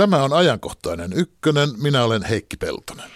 Tämä 0.00 0.22
on 0.22 0.32
ajankohtainen 0.32 1.12
ykkönen. 1.12 1.68
Minä 1.82 2.04
olen 2.04 2.22
Heikki 2.22 2.56
Peltonen. 2.56 3.10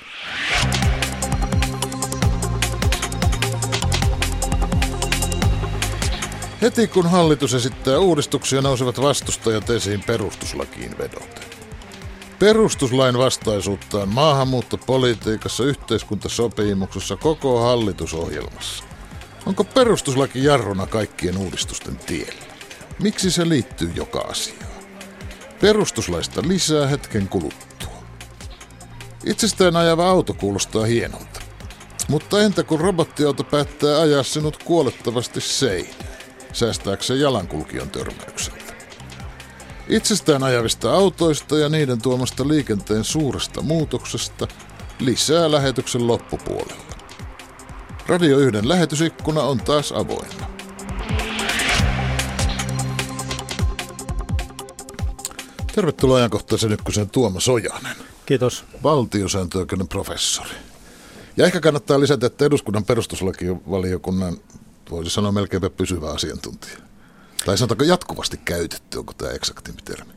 Heti 6.62 6.88
kun 6.88 7.10
hallitus 7.10 7.54
esittää 7.54 7.98
uudistuksia, 7.98 8.62
nousevat 8.62 9.02
vastustajat 9.02 9.70
esiin 9.70 10.02
perustuslakiin 10.06 10.98
vedoten. 10.98 11.44
Perustuslain 12.38 13.18
vastaisuutta 13.18 13.98
on 13.98 14.08
maahanmuuttopolitiikassa, 14.08 15.64
yhteiskuntasopimuksessa, 15.64 17.16
koko 17.16 17.60
hallitusohjelmassa. 17.60 18.84
Onko 19.46 19.64
perustuslaki 19.64 20.44
jarruna 20.44 20.86
kaikkien 20.86 21.38
uudistusten 21.38 21.96
tiellä? 21.96 22.44
Miksi 23.02 23.30
se 23.30 23.48
liittyy 23.48 23.92
joka 23.94 24.20
asiaan? 24.20 24.73
Perustuslaista 25.64 26.42
lisää 26.48 26.86
hetken 26.86 27.28
kuluttua. 27.28 28.04
Itsestään 29.26 29.76
ajava 29.76 30.10
auto 30.10 30.34
kuulostaa 30.34 30.84
hienolta. 30.84 31.40
Mutta 32.08 32.42
entä 32.42 32.62
kun 32.62 32.80
robottiauto 32.80 33.44
päättää 33.44 34.00
ajaa 34.00 34.22
sinut 34.22 34.62
kuolettavasti 34.62 35.40
seinään, 35.40 36.08
säästääkseen 36.52 37.20
jalankulkijan 37.20 37.90
törmäykseltä? 37.90 38.74
Itsestään 39.88 40.42
ajavista 40.42 40.94
autoista 40.94 41.58
ja 41.58 41.68
niiden 41.68 42.02
tuomasta 42.02 42.48
liikenteen 42.48 43.04
suuresta 43.04 43.62
muutoksesta 43.62 44.48
lisää 44.98 45.50
lähetyksen 45.50 46.06
loppupuolella. 46.06 46.94
Radio 48.06 48.38
1 48.38 48.68
lähetysikkuna 48.68 49.42
on 49.42 49.58
taas 49.58 49.92
avoinna. 49.92 50.63
Tervetuloa 55.74 56.16
ajankohtaisen 56.16 56.72
ykkösen 56.72 57.10
Tuomas 57.10 57.48
Ojanen. 57.48 57.96
Kiitos. 58.26 58.64
Valtiosääntöoikeuden 58.82 59.88
professori. 59.88 60.54
Ja 61.36 61.46
ehkä 61.46 61.60
kannattaa 61.60 62.00
lisätä, 62.00 62.26
että 62.26 62.44
eduskunnan 62.44 62.84
perustuslakivaliokunnan, 62.84 64.36
voisi 64.90 65.10
sanoa 65.10 65.32
melkeinpä 65.32 65.70
pysyvä 65.70 66.10
asiantuntija. 66.10 66.78
Tai 67.46 67.58
sanotaanko 67.58 67.84
jatkuvasti 67.84 68.36
käytetty, 68.44 68.98
onko 68.98 69.12
tämä 69.12 69.30
eksaktimpi 69.30 69.82
termi? 69.82 70.12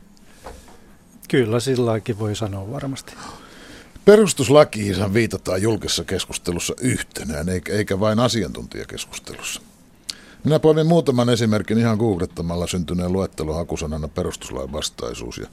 Kyllä, 1.28 1.60
silläkin 1.60 2.18
voi 2.18 2.36
sanoa 2.36 2.70
varmasti. 2.70 3.14
Perustuslakiinsa 4.04 5.14
viitataan 5.14 5.62
julkisessa 5.62 6.04
keskustelussa 6.04 6.74
yhtenään, 6.80 7.46
eikä 7.70 8.00
vain 8.00 8.20
asiantuntijakeskustelussa. 8.20 9.60
Minä 10.44 10.58
poimin 10.58 10.86
muutaman 10.86 11.28
esimerkin 11.28 11.78
ihan 11.78 11.98
googlettamalla 11.98 12.66
syntyneen 12.66 13.12
luettelon 13.12 13.54
hakusanana 13.54 14.08
perustuslain 14.08 14.72
vastaisuus 14.72 15.38
ja 15.38 15.46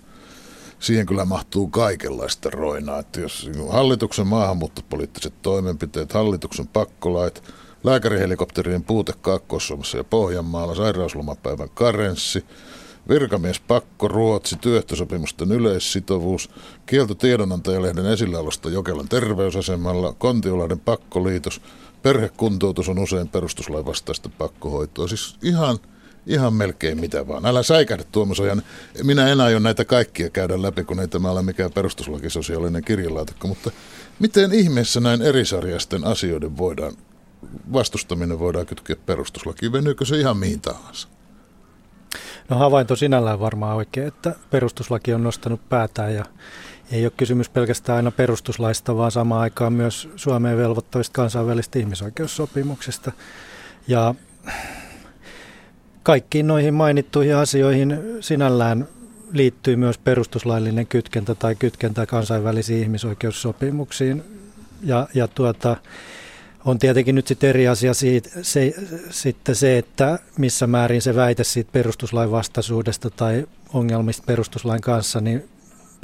siihen 0.79 1.05
kyllä 1.05 1.25
mahtuu 1.25 1.67
kaikenlaista 1.67 2.49
roinaa. 2.49 2.99
Että 2.99 3.19
jos 3.19 3.49
hallituksen 3.69 4.27
maahanmuuttopoliittiset 4.27 5.33
toimenpiteet, 5.41 6.13
hallituksen 6.13 6.67
pakkolait, 6.67 7.43
lääkärihelikopterien 7.83 8.83
puute 8.83 9.13
Kaakkois-Suomessa 9.21 9.97
ja 9.97 10.03
Pohjanmaalla, 10.03 10.75
sairauslomapäivän 10.75 11.69
karenssi, 11.73 12.45
Virkamies 13.09 13.59
pakko, 13.59 14.07
Ruotsi, 14.07 14.55
työehtosopimusten 14.55 15.51
yleissitovuus, 15.51 16.49
kielto 16.85 17.15
tiedonantajalehden 17.15 18.05
esilläolosta 18.05 18.69
Jokelan 18.69 19.09
terveysasemalla, 19.09 20.13
Kontiolaiden 20.13 20.79
pakkoliitos, 20.79 21.61
perhekuntoutus 22.05 22.89
on 22.89 22.99
usein 22.99 23.29
perustuslain 23.29 23.85
vastaista 23.85 24.29
pakkohoitoa. 24.37 25.07
Siis 25.07 25.37
ihan, 25.43 25.77
ihan 26.27 26.53
melkein 26.53 26.99
mitä 26.99 27.27
vaan. 27.27 27.45
Älä 27.45 27.63
säikähdä 27.63 28.03
Tuomas 28.11 28.39
Ojan. 28.39 28.61
Minä 29.03 29.27
en 29.27 29.41
aio 29.41 29.59
näitä 29.59 29.85
kaikkia 29.85 30.29
käydä 30.29 30.61
läpi, 30.61 30.83
kun 30.83 30.99
ei 30.99 31.07
tämä 31.07 31.31
ole 31.31 31.41
mikään 31.41 31.71
perustuslakisosiaalinen 31.71 32.83
kirjalaatikko, 32.83 33.47
mutta 33.47 33.71
miten 34.19 34.53
ihmeessä 34.53 34.99
näin 34.99 35.21
erisarjaisten 35.21 36.07
asioiden 36.07 36.57
voidaan, 36.57 36.93
vastustaminen 37.73 38.39
voidaan 38.39 38.65
kytkeä 38.65 38.95
perustuslakiin? 39.05 39.71
Venyykö 39.71 40.05
se 40.05 40.19
ihan 40.19 40.37
mihin 40.37 40.61
tahansa? 40.61 41.07
No 42.49 42.57
havainto 42.57 42.95
sinällään 42.95 43.39
varmaan 43.39 43.75
oikein, 43.75 44.07
että 44.07 44.35
perustuslaki 44.49 45.13
on 45.13 45.23
nostanut 45.23 45.69
päätään 45.69 46.13
ja 46.13 46.25
ei 46.91 47.05
ole 47.05 47.13
kysymys 47.17 47.49
pelkästään 47.49 47.95
aina 47.95 48.11
perustuslaista, 48.11 48.97
vaan 48.97 49.11
samaan 49.11 49.41
aikaan 49.41 49.73
myös 49.73 50.09
Suomeen 50.15 50.57
velvoittavista 50.57 51.13
kansainvälisistä 51.13 51.79
ihmisoikeussopimuksista. 51.79 53.11
Ja 53.87 54.15
kaikkiin 56.03 56.47
noihin 56.47 56.73
mainittuihin 56.73 57.35
asioihin 57.35 57.99
sinällään 58.19 58.87
liittyy 59.31 59.75
myös 59.75 59.97
perustuslaillinen 59.97 60.87
kytkentä 60.87 61.35
tai 61.35 61.55
kytkentä 61.55 62.05
kansainvälisiin 62.05 62.81
ihmisoikeussopimuksiin. 62.81 64.23
Ja, 64.83 65.07
ja 65.13 65.27
tuota, 65.27 65.77
on 66.65 66.79
tietenkin 66.79 67.15
nyt 67.15 67.27
sitten 67.27 67.49
eri 67.49 67.67
asia 67.67 67.93
siitä, 67.93 68.29
se, 68.41 68.73
sitten 69.09 69.55
se, 69.55 69.77
että 69.77 70.19
missä 70.37 70.67
määrin 70.67 71.01
se 71.01 71.15
väite 71.15 71.43
siitä 71.43 71.71
perustuslain 71.71 72.31
vastaisuudesta 72.31 73.09
tai 73.09 73.47
ongelmista 73.73 74.23
perustuslain 74.25 74.81
kanssa, 74.81 75.21
niin 75.21 75.49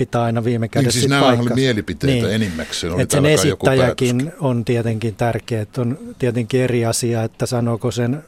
pitää 0.05 0.23
aina 0.23 0.43
viime 0.43 0.67
kädessä 0.67 0.87
niin, 0.87 1.01
siis 1.01 1.09
nämä 1.09 1.21
paikka. 1.21 1.43
oli 1.43 1.53
mielipiteitä 1.53 2.27
niin. 2.27 2.35
enimmäkseen. 2.35 2.93
Oli 2.93 3.05
sen 3.09 3.25
esittäjäkin 3.25 4.31
on 4.39 4.65
tietenkin 4.65 5.15
tärkeä. 5.15 5.61
Että 5.61 5.81
on 5.81 5.97
tietenkin 6.19 6.61
eri 6.61 6.85
asia, 6.85 7.23
että 7.23 7.45
sanooko 7.45 7.91
sen 7.91 8.23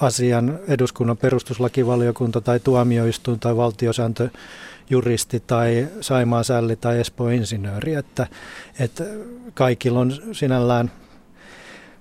asian 0.00 0.58
eduskunnan 0.68 1.16
perustuslakivaliokunta 1.16 2.40
tai 2.40 2.60
tuomioistuin 2.60 3.40
tai 3.40 3.56
valtiosääntö 3.56 4.28
juristi 4.90 5.42
tai 5.46 5.88
Saimaan 6.00 6.44
sälli 6.44 6.76
tai 6.76 7.00
Espoon 7.00 7.32
insinööri, 7.32 7.94
että, 7.94 8.26
että 8.78 9.04
kaikilla 9.54 10.00
on 10.00 10.12
sinällään 10.32 10.90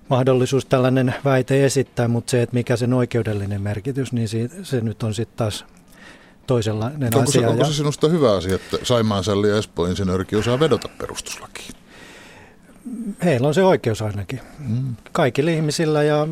mahdollisuus 0.09 0.66
tällainen 0.66 1.13
väite 1.25 1.66
esittää, 1.66 2.07
mutta 2.07 2.31
se, 2.31 2.41
että 2.41 2.53
mikä 2.53 2.75
sen 2.75 2.94
oikeudellinen 2.94 3.61
merkitys, 3.61 4.13
niin 4.13 4.27
se, 4.27 4.50
se 4.63 4.81
nyt 4.81 5.03
on 5.03 5.13
sitten 5.13 5.38
taas 5.38 5.66
toisenlainen 6.47 7.16
onko 7.16 7.29
asia. 7.29 7.41
Se, 7.41 7.47
onko 7.47 7.66
se 7.66 7.74
sinusta 7.74 8.09
hyvä 8.09 8.31
asia, 8.35 8.56
että 8.56 8.78
Saimaan 8.84 9.24
Sälli 9.24 9.50
ja 9.50 9.57
Espoon 9.57 9.90
insinöörikin 9.90 10.40
osaa 10.40 10.59
vedota 10.59 10.90
perustuslakiin? 10.97 11.75
Heillä 13.24 13.47
on 13.47 13.53
se 13.53 13.63
oikeus 13.63 14.02
ainakin. 14.02 14.40
Mm. 14.59 14.96
Kaikilla 15.12 15.51
ihmisillä 15.51 16.03
ja 16.03 16.28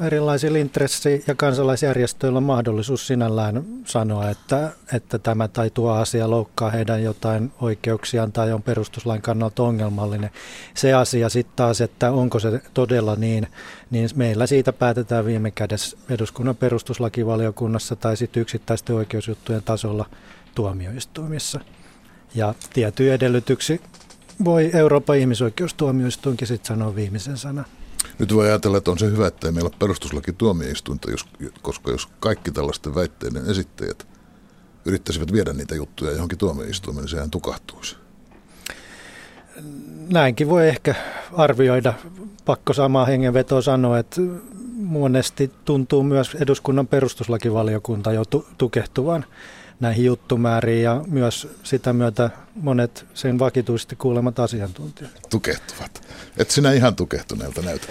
erilaisilla 0.00 0.58
intressi- 0.58 1.24
ja 1.26 1.34
kansalaisjärjestöillä 1.34 2.40
mahdollisuus 2.40 3.06
sinällään 3.06 3.64
sanoa, 3.84 4.30
että, 4.30 4.70
että 4.92 5.18
tämä 5.18 5.48
tai 5.48 5.70
tuo 5.70 5.92
asia 5.92 6.30
loukkaa 6.30 6.70
heidän 6.70 7.02
jotain 7.02 7.52
oikeuksiaan 7.60 8.32
tai 8.32 8.52
on 8.52 8.62
perustuslain 8.62 9.22
kannalta 9.22 9.62
ongelmallinen. 9.62 10.30
Se 10.74 10.94
asia 10.94 11.28
sitten 11.28 11.56
taas, 11.56 11.80
että 11.80 12.12
onko 12.12 12.38
se 12.38 12.62
todella 12.74 13.16
niin, 13.16 13.46
niin 13.90 14.08
meillä 14.14 14.46
siitä 14.46 14.72
päätetään 14.72 15.24
viime 15.24 15.50
kädessä 15.50 15.96
eduskunnan 16.08 16.56
perustuslakivaliokunnassa 16.56 17.96
tai 17.96 18.16
sitten 18.16 18.40
yksittäisten 18.40 18.96
oikeusjuttujen 18.96 19.62
tasolla 19.62 20.06
tuomioistuimissa. 20.54 21.60
Ja 22.34 22.54
tietty 22.72 23.12
edellytyksi 23.12 23.80
voi 24.44 24.70
Euroopan 24.74 25.18
ihmisoikeustuomioistuinkin 25.18 26.48
sitten 26.48 26.68
sanoa 26.68 26.94
viimeisen 26.94 27.36
sanan. 27.36 27.64
Nyt 28.20 28.34
voi 28.34 28.46
ajatella, 28.46 28.78
että 28.78 28.90
on 28.90 28.98
se 28.98 29.06
hyvä, 29.06 29.26
että 29.26 29.48
ei 29.48 29.52
meillä 29.52 29.68
ole 29.68 29.76
perustuslaki 29.78 30.32
tuomioistuinta, 30.32 31.10
jos, 31.10 31.26
koska 31.62 31.90
jos 31.90 32.08
kaikki 32.20 32.50
tällaisten 32.50 32.94
väitteiden 32.94 33.50
esittäjät 33.50 34.06
yrittäisivät 34.84 35.32
viedä 35.32 35.52
niitä 35.52 35.74
juttuja 35.74 36.12
johonkin 36.12 36.38
tuomioistuimeen, 36.38 37.02
niin 37.02 37.10
sehän 37.10 37.30
tukahtuisi. 37.30 37.96
Näinkin 40.10 40.48
voi 40.48 40.68
ehkä 40.68 40.94
arvioida. 41.32 41.94
Pakko 42.44 42.72
samaa 42.72 43.04
hengenvetoa 43.04 43.62
sanoa, 43.62 43.98
että 43.98 44.20
monesti 44.74 45.52
tuntuu 45.64 46.02
myös 46.02 46.34
eduskunnan 46.34 46.86
perustuslakivaliokunta 46.86 48.12
jo 48.12 48.24
tu- 48.24 48.46
tukehtuvan 48.58 49.24
näihin 49.80 50.04
juttumääriin 50.04 50.82
ja 50.82 51.04
myös 51.06 51.48
sitä 51.62 51.92
myötä 51.92 52.30
monet 52.54 53.06
sen 53.14 53.38
vakituisesti 53.38 53.96
kuulemat 53.96 54.38
asiantuntijat. 54.38 55.12
Tukehtuvat. 55.30 56.02
Et 56.36 56.50
sinä 56.50 56.72
ihan 56.72 56.96
tukehtuneelta 56.96 57.62
näytä. 57.62 57.86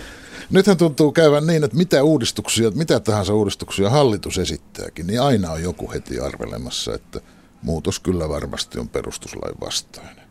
Nythän 0.51 0.77
tuntuu 0.77 1.11
käyvän 1.11 1.47
niin, 1.47 1.63
että 1.63 1.77
mitä 1.77 2.03
uudistuksia, 2.03 2.71
mitä 2.71 2.99
tahansa 2.99 3.33
uudistuksia 3.33 3.89
hallitus 3.89 4.37
esittääkin, 4.37 5.07
niin 5.07 5.21
aina 5.21 5.51
on 5.51 5.63
joku 5.63 5.91
heti 5.91 6.19
arvelemassa, 6.19 6.93
että 6.93 7.21
muutos 7.61 7.99
kyllä 7.99 8.29
varmasti 8.29 8.79
on 8.79 8.89
perustuslain 8.89 9.55
vastainen. 9.61 10.29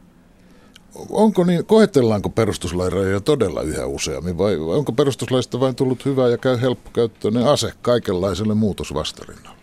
Onko 1.10 1.44
niin, 1.44 1.66
koetellaanko 1.66 2.28
perustuslain 2.28 2.92
rajoja 2.92 3.20
todella 3.20 3.62
yhä 3.62 3.86
useammin 3.86 4.38
vai 4.38 4.56
onko 4.56 4.92
perustuslaista 4.92 5.60
vain 5.60 5.74
tullut 5.74 6.04
hyvä 6.04 6.28
ja 6.28 6.38
käy 6.38 6.60
helppokäyttöinen 6.60 7.46
ase 7.46 7.72
kaikenlaiselle 7.82 8.54
muutosvastarinnalle? 8.54 9.58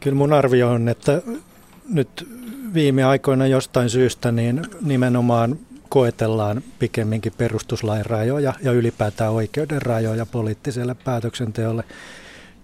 Kyllä 0.00 0.16
mun 0.16 0.32
arvio 0.32 0.70
on, 0.70 0.88
että 0.88 1.22
nyt 1.88 2.28
viime 2.74 3.04
aikoina 3.04 3.46
jostain 3.46 3.90
syystä 3.90 4.32
niin 4.32 4.62
nimenomaan 4.80 5.58
koetellaan 5.88 6.62
pikemminkin 6.78 7.32
perustuslain 7.38 8.06
rajoja 8.06 8.54
ja 8.62 8.72
ylipäätään 8.72 9.32
oikeuden 9.32 9.82
rajoja 9.82 10.26
poliittiselle 10.26 10.96
päätöksenteolle 11.04 11.84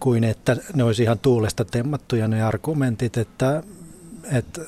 kuin 0.00 0.24
että 0.24 0.56
ne 0.74 0.84
olisi 0.84 1.02
ihan 1.02 1.18
tuulesta 1.18 1.64
temmattuja 1.64 2.28
ne 2.28 2.42
argumentit, 2.42 3.16
että 3.16 3.62
et, 4.32 4.60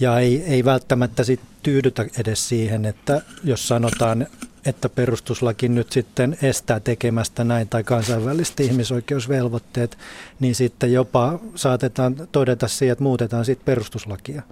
ja 0.00 0.18
ei, 0.18 0.44
ei 0.44 0.64
välttämättä 0.64 1.24
sit 1.24 1.40
tyydytä 1.62 2.06
edes 2.18 2.48
siihen, 2.48 2.84
että 2.84 3.22
jos 3.44 3.68
sanotaan, 3.68 4.26
että 4.66 4.88
perustuslaki 4.88 5.68
nyt 5.68 5.92
sitten 5.92 6.38
estää 6.42 6.80
tekemästä 6.80 7.44
näin 7.44 7.68
tai 7.68 7.84
kansainväliset 7.84 8.60
ihmisoikeusvelvoitteet, 8.60 9.98
niin 10.40 10.54
sitten 10.54 10.92
jopa 10.92 11.38
saatetaan 11.54 12.28
todeta 12.32 12.68
siihen, 12.68 12.92
että 12.92 13.04
muutetaan 13.04 13.44
sitten 13.44 13.64
perustuslakia. 13.64 14.42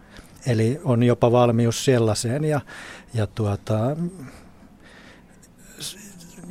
Eli 0.47 0.81
on 0.85 1.03
jopa 1.03 1.33
valmius 1.33 1.85
sellaiseen 1.85 2.45
ja, 2.45 2.61
ja 3.15 3.27
tuota, 3.27 3.97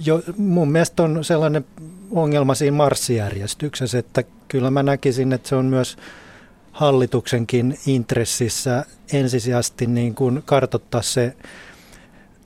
jo, 0.06 0.22
mun 0.38 0.72
mielestä 0.72 1.04
on 1.04 1.24
sellainen 1.24 1.66
ongelma 2.12 2.56
siinä 2.56 2.78
marssijärjestyksessä, 2.78 4.00
että 4.00 4.24
kyllä 4.48 4.72
mä 4.72 4.84
näkisin, 4.84 5.34
että 5.34 5.50
se 5.50 5.56
on 5.56 5.66
myös 5.66 5.98
hallituksenkin 6.72 7.78
intressissä 7.88 8.86
ensisijaisesti 9.14 9.88
niin 9.88 10.16
kuin 10.16 10.44
kartottaa 10.46 11.02
se 11.02 11.36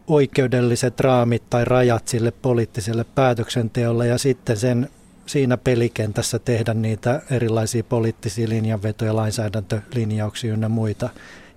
oikeudelliset 0.08 1.00
raamit 1.00 1.50
tai 1.50 1.66
rajat 1.66 2.08
sille 2.08 2.32
poliittiselle 2.32 3.06
päätöksenteolle 3.16 4.08
ja 4.08 4.18
sitten 4.18 4.58
sen 4.58 4.90
siinä 5.26 5.58
pelikentässä 5.58 6.40
tehdä 6.40 6.74
niitä 6.74 7.22
erilaisia 7.32 7.84
poliittisia 7.84 8.50
linjanvetoja, 8.50 9.16
lainsäädäntölinjauksia 9.16 10.54
ynnä 10.54 10.70
muita, 10.70 11.10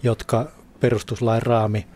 jotka 0.02 0.52
perustuslain 0.80 1.42
raami 1.42 1.86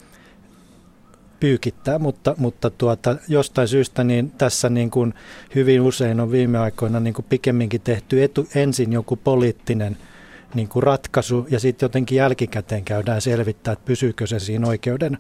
pyykittää, 1.41 1.99
mutta, 1.99 2.35
mutta 2.39 2.71
tuota, 2.71 3.17
jostain 3.29 3.69
syystä 3.69 4.05
niin 4.05 4.31
tässä 4.31 4.69
niin 4.69 4.91
kuin 4.91 5.15
hyvin 5.55 5.81
usein 5.81 6.21
on 6.21 6.33
viime 6.33 6.59
aikoina 6.59 7.01
niin 7.01 7.15
kuin 7.15 7.27
pikemminkin 7.29 7.81
tehty 7.81 8.23
etu, 8.23 8.49
ensin 8.55 8.93
joku 8.93 9.17
poliittinen 9.17 9.97
niin 10.55 10.69
kuin 10.69 10.83
ratkaisu 10.83 11.47
ja 11.51 11.61
sitten 11.61 11.85
jotenkin 11.85 12.17
jälkikäteen 12.17 12.85
käydään 12.85 13.21
selvittää, 13.21 13.73
että 13.73 13.85
pysyykö 13.85 14.27
se 14.27 14.39
siinä 14.39 14.67
oikeuden 14.67 15.19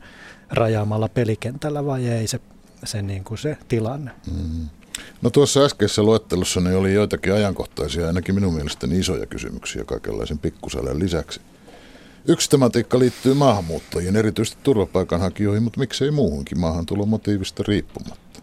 rajaamalla 0.50 1.08
pelikentällä 1.08 1.86
vai 1.86 2.08
ei 2.08 2.26
se, 2.26 2.40
se, 2.84 3.02
niin 3.02 3.24
kuin 3.24 3.38
se 3.38 3.56
tilanne. 3.68 4.10
Mm. 4.30 4.81
No 5.22 5.30
tuossa 5.30 5.64
äskeisessä 5.64 6.02
luettelossa 6.02 6.60
ne 6.60 6.76
oli 6.76 6.94
joitakin 6.94 7.32
ajankohtaisia, 7.32 8.06
ainakin 8.06 8.34
minun 8.34 8.54
mielestäni 8.54 8.98
isoja 8.98 9.26
kysymyksiä 9.26 9.84
kaikenlaisen 9.84 10.38
pikkusälän 10.38 10.98
lisäksi. 10.98 11.40
Yksi 12.28 12.50
tematiikka 12.50 12.98
liittyy 12.98 13.34
maahanmuuttajien, 13.34 14.16
erityisesti 14.16 14.58
turvapaikanhakijoihin, 14.62 15.62
mutta 15.62 15.80
miksei 15.80 16.10
muuhunkin 16.10 16.60
maahantulomotiivista 16.60 17.62
riippumatta. 17.68 18.40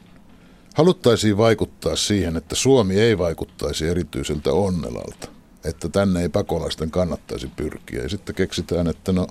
Haluttaisiin 0.76 1.38
vaikuttaa 1.38 1.96
siihen, 1.96 2.38
että 2.38 2.56
Suomi 2.56 3.00
ei 3.00 3.18
vaikuttaisi 3.18 3.88
erityiseltä 3.88 4.52
onnelalta, 4.52 5.28
että 5.64 5.90
tänne 5.90 6.22
ei 6.22 6.30
pakolaisten 6.30 6.92
kannattaisi 6.92 7.48
pyrkiä. 7.56 8.02
Ja 8.04 8.10
sitten 8.10 8.36
keksitään, 8.36 8.88
että 8.88 9.12
no 9.12 9.28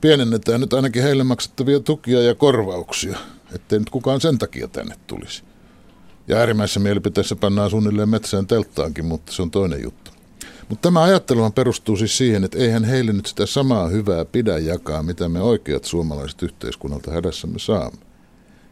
pienennetään 0.00 0.60
nyt 0.60 0.72
ainakin 0.72 1.02
heille 1.02 1.24
maksettavia 1.24 1.80
tukia 1.80 2.22
ja 2.22 2.34
korvauksia, 2.34 3.18
ettei 3.54 3.78
nyt 3.78 3.90
kukaan 3.90 4.20
sen 4.20 4.38
takia 4.38 4.68
tänne 4.68 4.94
tulisi. 5.06 5.42
Ja 6.30 6.36
äärimmäisessä 6.36 6.80
mielipiteessä 6.80 7.36
pannaan 7.36 7.70
suunnilleen 7.70 8.08
metsään 8.08 8.46
telttaankin, 8.46 9.04
mutta 9.04 9.32
se 9.32 9.42
on 9.42 9.50
toinen 9.50 9.82
juttu. 9.82 10.10
Mutta 10.68 10.88
tämä 10.88 11.02
ajatteluhan 11.02 11.52
perustuu 11.52 11.96
siis 11.96 12.18
siihen, 12.18 12.44
että 12.44 12.58
eihän 12.58 12.84
heille 12.84 13.12
nyt 13.12 13.26
sitä 13.26 13.46
samaa 13.46 13.88
hyvää 13.88 14.24
pidä 14.24 14.58
jakaa, 14.58 15.02
mitä 15.02 15.28
me 15.28 15.40
oikeat 15.40 15.84
suomalaiset 15.84 16.42
yhteiskunnalta 16.42 17.12
hädässämme 17.12 17.58
saamme. 17.58 17.98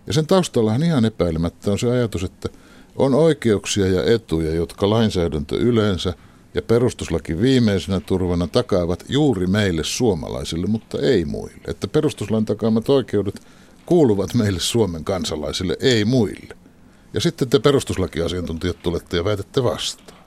Ja 0.06 0.12
sen 0.12 0.26
taustallahan 0.26 0.82
ihan 0.82 1.04
epäilemättä 1.04 1.70
on 1.70 1.78
se 1.78 1.90
ajatus, 1.90 2.24
että 2.24 2.48
on 2.96 3.14
oikeuksia 3.14 3.86
ja 3.86 4.14
etuja, 4.14 4.54
jotka 4.54 4.90
lainsäädäntö 4.90 5.56
yleensä 5.56 6.14
ja 6.54 6.62
perustuslaki 6.62 7.40
viimeisenä 7.40 8.00
turvana 8.00 8.46
takaavat 8.46 9.04
juuri 9.08 9.46
meille 9.46 9.84
suomalaisille, 9.84 10.66
mutta 10.66 10.98
ei 10.98 11.24
muille. 11.24 11.60
Että 11.68 11.88
perustuslain 11.88 12.44
takaamat 12.44 12.88
oikeudet 12.88 13.42
kuuluvat 13.86 14.34
meille 14.34 14.60
Suomen 14.60 15.04
kansalaisille, 15.04 15.76
ei 15.80 16.04
muille. 16.04 16.67
Ja 17.18 17.22
sitten 17.22 17.48
te 17.48 17.58
perustuslakiasiantuntijat 17.58 18.82
tulette 18.82 19.16
ja 19.16 19.24
väitätte 19.24 19.62
vastaan. 19.62 20.18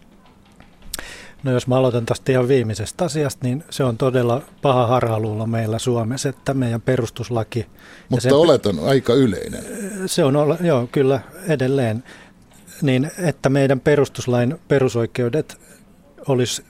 No 1.43 1.51
jos 1.51 1.67
mä 1.67 1.75
aloitan 1.75 2.05
tästä 2.05 2.31
ihan 2.31 2.47
viimeisestä 2.47 3.05
asiasta, 3.05 3.47
niin 3.47 3.63
se 3.69 3.83
on 3.83 3.97
todella 3.97 4.41
paha 4.61 4.87
harhaluulo 4.87 5.47
meillä 5.47 5.79
Suomessa, 5.79 6.29
että 6.29 6.53
meidän 6.53 6.81
perustuslaki... 6.81 7.67
Mutta 8.09 8.23
sen, 8.23 8.33
oletan 8.33 8.79
aika 8.79 9.13
yleinen. 9.13 9.63
Se 10.05 10.23
on, 10.23 10.35
joo, 10.61 10.87
kyllä 10.91 11.19
edelleen. 11.47 12.03
Niin, 12.81 13.11
että 13.17 13.49
meidän 13.49 13.79
perustuslain 13.79 14.59
perusoikeudet 14.67 15.61
olisi 16.27 16.63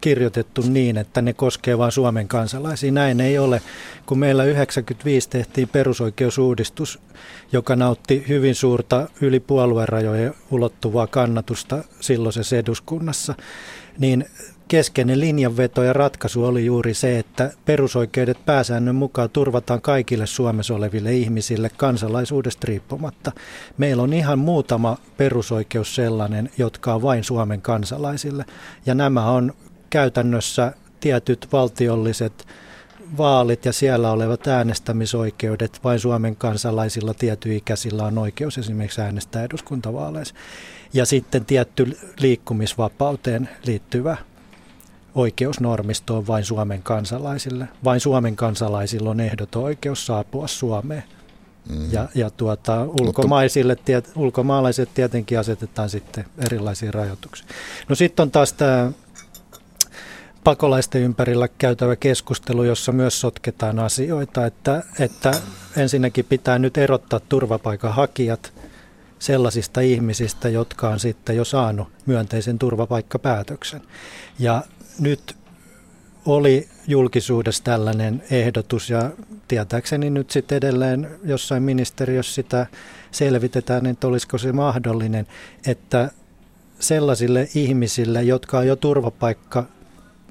kirjoitettu 0.00 0.62
niin, 0.68 0.96
että 0.96 1.22
ne 1.22 1.32
koskee 1.32 1.78
vain 1.78 1.92
Suomen 1.92 2.28
kansalaisia. 2.28 2.92
Näin 2.92 3.20
ei 3.20 3.38
ole, 3.38 3.62
kun 4.06 4.18
meillä 4.18 4.44
95 4.44 5.30
tehtiin 5.30 5.68
perusoikeusuudistus, 5.68 6.98
joka 7.52 7.76
nautti 7.76 8.24
hyvin 8.28 8.54
suurta 8.54 9.08
yli 9.20 9.40
puoluerajojen 9.40 10.34
ulottuvaa 10.50 11.06
kannatusta 11.06 11.84
silloisessa 12.00 12.56
eduskunnassa, 12.56 13.34
niin 13.98 14.24
keskeinen 14.68 15.20
linjanveto 15.20 15.82
ja 15.82 15.92
ratkaisu 15.92 16.44
oli 16.44 16.66
juuri 16.66 16.94
se, 16.94 17.18
että 17.18 17.52
perusoikeudet 17.64 18.38
pääsäännön 18.46 18.94
mukaan 18.94 19.30
turvataan 19.30 19.80
kaikille 19.80 20.26
Suomessa 20.26 20.74
oleville 20.74 21.12
ihmisille 21.12 21.70
kansalaisuudesta 21.76 22.66
riippumatta. 22.66 23.32
Meillä 23.78 24.02
on 24.02 24.12
ihan 24.12 24.38
muutama 24.38 24.98
perusoikeus 25.16 25.94
sellainen, 25.94 26.50
jotka 26.58 26.94
on 26.94 27.02
vain 27.02 27.24
Suomen 27.24 27.62
kansalaisille. 27.62 28.44
Ja 28.86 28.94
nämä 28.94 29.30
on 29.30 29.52
käytännössä 29.90 30.72
tietyt 31.00 31.48
valtiolliset 31.52 32.46
vaalit 33.18 33.64
ja 33.64 33.72
siellä 33.72 34.12
olevat 34.12 34.46
äänestämisoikeudet. 34.46 35.80
Vain 35.84 36.00
Suomen 36.00 36.36
kansalaisilla 36.36 37.14
tietyikäisillä 37.14 38.04
on 38.04 38.18
oikeus 38.18 38.58
esimerkiksi 38.58 39.00
äänestää 39.00 39.44
eduskuntavaaleissa. 39.44 40.34
Ja 40.92 41.06
sitten 41.06 41.44
tietty 41.44 41.98
liikkumisvapauteen 42.20 43.48
liittyvä 43.66 44.16
oikeusnormisto 45.14 46.16
on 46.16 46.26
vain 46.26 46.44
Suomen 46.44 46.82
kansalaisille. 46.82 47.68
Vain 47.84 48.00
Suomen 48.00 48.36
kansalaisilla 48.36 49.10
on 49.10 49.20
ehdoton 49.20 49.62
oikeus 49.62 50.06
saapua 50.06 50.46
Suomeen. 50.46 51.04
Mm. 51.68 51.92
Ja, 51.92 52.08
ja 52.14 52.30
tuota, 52.30 52.84
ulkomaisille, 53.00 53.76
tiet, 53.76 54.12
ulkomaalaiset 54.16 54.88
tietenkin 54.94 55.38
asetetaan 55.38 55.90
sitten 55.90 56.24
erilaisia 56.46 56.90
rajoituksia. 56.90 57.46
No 57.88 57.94
sitten 57.94 58.22
on 58.22 58.30
taas 58.30 58.52
tämä 58.52 58.92
pakolaisten 60.48 61.02
ympärillä 61.02 61.48
käytävä 61.48 61.96
keskustelu, 61.96 62.62
jossa 62.62 62.92
myös 62.92 63.20
sotketaan 63.20 63.78
asioita, 63.78 64.46
että, 64.46 64.82
että 64.98 65.32
ensinnäkin 65.76 66.24
pitää 66.24 66.58
nyt 66.58 66.78
erottaa 66.78 67.20
turvapaikanhakijat 67.20 68.52
sellaisista 69.18 69.80
ihmisistä, 69.80 70.48
jotka 70.48 70.88
on 70.88 71.00
sitten 71.00 71.36
jo 71.36 71.44
saanut 71.44 71.88
myönteisen 72.06 72.58
turvapaikkapäätöksen. 72.58 73.80
Ja 74.38 74.62
nyt 75.00 75.36
oli 76.26 76.68
julkisuudessa 76.86 77.64
tällainen 77.64 78.22
ehdotus 78.30 78.90
ja 78.90 79.10
tietääkseni 79.48 80.10
nyt 80.10 80.30
sitten 80.30 80.56
edelleen 80.56 81.10
jossain 81.24 81.62
ministeriössä 81.62 82.34
sitä 82.34 82.66
selvitetään, 83.10 83.86
että 83.86 84.06
olisiko 84.06 84.38
se 84.38 84.52
mahdollinen, 84.52 85.26
että 85.66 86.10
sellaisille 86.80 87.48
ihmisille, 87.54 88.22
jotka 88.22 88.58
on 88.58 88.66
jo 88.66 88.76
turvapaikka 88.76 89.77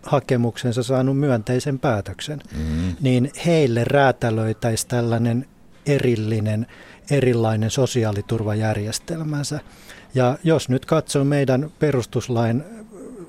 hakemuksensa 0.03 0.83
saanut 0.83 1.17
myönteisen 1.17 1.79
päätöksen, 1.79 2.39
mm. 2.57 2.95
niin 3.01 3.31
heille 3.45 3.83
räätälöitäisi 3.83 4.87
tällainen 4.87 5.45
erillinen, 5.85 6.67
erilainen 7.11 7.71
sosiaaliturvajärjestelmänsä. 7.71 9.59
Ja 10.15 10.37
jos 10.43 10.69
nyt 10.69 10.85
katsoo 10.85 11.23
meidän 11.23 11.71
perustuslain 11.79 12.63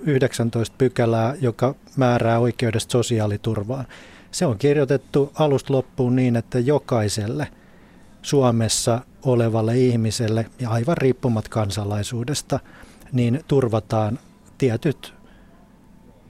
19 0.06 0.74
pykälää, 0.78 1.34
joka 1.40 1.74
määrää 1.96 2.38
oikeudesta 2.38 2.92
sosiaaliturvaan, 2.92 3.86
se 4.30 4.46
on 4.46 4.58
kirjoitettu 4.58 5.32
alusta 5.34 5.72
loppuun 5.72 6.16
niin, 6.16 6.36
että 6.36 6.58
jokaiselle 6.58 7.48
Suomessa 8.22 9.00
olevalle 9.22 9.78
ihmiselle 9.78 10.46
ja 10.60 10.70
aivan 10.70 10.96
riippumat 10.96 11.48
kansalaisuudesta, 11.48 12.60
niin 13.12 13.44
turvataan 13.48 14.18
tietyt 14.58 15.14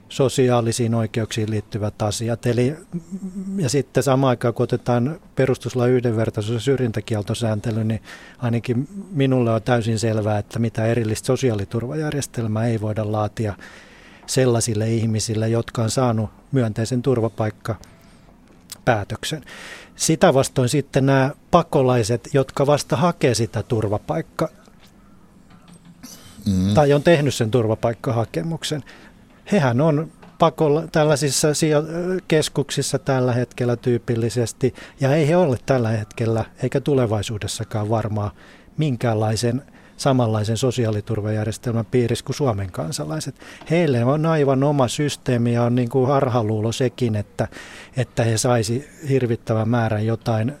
sosiaalisiin 0.09 0.95
oikeuksiin 0.95 1.51
liittyvät 1.51 2.01
asiat. 2.01 2.45
Eli, 2.45 2.75
ja 3.57 3.69
sitten 3.69 4.03
samaan 4.03 4.29
aikaan, 4.29 4.53
kun 4.53 4.63
otetaan 4.63 5.19
perustuslain 5.35 5.91
yhdenvertaisuus- 5.91 6.53
ja 6.53 6.59
syrjintäkieltosääntely, 6.59 7.83
niin 7.83 8.01
ainakin 8.37 8.87
minulle 9.11 9.51
on 9.51 9.61
täysin 9.61 9.99
selvää, 9.99 10.37
että 10.37 10.59
mitä 10.59 10.85
erillistä 10.85 11.25
sosiaaliturvajärjestelmää 11.25 12.65
ei 12.65 12.81
voida 12.81 13.11
laatia 13.11 13.55
sellaisille 14.25 14.89
ihmisille, 14.89 15.49
jotka 15.49 15.83
on 15.83 15.89
saanut 15.89 16.29
myönteisen 16.51 17.01
turvapaikkapäätöksen. 17.01 19.43
Sitä 19.95 20.33
vastoin 20.33 20.69
sitten 20.69 21.05
nämä 21.05 21.31
pakolaiset, 21.51 22.29
jotka 22.33 22.67
vasta 22.67 22.95
hakee 22.95 23.33
sitä 23.33 23.63
turvapaikka 23.63 24.49
mm. 26.45 26.73
tai 26.73 26.93
on 26.93 27.03
tehnyt 27.03 27.33
sen 27.33 27.51
turvapaikkahakemuksen, 27.51 28.83
hehän 29.51 29.81
on 29.81 30.11
pakolla, 30.39 30.87
tällaisissa 30.91 31.47
keskuksissa 32.27 32.99
tällä 32.99 33.33
hetkellä 33.33 33.75
tyypillisesti, 33.75 34.73
ja 34.99 35.15
ei 35.15 35.27
he 35.27 35.37
ole 35.37 35.57
tällä 35.65 35.89
hetkellä 35.89 36.45
eikä 36.63 36.81
tulevaisuudessakaan 36.81 37.89
varmaan 37.89 38.31
minkäänlaisen 38.77 39.61
samanlaisen 39.97 40.57
sosiaaliturvajärjestelmän 40.57 41.85
piirissä 41.85 42.25
kuin 42.25 42.35
Suomen 42.35 42.71
kansalaiset. 42.71 43.35
Heille 43.69 44.05
on 44.05 44.25
aivan 44.25 44.63
oma 44.63 44.87
systeemi 44.87 45.53
ja 45.53 45.63
on 45.63 45.75
niin 45.75 45.89
kuin 45.89 46.07
harhaluulo 46.07 46.71
sekin, 46.71 47.15
että, 47.15 47.47
että 47.97 48.23
he 48.23 48.37
saisi 48.37 48.87
hirvittävän 49.09 49.69
määrän 49.69 50.05
jotain 50.05 50.53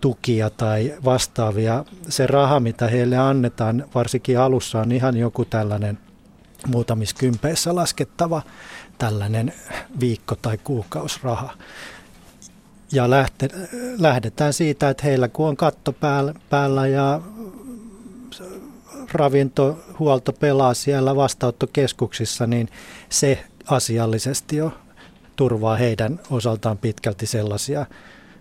tukia 0.00 0.50
tai 0.50 0.94
vastaavia. 1.04 1.84
Se 2.08 2.26
raha, 2.26 2.60
mitä 2.60 2.88
heille 2.88 3.16
annetaan, 3.16 3.84
varsinkin 3.94 4.38
alussa 4.38 4.80
on 4.80 4.92
ihan 4.92 5.16
joku 5.16 5.44
tällainen 5.44 5.98
muutamissa 6.66 7.16
kympeissä 7.18 7.74
laskettava 7.74 8.42
tällainen 8.98 9.52
viikko- 10.00 10.36
tai 10.42 10.58
kuukausraha. 10.64 11.52
Ja 12.92 13.10
lähte, 13.10 13.48
lähdetään 13.98 14.52
siitä, 14.52 14.90
että 14.90 15.02
heillä 15.04 15.28
kun 15.28 15.48
on 15.48 15.56
katto 15.56 15.92
päällä, 15.92 16.34
päällä 16.50 16.86
ja 16.86 17.20
ravintohuolto 19.12 20.32
pelaa 20.32 20.74
siellä 20.74 21.16
vastaanottokeskuksissa, 21.16 22.46
niin 22.46 22.68
se 23.08 23.44
asiallisesti 23.66 24.56
jo 24.56 24.72
turvaa 25.36 25.76
heidän 25.76 26.20
osaltaan 26.30 26.78
pitkälti 26.78 27.26
sellaisia 27.26 27.86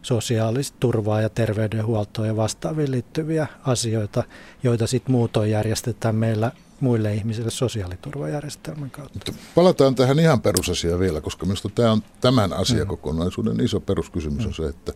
sosiaalista 0.01 0.77
turvaa 0.79 1.21
ja 1.21 1.29
terveydenhuoltoa 1.29 2.27
ja 2.27 2.35
vastaaviin 2.35 2.91
liittyviä 2.91 3.47
asioita, 3.65 4.23
joita 4.63 4.87
sitten 4.87 5.11
muutoin 5.11 5.51
järjestetään 5.51 6.15
meillä 6.15 6.51
muille 6.81 7.13
ihmisille 7.13 7.51
sosiaaliturvajärjestelmän 7.51 8.91
kautta. 8.91 9.33
Palataan 9.55 9.95
tähän 9.95 10.19
ihan 10.19 10.41
perusasiaan 10.41 10.99
vielä, 10.99 11.21
koska 11.21 11.45
minusta 11.45 11.69
tämä 11.69 11.91
on 11.91 12.03
tämän 12.21 12.53
asiakokonaisuuden 12.53 13.59
iso 13.59 13.79
peruskysymys 13.79 14.45
on 14.45 14.53
se, 14.53 14.65
että 14.65 14.93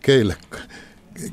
keille, 0.00 0.36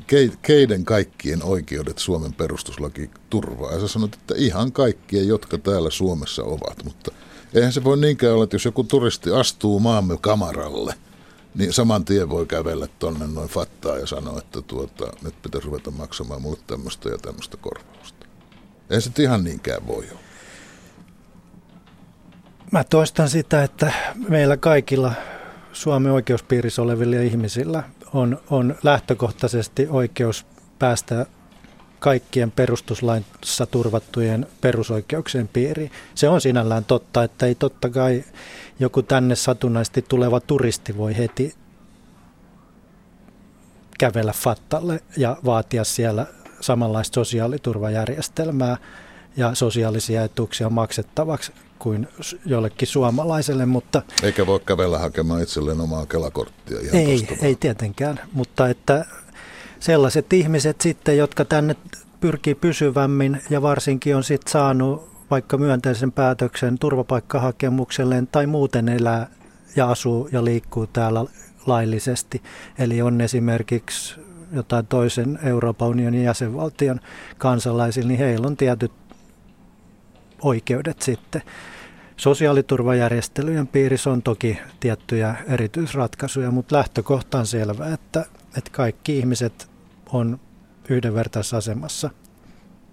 ke, 0.06 0.30
keiden 0.42 0.84
kaikkien 0.84 1.42
oikeudet 1.42 1.98
Suomen 1.98 2.32
perustuslaki 2.32 3.10
turvaa. 3.30 3.72
Ja 3.72 3.80
sä 3.80 3.88
sanot, 3.88 4.14
että 4.14 4.34
ihan 4.36 4.72
kaikkien, 4.72 5.28
jotka 5.28 5.58
täällä 5.58 5.90
Suomessa 5.90 6.44
ovat, 6.44 6.84
mutta 6.84 7.10
eihän 7.54 7.72
se 7.72 7.84
voi 7.84 7.96
niinkään 7.96 8.34
olla, 8.34 8.44
että 8.44 8.54
jos 8.54 8.64
joku 8.64 8.84
turisti 8.84 9.30
astuu 9.30 9.80
maamme 9.80 10.16
kamaralle, 10.20 10.94
niin 11.54 11.72
saman 11.72 12.04
tien 12.04 12.28
voi 12.28 12.46
kävellä 12.46 12.88
tonne 12.98 13.26
noin 13.26 13.48
fattaa 13.48 13.98
ja 13.98 14.06
sanoa, 14.06 14.38
että 14.38 14.62
tuota, 14.62 15.12
nyt 15.22 15.42
pitäisi 15.42 15.66
ruveta 15.66 15.90
maksamaan 15.90 16.42
mulle 16.42 16.58
tämmöistä 16.66 17.08
ja 17.08 17.18
tämmöistä 17.18 17.56
korvausta. 17.56 18.15
Ei 18.90 19.00
se 19.00 19.10
ihan 19.18 19.44
niinkään 19.44 19.86
voi 19.86 20.06
olla. 20.10 20.20
Mä 22.70 22.84
toistan 22.84 23.28
sitä, 23.28 23.62
että 23.62 23.92
meillä 24.28 24.56
kaikilla 24.56 25.12
Suomen 25.72 26.12
oikeuspiirissä 26.12 26.82
olevilla 26.82 27.16
ihmisillä 27.16 27.82
on, 28.12 28.40
on 28.50 28.76
lähtökohtaisesti 28.82 29.86
oikeus 29.90 30.46
päästä 30.78 31.26
kaikkien 31.98 32.50
perustuslaissa 32.50 33.66
turvattujen 33.66 34.46
perusoikeuksien 34.60 35.48
piiriin. 35.48 35.90
Se 36.14 36.28
on 36.28 36.40
sinällään 36.40 36.84
totta, 36.84 37.24
että 37.24 37.46
ei 37.46 37.54
totta 37.54 37.90
kai 37.90 38.24
joku 38.80 39.02
tänne 39.02 39.34
satunnaisesti 39.34 40.02
tuleva 40.02 40.40
turisti 40.40 40.96
voi 40.96 41.16
heti 41.16 41.54
kävellä 43.98 44.32
Fattalle 44.32 45.00
ja 45.16 45.36
vaatia 45.44 45.84
siellä 45.84 46.26
samanlaista 46.66 47.14
sosiaaliturvajärjestelmää 47.14 48.76
ja 49.36 49.54
sosiaalisia 49.54 50.24
etuuksia 50.24 50.70
maksettavaksi 50.70 51.52
kuin 51.78 52.08
jollekin 52.46 52.88
suomalaiselle, 52.88 53.66
mutta... 53.66 54.02
Eikä 54.22 54.46
voi 54.46 54.60
kävellä 54.60 54.98
hakemaan 54.98 55.42
itselleen 55.42 55.80
omaa 55.80 56.06
kelakorttia 56.06 56.80
ihan 56.80 56.96
Ei, 56.96 57.38
ei 57.42 57.56
tietenkään, 57.60 58.20
mutta 58.32 58.68
että 58.68 59.04
sellaiset 59.80 60.32
ihmiset 60.32 60.80
sitten, 60.80 61.16
jotka 61.16 61.44
tänne 61.44 61.76
pyrkii 62.20 62.54
pysyvämmin 62.54 63.42
ja 63.50 63.62
varsinkin 63.62 64.16
on 64.16 64.24
sitten 64.24 64.52
saanut 64.52 65.08
vaikka 65.30 65.58
myönteisen 65.58 66.12
päätöksen 66.12 66.78
turvapaikkahakemukselleen 66.78 68.26
tai 68.26 68.46
muuten 68.46 68.88
elää 68.88 69.28
ja 69.76 69.90
asuu 69.90 70.28
ja 70.32 70.44
liikkuu 70.44 70.86
täällä 70.86 71.24
laillisesti. 71.66 72.42
Eli 72.78 73.02
on 73.02 73.20
esimerkiksi 73.20 74.25
jotain 74.52 74.86
toisen 74.86 75.38
Euroopan 75.42 75.88
unionin 75.88 76.24
jäsenvaltion 76.24 77.00
kansalaisilla, 77.38 78.08
niin 78.08 78.18
heillä 78.18 78.46
on 78.46 78.56
tietyt 78.56 78.92
oikeudet 80.42 81.02
sitten. 81.02 81.42
Sosiaaliturvajärjestelyjen 82.16 83.66
piirissä 83.66 84.10
on 84.10 84.22
toki 84.22 84.58
tiettyjä 84.80 85.34
erityisratkaisuja, 85.48 86.50
mutta 86.50 86.76
lähtökohta 86.76 87.38
on 87.38 87.46
selvä, 87.46 87.92
että, 87.94 88.26
että 88.58 88.70
kaikki 88.72 89.18
ihmiset 89.18 89.70
on 90.12 90.40
yhdenvertaisessa 90.88 91.56
asemassa 91.56 92.10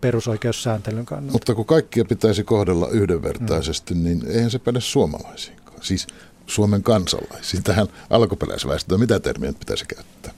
perusoikeussääntelyn 0.01 1.05
kannalta. 1.05 1.31
Mutta 1.31 1.55
kun 1.55 1.65
kaikkia 1.65 2.05
pitäisi 2.05 2.43
kohdella 2.43 2.87
yhdenvertaisesti, 2.89 3.93
mm. 3.93 4.03
niin 4.03 4.23
eihän 4.27 4.51
se 4.51 4.59
päde 4.59 4.81
suomalaisiinkaan. 4.81 5.77
Siis 5.81 6.07
Suomen 6.47 6.83
kansalaisiin. 6.83 7.63
Tähän 7.63 7.87
alkuperäisväestöön, 8.09 8.99
mitä 8.99 9.19
termiä 9.19 9.53
pitäisi 9.53 9.85
käyttää? 9.85 10.33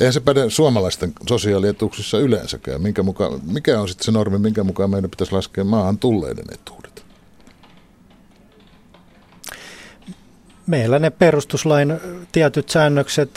Eihän 0.00 0.12
se 0.12 0.20
päde 0.20 0.50
suomalaisten 0.50 1.12
sosiaalietuuksissa 1.28 2.18
yleensäkään. 2.18 2.82
Minkä 2.82 3.02
mukaan, 3.02 3.40
mikä 3.52 3.80
on 3.80 3.88
sitten 3.88 4.04
se 4.04 4.12
normi, 4.12 4.38
minkä 4.38 4.64
mukaan 4.64 4.90
meidän 4.90 5.10
pitäisi 5.10 5.32
laskea 5.32 5.64
maahan 5.64 5.98
tulleiden 5.98 6.44
etuudet? 6.52 7.04
Meillä 10.66 10.98
ne 10.98 11.10
perustuslain 11.10 12.00
tietyt 12.32 12.68
säännökset 12.68 13.30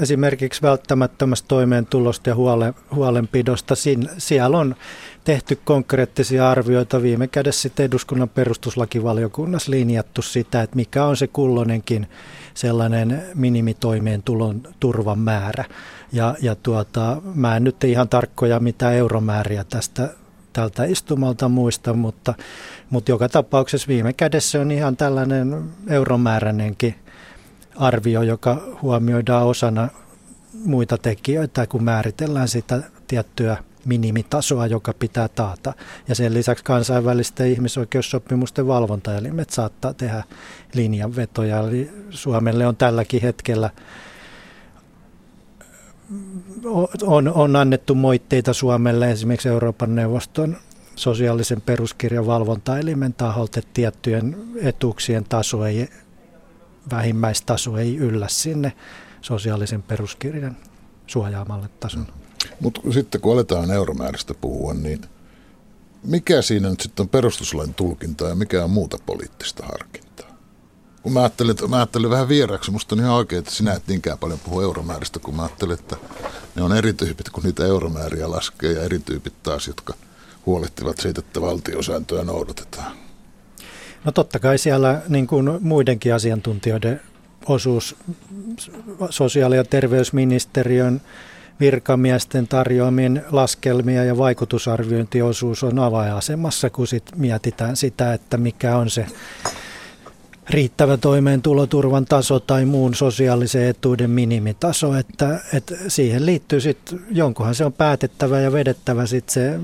esimerkiksi 0.00 0.62
välttämättömästä 0.62 1.48
toimeentulosta 1.48 2.30
ja 2.30 2.34
huole, 2.34 2.74
huolenpidosta, 2.94 3.74
siellä 4.18 4.58
on 4.58 4.76
tehty 5.24 5.58
konkreettisia 5.64 6.50
arvioita. 6.50 7.02
Viime 7.02 7.28
kädessä 7.28 7.62
sitten 7.62 7.86
eduskunnan 7.86 8.28
perustuslakivaliokunnassa 8.28 9.70
linjattu 9.70 10.22
sitä, 10.22 10.62
että 10.62 10.76
mikä 10.76 11.04
on 11.04 11.16
se 11.16 11.26
kulloinenkin 11.26 12.06
sellainen 12.56 13.22
minimitoimeentulon 13.34 14.62
turvan 14.80 15.18
määrä. 15.18 15.64
Ja, 16.12 16.34
ja 16.42 16.54
tuota, 16.54 17.22
mä 17.34 17.56
en 17.56 17.64
nyt 17.64 17.84
ihan 17.84 18.08
tarkkoja 18.08 18.60
mitä 18.60 18.92
euromääriä 18.92 19.64
tästä 19.64 20.08
tältä 20.52 20.84
istumalta 20.84 21.48
muista, 21.48 21.94
mutta, 21.94 22.34
mutta 22.90 23.10
joka 23.10 23.28
tapauksessa 23.28 23.88
viime 23.88 24.12
kädessä 24.12 24.60
on 24.60 24.70
ihan 24.70 24.96
tällainen 24.96 25.64
euromääräinenkin 25.88 26.94
arvio, 27.76 28.22
joka 28.22 28.62
huomioidaan 28.82 29.46
osana 29.46 29.88
muita 30.64 30.98
tekijöitä, 30.98 31.66
kun 31.66 31.84
määritellään 31.84 32.48
sitä 32.48 32.82
tiettyä 33.06 33.56
minimitasoa, 33.86 34.66
joka 34.66 34.92
pitää 34.98 35.28
taata. 35.28 35.72
Ja 36.08 36.14
sen 36.14 36.34
lisäksi 36.34 36.64
kansainvälisten 36.64 37.50
ihmisoikeussopimusten 37.50 38.66
valvontaelimet 38.66 39.50
saattaa 39.50 39.94
tehdä 39.94 40.24
linjanvetoja. 40.74 41.58
Eli 41.58 41.90
Suomelle 42.10 42.66
on 42.66 42.76
tälläkin 42.76 43.22
hetkellä 43.22 43.70
on, 47.02 47.32
on 47.34 47.56
annettu 47.56 47.94
moitteita 47.94 48.52
Suomelle 48.52 49.10
esimerkiksi 49.10 49.48
Euroopan 49.48 49.94
neuvoston 49.94 50.56
sosiaalisen 50.96 51.60
peruskirjan 51.60 52.26
valvontaelimen 52.26 53.14
taholta, 53.14 53.58
että 53.58 53.70
tiettyjen 53.74 54.36
etuuksien 54.62 55.24
taso 55.24 55.64
ei, 55.64 55.88
vähimmäistaso 56.90 57.76
ei 57.76 57.96
yllä 57.96 58.28
sinne 58.28 58.72
sosiaalisen 59.20 59.82
peruskirjan 59.82 60.56
suojaamalle 61.06 61.68
tasolle. 61.80 62.25
Mutta 62.60 62.80
sitten 62.92 63.20
kun 63.20 63.32
aletaan 63.32 63.70
euromäärästä 63.70 64.34
puhua, 64.34 64.74
niin 64.74 65.00
mikä 66.04 66.42
siinä 66.42 66.70
nyt 66.70 66.80
sitten 66.80 67.04
on 67.04 67.08
perustuslain 67.08 67.74
tulkintaa 67.74 68.28
ja 68.28 68.34
mikä 68.34 68.64
on 68.64 68.70
muuta 68.70 68.98
poliittista 69.06 69.66
harkintaa? 69.66 70.36
Kun 71.02 71.12
mä 71.12 71.20
ajattelin, 71.20 71.50
että 71.50 71.68
mä 71.68 71.76
ajattelin 71.76 72.10
vähän 72.10 72.28
vieraksi, 72.28 72.70
musta 72.70 72.94
on 72.94 73.00
ihan 73.00 73.14
oikein, 73.14 73.38
että 73.38 73.50
sinä 73.50 73.72
et 73.72 73.88
niinkään 73.88 74.18
paljon 74.18 74.38
puhu 74.38 74.60
euromääristä, 74.60 75.18
kun 75.18 75.36
mä 75.36 75.42
ajattelin, 75.42 75.74
että 75.74 75.96
ne 76.54 76.62
on 76.62 76.76
eri 76.76 76.92
tyypit, 76.92 77.28
kun 77.28 77.44
niitä 77.44 77.66
euromääriä 77.66 78.30
laskee 78.30 78.72
ja 78.72 78.82
eri 78.82 78.98
tyypit 78.98 79.42
taas, 79.42 79.66
jotka 79.66 79.94
huolehtivat 80.46 80.98
siitä, 80.98 81.20
että 81.20 81.40
valtiosääntöä 81.40 82.24
noudatetaan. 82.24 82.96
No 84.04 84.12
totta 84.12 84.38
kai 84.38 84.58
siellä 84.58 85.02
niin 85.08 85.26
kuin 85.26 85.50
muidenkin 85.60 86.14
asiantuntijoiden 86.14 87.00
osuus 87.46 87.96
sosiaali- 89.10 89.56
ja 89.56 89.64
terveysministeriön 89.64 91.00
virkamiesten 91.60 92.48
tarjoamien 92.48 93.24
laskelmia 93.30 94.04
ja 94.04 94.18
vaikutusarviointiosuus 94.18 95.64
on 95.64 95.78
avainasemassa, 95.78 96.70
kun 96.70 96.86
sit 96.86 97.04
mietitään 97.16 97.76
sitä, 97.76 98.12
että 98.14 98.36
mikä 98.36 98.76
on 98.76 98.90
se 98.90 99.06
riittävä 100.50 100.96
toimeentuloturvan 100.96 102.04
taso 102.04 102.40
tai 102.40 102.64
muun 102.64 102.94
sosiaalisen 102.94 103.66
etuuden 103.66 104.10
minimitaso, 104.10 104.94
että, 104.94 105.40
että 105.52 105.74
siihen 105.88 106.26
liittyy 106.26 106.60
sitten, 106.60 107.00
jonkunhan 107.10 107.54
se 107.54 107.64
on 107.64 107.72
päätettävä 107.72 108.40
ja 108.40 108.52
vedettävä 108.52 109.06
sitten 109.06 109.32
se 109.32 109.60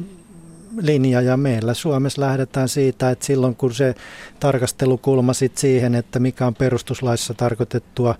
linja. 0.80 1.20
Ja 1.20 1.36
meillä 1.36 1.74
Suomessa 1.74 2.20
lähdetään 2.20 2.68
siitä, 2.68 3.10
että 3.10 3.24
silloin 3.26 3.56
kun 3.56 3.74
se 3.74 3.94
tarkastelukulma 4.40 5.32
sit 5.32 5.58
siihen, 5.58 5.94
että 5.94 6.18
mikä 6.18 6.46
on 6.46 6.54
perustuslaissa 6.54 7.34
tarkoitettua 7.34 8.14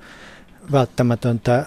välttämätöntä 0.73 1.67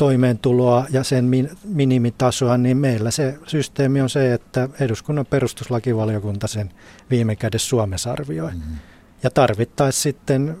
toimeentuloa 0.00 0.86
ja 0.90 1.04
sen 1.04 1.24
min, 1.24 1.50
minimitasoa, 1.64 2.58
niin 2.58 2.76
meillä 2.76 3.10
se 3.10 3.38
systeemi 3.46 4.00
on 4.00 4.10
se, 4.10 4.34
että 4.34 4.68
eduskunnan 4.80 5.26
perustuslakivaliokunta 5.26 6.46
sen 6.46 6.70
viime 7.10 7.36
kädessä 7.36 7.68
Suomessa 7.68 8.12
arvioi. 8.12 8.50
Mm-hmm. 8.50 8.76
Ja 9.22 9.30
tarvittaisiin 9.30 10.02
sitten 10.02 10.58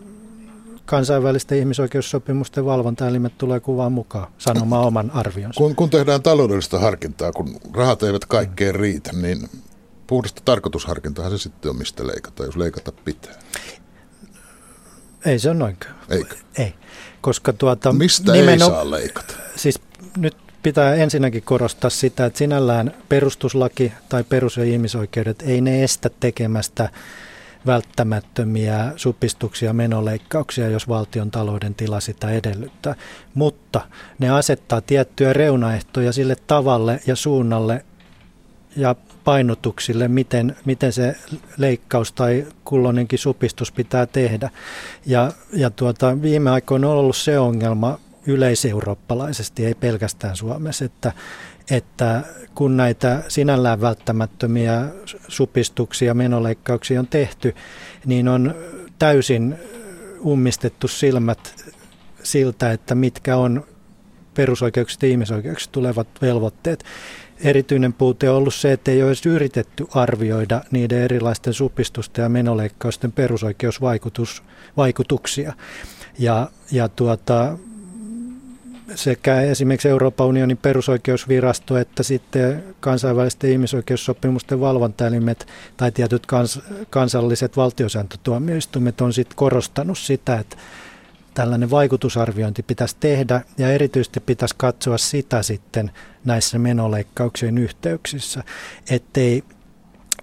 kansainvälisten 0.84 1.58
ihmisoikeussopimusten 1.58 2.64
valvontaelimet 2.64 3.38
tulee 3.38 3.60
kuvaan 3.60 3.92
mukaan 3.92 4.32
sanomaan 4.38 4.86
oman 4.86 5.10
arvionsa. 5.10 5.58
Kun, 5.58 5.76
kun 5.76 5.90
tehdään 5.90 6.22
taloudellista 6.22 6.78
harkintaa, 6.78 7.32
kun 7.32 7.60
rahat 7.74 8.02
eivät 8.02 8.24
kaikkeen 8.24 8.74
riitä, 8.74 9.10
niin 9.12 9.48
puhdasta 10.06 10.42
tarkoitusharkintahan 10.44 11.30
se 11.30 11.38
sitten 11.38 11.70
on, 11.70 11.78
mistä 11.78 12.06
leikata, 12.06 12.44
jos 12.44 12.56
leikata 12.56 12.92
pitää. 12.92 13.34
Ei 15.26 15.38
se 15.38 15.50
ole 15.50 15.58
noinkaan. 15.58 15.94
Eikö? 16.08 16.34
Ei. 16.58 16.74
Koska 17.20 17.52
tuota, 17.52 17.92
Mistä 17.92 18.32
nimeno- 18.32 18.64
ei 18.64 18.70
saa 18.70 18.90
leikata? 18.90 19.34
Siis 19.56 19.80
nyt 20.16 20.36
pitää 20.62 20.94
ensinnäkin 20.94 21.42
korostaa 21.42 21.90
sitä, 21.90 22.26
että 22.26 22.38
sinällään 22.38 22.94
perustuslaki 23.08 23.92
tai 24.08 24.24
perus- 24.24 24.56
ja 24.56 24.64
ihmisoikeudet 24.64 25.42
ei 25.42 25.60
ne 25.60 25.84
estä 25.84 26.10
tekemästä 26.20 26.88
välttämättömiä 27.66 28.92
supistuksia, 28.96 29.72
menoleikkauksia, 29.72 30.68
jos 30.68 30.88
valtion 30.88 31.30
talouden 31.30 31.74
tila 31.74 32.00
sitä 32.00 32.30
edellyttää. 32.30 32.94
Mutta 33.34 33.80
ne 34.18 34.30
asettaa 34.30 34.80
tiettyjä 34.80 35.32
reunaehtoja 35.32 36.12
sille 36.12 36.36
tavalle 36.46 37.00
ja 37.06 37.16
suunnalle 37.16 37.84
ja 38.76 38.94
painotuksille, 39.24 40.08
miten, 40.08 40.56
miten 40.64 40.92
se 40.92 41.16
leikkaus 41.56 42.12
tai 42.12 42.46
kulloinenkin 42.64 43.18
supistus 43.18 43.72
pitää 43.72 44.06
tehdä. 44.06 44.50
Ja, 45.06 45.32
ja 45.52 45.70
tuota, 45.70 46.22
viime 46.22 46.50
aikoina 46.50 46.88
on 46.88 46.96
ollut 46.96 47.16
se 47.16 47.38
ongelma 47.38 47.98
yleiseurooppalaisesti, 48.26 49.66
ei 49.66 49.74
pelkästään 49.74 50.36
Suomessa, 50.36 50.84
että, 50.84 51.12
että 51.70 52.22
kun 52.54 52.76
näitä 52.76 53.22
sinällään 53.28 53.80
välttämättömiä 53.80 54.84
supistuksia, 55.28 56.14
menoleikkauksia 56.14 57.00
on 57.00 57.06
tehty, 57.06 57.54
niin 58.06 58.28
on 58.28 58.54
täysin 58.98 59.56
ummistettu 60.24 60.88
silmät 60.88 61.54
siltä, 62.22 62.72
että 62.72 62.94
mitkä 62.94 63.36
on 63.36 63.66
perusoikeukset 64.34 65.02
ja 65.02 65.08
ihmisoikeukset 65.08 65.72
tulevat 65.72 66.08
velvoitteet. 66.22 66.84
Erityinen 67.44 67.92
puute 67.92 68.30
on 68.30 68.36
ollut 68.36 68.54
se, 68.54 68.72
että 68.72 68.90
ei 68.90 69.02
ole 69.02 69.10
edes 69.10 69.26
yritetty 69.26 69.86
arvioida 69.94 70.62
niiden 70.70 71.02
erilaisten 71.02 71.54
supistusten 71.54 72.22
ja 72.22 72.28
menoleikkausten 72.28 73.12
perusoikeusvaikutuksia. 73.12 75.52
Ja, 76.18 76.50
ja 76.72 76.88
tuota, 76.88 77.58
sekä 78.94 79.40
esimerkiksi 79.40 79.88
Euroopan 79.88 80.26
unionin 80.26 80.56
perusoikeusvirasto 80.56 81.78
että 81.78 82.02
sitten 82.02 82.64
kansainvälisten 82.80 83.50
ihmisoikeussopimusten 83.50 84.60
valvontaelimet 84.60 85.46
tai 85.76 85.92
tietyt 85.92 86.26
kans, 86.26 86.60
kansalliset 86.90 87.56
valtiosääntötuomioistuimet 87.56 89.00
on 89.00 89.12
sitten 89.12 89.36
korostanut 89.36 89.98
sitä, 89.98 90.38
että 90.38 90.56
tällainen 91.34 91.70
vaikutusarviointi 91.70 92.62
pitäisi 92.62 92.96
tehdä 93.00 93.40
ja 93.58 93.72
erityisesti 93.72 94.20
pitäisi 94.20 94.54
katsoa 94.58 94.98
sitä 94.98 95.42
sitten 95.42 95.90
näissä 96.24 96.58
menoleikkauksien 96.58 97.58
yhteyksissä, 97.58 98.44
ettei 98.90 99.44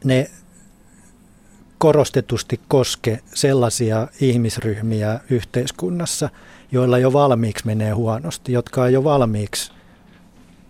ne 0.03 0.29
korostetusti 1.77 2.59
koske 2.67 3.19
sellaisia 3.33 4.07
ihmisryhmiä 4.21 5.19
yhteiskunnassa, 5.29 6.29
joilla 6.71 6.97
jo 6.97 7.13
valmiiksi 7.13 7.65
menee 7.65 7.91
huonosti, 7.91 8.51
jotka 8.51 8.83
on 8.83 8.93
jo 8.93 9.03
valmiiksi 9.03 9.71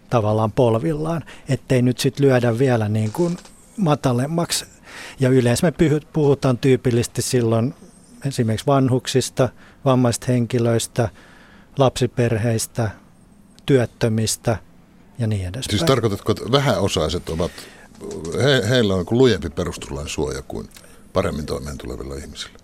tavallaan 0.10 0.52
polvillaan, 0.52 1.24
ettei 1.50 1.82
nyt 1.82 1.98
sitten 1.98 2.26
lyödä 2.26 2.60
vielä 2.60 2.90
niin 2.90 3.12
kuin 3.12 3.38
matalemmaksi. 3.78 4.66
Ja 5.20 5.30
yleensä 5.30 5.68
me 5.68 5.74
puhutaan 6.14 6.58
tyypillisesti 6.58 7.22
silloin 7.22 7.74
esimerkiksi 8.26 8.66
vanhuksista, 8.68 9.50
vammaisista 9.86 10.26
henkilöistä, 10.28 11.10
lapsiperheistä, 11.78 12.90
työttömistä 13.66 14.58
ja 15.20 15.28
niin 15.28 15.48
edespäin. 15.48 15.70
Siis 15.70 15.84
tarkoitatko, 15.84 16.32
että 16.32 16.52
vähäosaiset 16.52 17.30
ovat, 17.30 17.52
he, 18.44 18.70
heillä 18.70 18.96
on 18.96 19.06
lujempi 19.12 19.50
perustuslain 19.50 20.08
suoja 20.08 20.42
kuin 20.42 20.70
paremmin 21.14 21.46
toimeen 21.46 21.78
tulevilla 21.78 22.16
ihmisillä? 22.16 22.60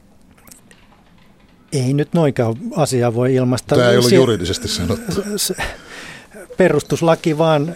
Ei 1.71 1.93
nyt 1.93 2.13
noinkaan 2.13 2.55
asiaa 2.75 3.13
voi 3.13 3.35
ilmaista. 3.35 3.75
Tämä 3.75 3.89
ei 3.89 3.97
ole 3.97 4.09
juridisesti 4.15 4.67
sanottu. 4.67 5.23
Perustuslaki 6.57 7.37
vaan 7.37 7.75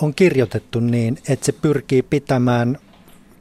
on 0.00 0.14
kirjoitettu 0.14 0.80
niin, 0.80 1.18
että 1.28 1.46
se 1.46 1.52
pyrkii 1.52 2.02
pitämään 2.02 2.78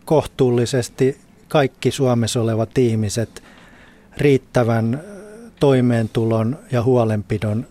kohtuullisesti 0.05 1.17
kaikki 1.47 1.91
Suomessa 1.91 2.41
olevat 2.41 2.77
ihmiset 2.77 3.43
riittävän 4.17 5.03
toimeentulon 5.59 6.59
ja 6.71 6.83
huolenpidon 6.83 7.67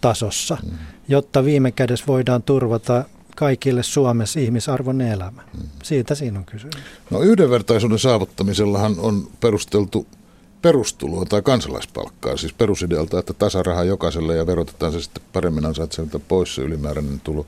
tasossa, 0.00 0.58
mm. 0.62 0.78
jotta 1.08 1.44
viime 1.44 1.72
kädessä 1.72 2.06
voidaan 2.06 2.42
turvata 2.42 3.04
kaikille 3.36 3.82
Suomessa 3.82 4.40
ihmisarvon 4.40 5.00
elämä. 5.00 5.42
Mm. 5.42 5.68
Siitä 5.82 6.14
siinä 6.14 6.38
on 6.38 6.44
kysymys. 6.44 6.76
No 7.10 7.20
yhdenvertaisuuden 7.20 7.98
saavuttamisellahan 7.98 8.94
on 8.98 9.28
perusteltu 9.40 10.06
perustuloa 10.62 11.24
tai 11.24 11.42
kansalaispalkkaa, 11.42 12.36
siis 12.36 12.52
perusidealta, 12.52 13.18
että 13.18 13.32
tasaraha 13.32 13.84
jokaiselle 13.84 14.36
ja 14.36 14.46
verotetaan 14.46 14.92
se 14.92 15.00
sitten 15.00 15.22
paremmin 15.32 15.66
ansaitsevilta 15.66 16.18
pois 16.18 16.54
se 16.54 16.62
ylimääräinen 16.62 17.20
tulo. 17.20 17.46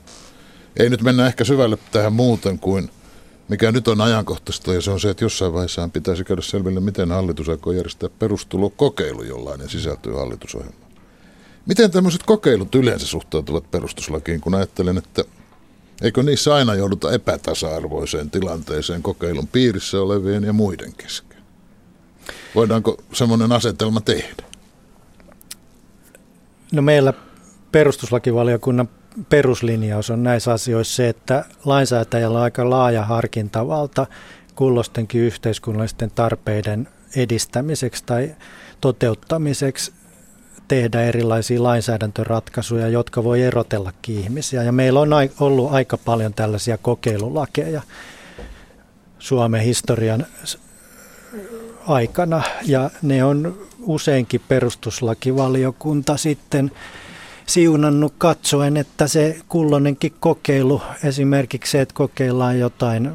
Ei 0.77 0.89
nyt 0.89 1.01
mennä 1.01 1.27
ehkä 1.27 1.43
syvälle 1.43 1.77
tähän 1.91 2.13
muuten 2.13 2.59
kuin 2.59 2.89
mikä 3.49 3.71
nyt 3.71 3.87
on 3.87 4.01
ajankohtaista, 4.01 4.73
ja 4.73 4.81
se 4.81 4.91
on 4.91 4.99
se, 4.99 5.09
että 5.09 5.25
jossain 5.25 5.53
vaiheessa 5.53 5.89
pitäisi 5.93 6.23
käydä 6.23 6.41
selville, 6.41 6.79
miten 6.79 7.11
hallitus 7.11 7.49
aikoo 7.49 7.73
järjestää 7.73 8.09
perustulokokeilu, 8.19 9.23
jollainen 9.23 9.69
sisältyy 9.69 10.13
hallitusohjelmaan. 10.13 10.91
Miten 11.65 11.91
tämmöiset 11.91 12.23
kokeilut 12.23 12.75
yleensä 12.75 13.07
suhtautuvat 13.07 13.71
perustuslakiin, 13.71 14.41
kun 14.41 14.55
ajattelen, 14.55 14.97
että 14.97 15.23
eikö 16.01 16.23
niissä 16.23 16.55
aina 16.55 16.75
jouduta 16.75 17.11
epätasa-arvoiseen 17.11 18.31
tilanteeseen 18.31 19.03
kokeilun 19.03 19.47
piirissä 19.47 20.01
olevien 20.01 20.43
ja 20.43 20.53
muiden 20.53 20.93
kesken? 20.93 21.37
Voidaanko 22.55 22.97
semmoinen 23.13 23.51
asetelma 23.51 24.01
tehdä? 24.01 24.43
No 26.71 26.81
meillä 26.81 27.13
perustuslakivaliokunnan 27.71 28.89
peruslinjaus 29.29 30.09
on 30.09 30.23
näissä 30.23 30.51
asioissa 30.51 30.95
se, 30.95 31.09
että 31.09 31.45
lainsäätäjällä 31.65 32.37
on 32.37 32.43
aika 32.43 32.69
laaja 32.69 33.03
harkintavalta 33.05 34.07
kullostenkin 34.55 35.21
yhteiskunnallisten 35.21 36.11
tarpeiden 36.15 36.87
edistämiseksi 37.15 38.03
tai 38.05 38.35
toteuttamiseksi 38.81 39.91
tehdä 40.67 41.01
erilaisia 41.01 41.63
lainsäädäntöratkaisuja, 41.63 42.87
jotka 42.87 43.23
voi 43.23 43.41
erotellakin 43.41 44.19
ihmisiä. 44.19 44.63
Ja 44.63 44.71
meillä 44.71 44.99
on 44.99 45.09
ollut 45.39 45.73
aika 45.73 45.97
paljon 45.97 46.33
tällaisia 46.33 46.77
kokeilulakeja 46.77 47.81
Suomen 49.19 49.61
historian 49.61 50.25
aikana, 51.87 52.41
ja 52.65 52.89
ne 53.01 53.23
on 53.23 53.57
useinkin 53.81 54.41
perustuslakivaliokunta 54.47 56.17
sitten 56.17 56.71
siunannut 57.49 58.13
katsoen, 58.17 58.77
että 58.77 59.07
se 59.07 59.39
kullonenkin 59.49 60.13
kokeilu, 60.19 60.81
esimerkiksi 61.03 61.71
se, 61.71 61.81
että 61.81 61.95
kokeillaan 61.95 62.59
jotain 62.59 63.11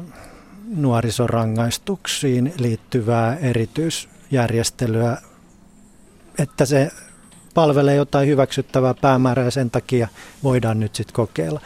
nuorisorangaistuksiin 0.75 2.53
liittyvää 2.57 3.37
erityisjärjestelyä, 3.37 5.17
että 6.39 6.65
se 6.65 6.91
palvelee 7.53 7.95
jotain 7.95 8.27
hyväksyttävää 8.27 8.93
päämäärää 8.93 9.45
ja 9.45 9.51
sen 9.51 9.71
takia 9.71 10.07
voidaan 10.43 10.79
nyt 10.79 10.95
sitten 10.95 11.15
kokeilla. 11.15 11.61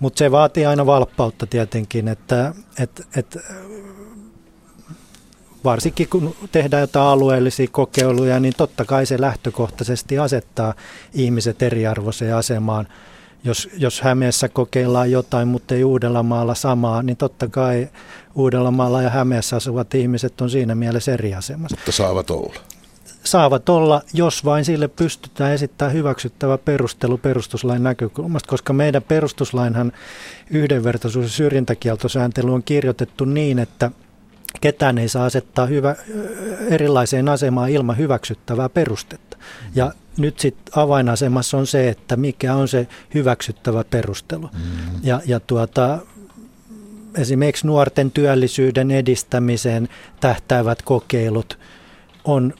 Mutta 0.00 0.18
se 0.18 0.30
vaatii 0.30 0.66
aina 0.66 0.86
valppautta 0.86 1.46
tietenkin, 1.46 2.08
että, 2.08 2.54
että, 2.78 3.02
että 3.16 3.40
varsinkin 5.64 6.08
kun 6.08 6.34
tehdään 6.52 6.80
jotain 6.80 7.06
alueellisia 7.06 7.66
kokeiluja, 7.70 8.40
niin 8.40 8.54
totta 8.56 8.84
kai 8.84 9.06
se 9.06 9.20
lähtökohtaisesti 9.20 10.18
asettaa 10.18 10.74
ihmiset 11.12 11.62
eriarvoiseen 11.62 12.36
asemaan. 12.36 12.88
Jos, 13.44 13.68
jos 13.76 14.00
Hämeessä 14.00 14.48
kokeillaan 14.48 15.10
jotain, 15.10 15.48
mutta 15.48 15.74
ei 15.74 15.84
Uudellamaalla 15.84 16.54
samaa, 16.54 17.02
niin 17.02 17.16
totta 17.16 17.48
kai 17.48 17.88
Uudellamaalla 18.34 19.02
ja 19.02 19.10
Hämeessä 19.10 19.56
asuvat 19.56 19.94
ihmiset 19.94 20.40
on 20.40 20.50
siinä 20.50 20.74
mielessä 20.74 21.12
eri 21.12 21.34
asemassa. 21.34 21.76
Mutta 21.76 21.92
saavat 21.92 22.30
olla. 22.30 22.60
saavat 23.24 23.68
olla, 23.68 24.02
jos 24.12 24.44
vain 24.44 24.64
sille 24.64 24.88
pystytään 24.88 25.52
esittämään 25.52 25.94
hyväksyttävä 25.94 26.58
perustelu 26.58 27.18
perustuslain 27.18 27.82
näkökulmasta, 27.82 28.48
koska 28.48 28.72
meidän 28.72 29.02
perustuslainhan 29.02 29.92
yhdenvertaisuus- 30.50 31.26
ja 31.26 31.30
syrjintäkieltosääntely 31.30 32.54
on 32.54 32.62
kirjoitettu 32.62 33.24
niin, 33.24 33.58
että 33.58 33.90
ketään 34.60 34.98
ei 34.98 35.08
saa 35.08 35.24
asettaa 35.24 35.66
hyvä, 35.66 35.96
erilaiseen 36.68 37.28
asemaan 37.28 37.70
ilman 37.70 37.98
hyväksyttävää 37.98 38.68
perustetta. 38.68 39.36
Ja 39.74 39.92
nyt 40.16 40.38
sitten 40.38 40.78
avainasemassa 40.78 41.58
on 41.58 41.66
se, 41.66 41.88
että 41.88 42.16
mikä 42.16 42.54
on 42.54 42.68
se 42.68 42.88
hyväksyttävä 43.14 43.84
perustelu. 43.84 44.50
Mm. 44.52 44.60
Ja, 45.02 45.20
ja 45.26 45.40
tuota, 45.40 45.98
esimerkiksi 47.18 47.66
nuorten 47.66 48.10
työllisyyden 48.10 48.90
edistämiseen 48.90 49.88
tähtäävät 50.20 50.82
kokeilut 50.82 51.58
on 52.24 52.54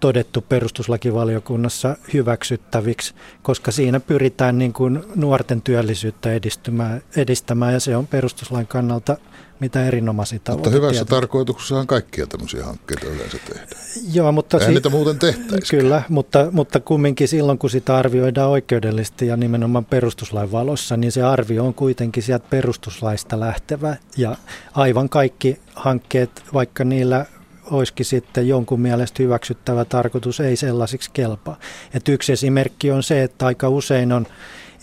todettu 0.00 0.40
perustuslakivaliokunnassa 0.40 1.96
hyväksyttäviksi, 2.12 3.14
koska 3.42 3.70
siinä 3.70 4.00
pyritään 4.00 4.58
niin 4.58 4.72
kuin 4.72 5.04
nuorten 5.14 5.62
työllisyyttä 5.62 6.32
edistämään, 6.32 7.02
edistämään 7.16 7.72
ja 7.72 7.80
se 7.80 7.96
on 7.96 8.06
perustuslain 8.06 8.66
kannalta 8.66 9.16
mitä 9.60 9.86
erinomaisin 9.86 10.40
tavoite. 10.44 10.58
Mutta 10.58 10.76
hyvässä 10.76 10.92
tietysti. 10.92 11.10
tarkoituksessahan 11.10 11.86
kaikkia 11.86 12.26
tämmöisiä 12.26 12.64
hankkeita 12.64 13.06
yleensä 13.06 13.38
tehdään. 13.48 13.68
Joo, 14.12 14.32
mutta 14.32 14.56
Eihän 14.56 14.70
si- 14.70 14.74
niitä 14.74 14.88
muuten 14.88 15.18
tehtäisi. 15.18 15.76
Kyllä, 15.76 16.02
mutta, 16.08 16.48
mutta 16.52 16.80
kumminkin 16.80 17.28
silloin, 17.28 17.58
kun 17.58 17.70
sitä 17.70 17.96
arvioidaan 17.96 18.50
oikeudellisesti 18.50 19.26
ja 19.26 19.36
nimenomaan 19.36 19.84
perustuslain 19.84 20.52
valossa, 20.52 20.96
niin 20.96 21.12
se 21.12 21.22
arvio 21.22 21.64
on 21.64 21.74
kuitenkin 21.74 22.22
sieltä 22.22 22.46
perustuslaista 22.50 23.40
lähtevä. 23.40 23.96
Ja 24.16 24.36
aivan 24.74 25.08
kaikki 25.08 25.60
hankkeet, 25.74 26.42
vaikka 26.52 26.84
niillä 26.84 27.26
olisikin 27.70 28.06
sitten 28.06 28.48
jonkun 28.48 28.80
mielestä 28.80 29.22
hyväksyttävä 29.22 29.84
tarkoitus, 29.84 30.40
ei 30.40 30.56
sellaisiksi 30.56 31.10
kelpaa. 31.12 31.58
Et 31.94 32.08
yksi 32.08 32.32
esimerkki 32.32 32.90
on 32.90 33.02
se, 33.02 33.22
että 33.22 33.46
aika 33.46 33.68
usein 33.68 34.12
on 34.12 34.26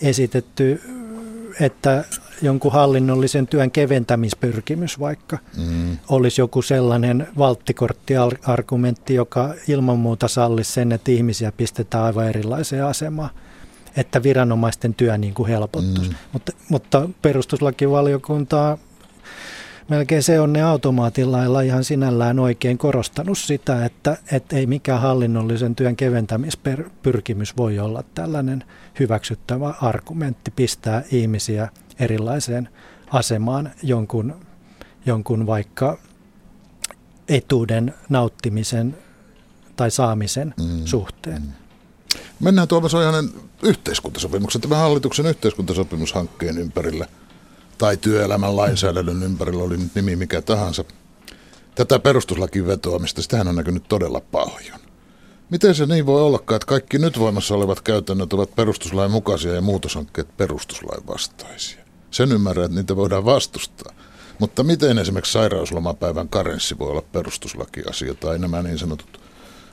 esitetty, 0.02 0.80
että 1.60 2.04
jonkun 2.42 2.72
hallinnollisen 2.72 3.46
työn 3.46 3.70
keventämispyrkimys 3.70 5.00
vaikka 5.00 5.38
mm. 5.56 5.96
olisi 6.08 6.40
joku 6.40 6.62
sellainen 6.62 7.28
valttikorttiargumentti, 7.38 9.14
joka 9.14 9.54
ilman 9.68 9.98
muuta 9.98 10.28
sallisi 10.28 10.72
sen, 10.72 10.92
että 10.92 11.10
ihmisiä 11.10 11.52
pistetään 11.52 12.04
aivan 12.04 12.28
erilaiseen 12.28 12.84
asemaan 12.84 13.30
että 13.96 14.22
viranomaisten 14.22 14.94
työ 14.94 15.18
niin 15.18 15.34
kuin 15.34 15.48
helpottuisi. 15.48 16.10
Mm. 16.10 16.16
Mutta, 16.32 16.52
mutta 16.68 17.08
perustuslakivaliokunta 17.22 18.78
melkein 19.88 20.22
se 20.22 20.40
on 20.40 20.52
ne 20.52 20.62
automaatilailla 20.62 21.60
ihan 21.60 21.84
sinällään 21.84 22.38
oikein 22.38 22.78
korostanut 22.78 23.38
sitä, 23.38 23.84
että, 23.84 24.16
että 24.32 24.56
ei 24.56 24.66
mikään 24.66 25.00
hallinnollisen 25.00 25.74
työn 25.74 25.96
keventämispyrkimys 25.96 27.56
voi 27.56 27.78
olla 27.78 28.04
tällainen 28.14 28.64
hyväksyttävä 29.00 29.74
argumentti 29.82 30.50
pistää 30.50 31.02
ihmisiä 31.12 31.68
erilaiseen 31.98 32.68
asemaan 33.10 33.70
jonkun, 33.82 34.46
jonkun 35.06 35.46
vaikka 35.46 35.98
etuuden 37.28 37.94
nauttimisen 38.08 38.98
tai 39.76 39.90
saamisen 39.90 40.54
mm. 40.60 40.84
suhteen. 40.84 41.42
Mm. 41.42 41.52
Mennään 42.40 42.68
Tuomas 42.68 42.94
Ojanen 42.94 43.30
yhteiskuntasopimuksen, 43.62 44.60
tämän 44.60 44.78
hallituksen 44.78 45.26
yhteiskuntasopimushankkeen 45.26 46.58
ympärillä 46.58 47.06
tai 47.78 47.96
työelämän 47.96 48.56
lainsäädännön 48.56 49.22
ympärillä, 49.22 49.64
oli 49.64 49.76
nyt 49.76 49.94
nimi 49.94 50.16
mikä 50.16 50.42
tahansa. 50.42 50.84
Tätä 51.74 51.98
perustuslakin 51.98 52.66
vetoamista, 52.66 53.22
sitähän 53.22 53.48
on 53.48 53.54
näkynyt 53.54 53.88
todella 53.88 54.20
paljon. 54.20 54.80
Miten 55.50 55.74
se 55.74 55.86
niin 55.86 56.06
voi 56.06 56.22
ollakaan, 56.22 56.56
että 56.56 56.66
kaikki 56.66 56.98
nyt 56.98 57.18
voimassa 57.18 57.54
olevat 57.54 57.80
käytännöt 57.80 58.32
ovat 58.32 58.54
perustuslain 58.54 59.10
mukaisia 59.10 59.54
ja 59.54 59.60
muutoshankkeet 59.60 60.36
perustuslain 60.36 61.06
vastaisia? 61.06 61.81
Sen 62.12 62.32
ymmärrän, 62.32 62.64
että 62.64 62.76
niitä 62.76 62.96
voidaan 62.96 63.24
vastustaa. 63.24 63.92
Mutta 64.38 64.62
miten 64.62 64.98
esimerkiksi 64.98 65.32
sairauslomapäivän 65.32 66.28
karenssi 66.28 66.78
voi 66.78 66.90
olla 66.90 67.02
perustuslakiasia 67.12 68.14
tai 68.14 68.38
nämä 68.38 68.62
niin 68.62 68.78
sanotut 68.78 69.20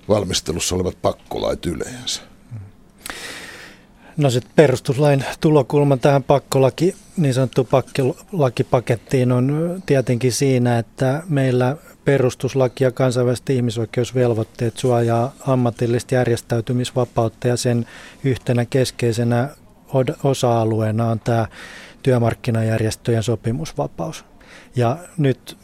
valmistelussa 0.10 0.76
olevat 0.76 1.02
pakkolait 1.02 1.66
yleensä? 1.66 2.22
No 4.18 4.30
sitten 4.30 4.52
perustuslain 4.56 5.26
tulokulma 5.42 5.98
tähän 5.98 6.24
pakkolaki, 6.24 6.96
niin 7.18 7.34
sanottu 7.34 7.64
pakkolakipakettiin 7.64 9.32
on 9.32 9.80
tietenkin 9.86 10.32
siinä, 10.32 10.80
että 10.80 11.24
meillä 11.30 11.78
perustuslaki 12.06 12.84
ja 12.84 12.92
kansainväliset 12.92 13.50
ihmisoikeusvelvoitteet 13.50 14.78
suojaa 14.78 15.34
ammatillista 15.48 16.16
järjestäytymisvapautta 16.16 17.48
ja 17.48 17.58
sen 17.58 17.86
yhtenä 18.24 18.66
keskeisenä 18.66 19.50
osa-alueena 20.24 21.08
on 21.08 21.20
tämä 21.20 21.48
työmarkkinajärjestöjen 22.04 23.24
sopimusvapaus. 23.24 24.26
Ja 24.76 24.98
nyt 25.18 25.58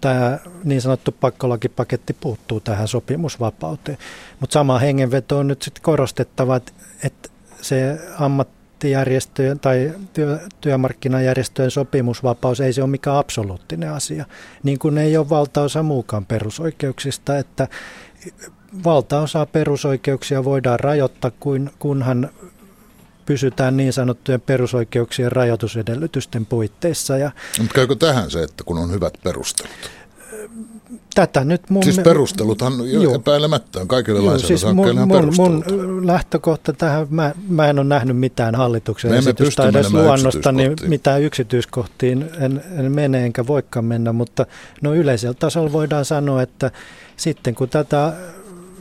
tämä 0.00 0.38
niin 0.64 0.80
sanottu 0.80 1.12
pakkolakipaketti 1.20 2.16
puuttuu 2.20 2.60
tähän 2.60 2.88
sopimusvapauteen. 2.88 3.98
Mutta 4.40 4.54
sama 4.54 4.78
hengenveto 4.78 5.38
on 5.38 5.46
nyt 5.46 5.62
sitten 5.62 5.82
korostettava, 5.82 6.56
että 7.02 7.28
se 7.60 7.98
ammattijärjestöjen 8.18 9.60
tai 9.60 9.92
työ, 10.12 10.40
työmarkkinajärjestöjen 10.60 11.70
sopimusvapaus 11.70 12.60
ei 12.60 12.72
se 12.72 12.82
ole 12.82 12.90
mikään 12.90 13.16
absoluuttinen 13.16 13.92
asia. 13.92 14.24
Niin 14.62 14.78
kuin 14.78 14.98
ei 14.98 15.16
ole 15.16 15.28
valtaosa 15.28 15.82
muukaan 15.82 16.26
perusoikeuksista, 16.26 17.38
että 17.38 17.68
valtaosa 18.84 19.46
perusoikeuksia 19.46 20.44
voidaan 20.44 20.80
rajoittaa, 20.80 21.30
kunhan 21.78 22.30
pysytään 23.26 23.76
niin 23.76 23.92
sanottujen 23.92 24.40
perusoikeuksien 24.40 25.32
rajoitusedellytysten 25.32 26.46
puitteissa. 26.46 27.18
Ja 27.18 27.30
Mutta 27.58 27.74
käykö 27.74 27.96
tähän 27.96 28.30
se, 28.30 28.42
että 28.42 28.64
kun 28.64 28.78
on 28.78 28.92
hyvät 28.92 29.14
perustelut? 29.24 29.72
Tätä 31.14 31.44
nyt 31.44 31.70
mun... 31.70 31.82
Siis 31.82 31.98
perusteluthan 31.98 32.72
jo 33.02 33.14
epäilemättä 33.14 33.80
on 33.80 33.88
kaikille 33.88 34.20
lainsäädäntöhankkeille 34.20 35.00
siis 35.00 35.36
mun, 35.36 35.36
mun, 35.36 35.64
mun 35.76 36.06
lähtökohta 36.06 36.72
tähän, 36.72 37.06
mä, 37.10 37.32
mä 37.48 37.68
en 37.68 37.78
ole 37.78 37.86
nähnyt 37.86 38.16
mitään 38.16 38.54
hallituksen 38.54 39.10
Me 39.10 39.18
esitystä 39.18 39.68
edes 39.68 39.92
luonnosta, 39.92 40.52
niin 40.52 40.76
mitään 40.86 41.22
yksityiskohtiin 41.22 42.30
en, 42.40 42.64
en 42.78 42.92
mene 42.92 43.24
enkä 43.24 43.46
voikaan 43.46 43.84
mennä, 43.84 44.12
mutta 44.12 44.46
no 44.82 44.94
yleisellä 44.94 45.34
tasolla 45.34 45.72
voidaan 45.72 46.04
sanoa, 46.04 46.42
että 46.42 46.70
sitten 47.16 47.54
kun 47.54 47.68
tätä 47.68 48.12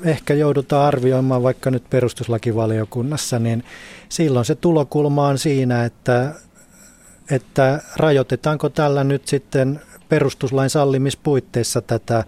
ehkä 0.04 0.34
joudutaan 0.34 0.88
arvioimaan 0.88 1.44
vaikka 1.44 1.72
nyt 1.72 1.89
perustuslakivaliokunnassa, 1.89 3.39
niin 3.39 3.63
silloin 4.10 4.46
se 4.46 4.56
tulokulma 4.56 5.28
on 5.28 5.38
siinä, 5.38 5.86
että, 5.86 6.34
että 7.32 7.82
rajoitetaanko 7.96 8.70
tällä 8.70 9.04
nyt 9.04 9.28
sitten 9.28 9.82
perustuslain 10.10 10.70
sallimispuitteissa 10.70 11.82
tätä 11.82 12.24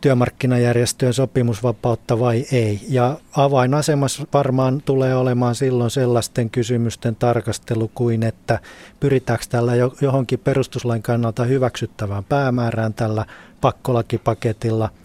työmarkkinajärjestöjen 0.00 1.14
sopimusvapautta 1.14 2.18
vai 2.18 2.46
ei. 2.52 2.80
Ja 2.88 3.18
avainasemassa 3.36 4.26
varmaan 4.32 4.82
tulee 4.84 5.16
olemaan 5.16 5.54
silloin 5.54 5.90
sellaisten 5.90 6.50
kysymysten 6.50 7.16
tarkastelu 7.16 7.90
kuin, 7.94 8.22
että 8.22 8.58
pyritäänkö 9.00 9.44
tällä 9.48 9.72
johonkin 10.00 10.38
perustuslain 10.38 11.02
kannalta 11.02 11.44
hyväksyttävään 11.44 12.24
päämäärään 12.24 12.94
tällä 12.94 13.24
pakkolakipaketilla– 13.60 14.88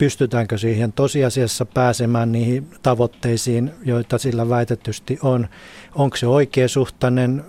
pystytäänkö 0.00 0.58
siihen 0.58 0.92
tosiasiassa 0.92 1.64
pääsemään 1.64 2.32
niihin 2.32 2.70
tavoitteisiin, 2.82 3.70
joita 3.84 4.18
sillä 4.18 4.48
väitetysti 4.48 5.18
on. 5.22 5.48
Onko 5.94 6.16
se 6.16 6.26
oikeasuhtainen 6.26 7.44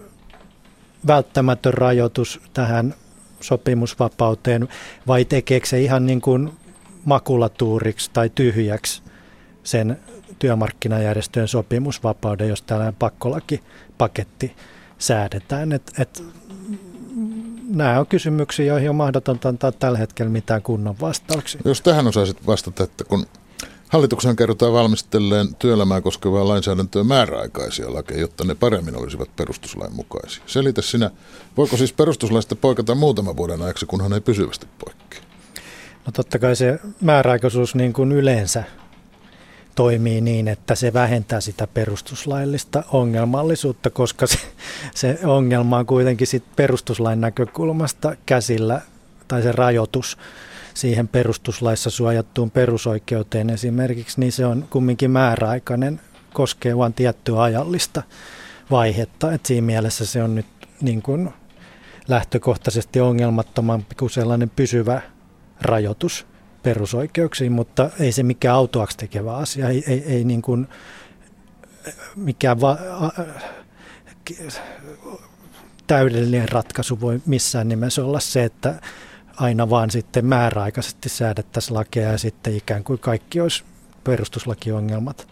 välttämätön 1.08 1.74
rajoitus 1.74 2.42
tähän 2.54 2.94
sopimusvapauteen 3.42 4.68
vai 5.08 5.26
tekeekö 5.26 5.68
se 5.68 5.82
ihan 5.82 6.06
niin 6.06 6.22
kuin 6.22 6.52
makulatuuriksi 7.06 8.10
tai 8.14 8.30
tyhjäksi 8.36 9.02
sen 9.64 10.00
työmarkkinajärjestöjen 10.40 11.48
sopimusvapauden, 11.48 12.50
jos 12.50 12.62
tällainen 12.62 12.96
pakkolakipaketti 13.00 14.56
säädetään. 14.98 15.72
Et, 15.72 15.92
et 16.00 16.24
nämä 17.72 18.00
on 18.00 18.08
kysymyksiä, 18.08 18.66
joihin 18.66 18.90
on 18.90 18.96
mahdotonta 18.96 19.50
antaa 19.50 19.72
tällä 19.72 19.98
hetkellä 19.98 20.32
mitään 20.32 20.62
kunnon 20.62 20.96
vastauksia. 21.02 21.62
Jos 21.66 21.82
tähän 21.82 22.08
osaisit 22.08 22.48
vastata, 22.48 22.84
että 22.84 23.04
kun 23.04 23.26
hallituksen 23.90 24.36
kerrotaan 24.36 24.74
valmistelleen 24.74 25.56
työelämää 25.56 26.02
koskevaa 26.02 26.48
lainsäädäntöä 26.48 27.04
määräaikaisia 27.04 27.94
lakeja, 27.94 28.22
jotta 28.22 28.44
ne 28.44 28.56
paremmin 28.56 28.96
olisivat 28.96 29.36
perustuslain 29.36 29.94
mukaisia. 29.94 30.44
Selitä 30.46 30.82
sinä, 30.82 31.12
voiko 31.58 31.78
siis 31.78 31.94
perustuslaista 31.94 32.56
poikata 32.56 32.96
muutaman 32.96 33.38
vuoden 33.38 33.62
ajaksi, 33.62 33.86
kunhan 33.86 34.14
ei 34.14 34.22
pysyvästi 34.22 34.68
poikkea? 34.86 35.22
No 36.06 36.12
totta 36.12 36.40
kai 36.40 36.56
se 36.56 36.80
määräaikaisuus 37.02 37.76
niin 37.76 37.94
kuin 37.94 38.12
yleensä 38.12 38.64
toimii 39.76 40.22
niin, 40.22 40.48
että 40.48 40.76
se 40.76 40.94
vähentää 40.94 41.42
sitä 41.42 41.68
perustuslaillista 41.68 42.84
ongelmallisuutta, 42.92 43.90
koska 43.90 44.28
se, 44.28 44.38
se 44.96 45.20
ongelma 45.24 45.78
on 45.78 45.86
kuitenkin 45.86 46.28
sit 46.28 46.44
perustuslain 46.56 47.22
näkökulmasta 47.22 48.16
käsillä, 48.26 48.82
tai 49.28 49.42
se 49.42 49.52
rajoitus 49.52 50.18
siihen 50.74 51.08
perustuslaissa 51.08 51.90
suojattuun 51.90 52.52
perusoikeuteen 52.52 53.50
esimerkiksi, 53.50 54.20
niin 54.20 54.32
se 54.32 54.46
on 54.46 54.68
kumminkin 54.70 55.12
määräaikainen, 55.12 56.02
koskee 56.34 56.78
vain 56.78 56.94
tiettyä 56.94 57.42
ajallista 57.42 58.04
vaihetta. 58.72 59.32
Et 59.32 59.46
siinä 59.46 59.66
mielessä 59.66 60.06
se 60.06 60.24
on 60.24 60.36
nyt 60.36 60.46
niin 60.82 61.02
kuin 61.02 61.34
lähtökohtaisesti 62.08 63.02
ongelmattomampi 63.02 63.96
kuin 63.96 64.10
sellainen 64.10 64.50
pysyvä 64.50 65.02
rajoitus 65.62 66.31
perusoikeuksiin, 66.64 67.52
mutta 67.52 67.90
ei 68.00 68.12
se 68.12 68.24
mikään 68.24 68.56
autoaksi 68.56 68.98
tekevä 68.98 69.36
asia, 69.36 69.70
ei, 69.70 69.84
ei, 69.88 70.04
ei 70.06 70.24
niin 70.24 70.42
kuin 70.42 70.68
mikään 72.16 72.62
va- 72.62 72.78
a- 73.00 73.24
täydellinen 75.88 76.50
ratkaisu 76.50 77.02
voi 77.02 77.22
missään 77.26 77.68
nimessä 77.68 78.06
olla 78.06 78.20
se, 78.20 78.44
että 78.44 78.82
aina 79.36 79.70
vaan 79.70 79.92
sitten 79.92 80.26
määräaikaisesti 80.26 81.10
säädettäisiin 81.10 81.78
lakeja 81.78 82.12
ja 82.12 82.18
sitten 82.18 82.56
ikään 82.56 82.84
kuin 82.84 83.00
kaikki 83.00 83.42
olisi 83.42 83.64
perustuslakiongelmat 84.04 85.28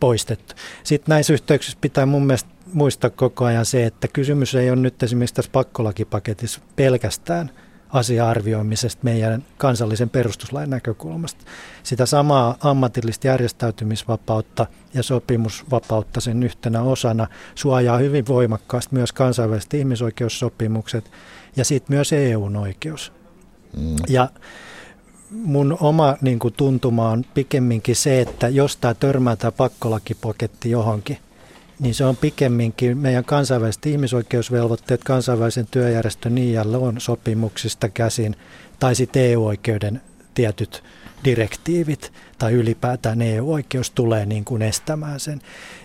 poistettu. 0.00 0.54
Sitten 0.84 1.12
näissä 1.12 1.32
yhteyksissä 1.32 1.78
pitää 1.80 2.06
mun 2.06 2.26
mielestä 2.26 2.50
muistaa 2.72 3.10
koko 3.10 3.44
ajan 3.44 3.66
se, 3.66 3.86
että 3.86 4.08
kysymys 4.08 4.54
ei 4.54 4.70
ole 4.70 4.80
nyt 4.80 5.02
esimerkiksi 5.02 5.34
tässä 5.34 5.50
pakkolakipaketissa 5.52 6.60
pelkästään 6.76 7.50
asia-arvioimisesta 7.92 9.00
meidän 9.02 9.44
kansallisen 9.58 10.10
perustuslain 10.10 10.70
näkökulmasta. 10.70 11.44
Sitä 11.82 12.06
samaa 12.06 12.56
ammatillista 12.60 13.26
järjestäytymisvapautta 13.26 14.66
ja 14.94 15.02
sopimusvapautta 15.02 16.20
sen 16.20 16.42
yhtenä 16.42 16.82
osana 16.82 17.26
suojaa 17.54 17.98
hyvin 17.98 18.26
voimakkaasti 18.26 18.94
myös 18.94 19.12
kansainväliset 19.12 19.74
ihmisoikeussopimukset 19.74 21.10
ja 21.56 21.64
sitten 21.64 21.96
myös 21.96 22.12
EUn 22.12 22.56
oikeus. 22.56 23.12
Mm. 23.76 23.96
Ja 24.08 24.28
mun 25.30 25.76
oma 25.80 26.16
niin 26.20 26.38
kuin, 26.38 26.54
tuntuma 26.54 27.10
on 27.10 27.24
pikemminkin 27.34 27.96
se, 27.96 28.20
että 28.20 28.48
jos 28.48 28.76
tämä 28.76 28.94
törmää 28.94 29.36
tämä 29.36 29.52
pakkolakipaketti 29.52 30.70
johonkin, 30.70 31.18
niin 31.80 31.94
se 31.94 32.04
on 32.04 32.16
pikemminkin 32.16 32.98
meidän 32.98 33.24
kansainväliset 33.24 33.86
ihmisoikeusvelvoitteet 33.86 35.04
kansainvälisen 35.04 35.66
työjärjestön 35.70 36.34
on 36.80 37.00
sopimuksista 37.00 37.88
käsin 37.88 38.36
tai 38.78 38.94
sitten 38.94 39.22
EU-oikeuden 39.22 40.00
tietyt 40.34 40.84
direktiivit 41.24 42.12
tai 42.38 42.52
ylipäätään 42.52 43.22
EU-oikeus 43.22 43.90
tulee 43.90 44.26
niin 44.26 44.44
kuin 44.44 44.62
estämään 44.62 45.20
sen. 45.20 45.40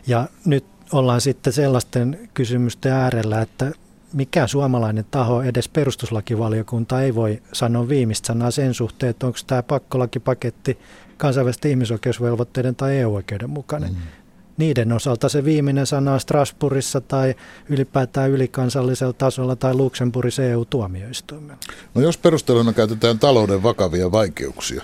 Ja 0.08 0.28
nyt 0.46 0.66
ollaan 0.92 1.22
sitten 1.22 1.54
sellaisten 1.54 2.30
kysymysten 2.34 2.92
äärellä, 2.92 3.42
että 3.42 3.72
mikään 4.14 4.50
suomalainen 4.50 5.06
taho, 5.12 5.42
edes 5.42 5.70
perustuslakivaliokunta 5.70 7.02
ei 7.02 7.16
voi 7.16 7.42
sanoa 7.54 7.90
viimeistä 7.90 8.28
sanaa 8.28 8.52
sen 8.52 8.74
suhteen, 8.74 9.10
että 9.10 9.28
onko 9.28 9.40
tämä 9.48 9.64
pakkolakipaketti 9.64 10.80
kansainvälisten 11.18 11.72
ihmisoikeusvelvoitteiden 11.72 12.76
tai 12.76 12.98
EU-oikeuden 12.98 13.50
mukainen. 13.50 13.90
Mm. 13.90 13.98
Niiden 14.58 14.91
osalta 14.91 15.30
se 15.30 15.46
viimeinen 15.46 15.86
sana 15.86 16.13
on 16.13 16.20
Strasbourgissa 16.20 17.02
tai 17.02 17.36
ylipäätään 17.70 18.32
ylikansallisella 18.32 19.13
tasolla 19.13 19.56
tai 19.56 19.74
Luxemburgissa 19.74 20.44
EU-tuomioistuimella. 20.44 21.58
No 21.96 22.02
jos 22.02 22.18
perusteluna 22.18 22.74
käytetään 22.74 23.20
talouden 23.20 23.63
vakavia 23.63 24.12
vaikeuksia, 24.12 24.84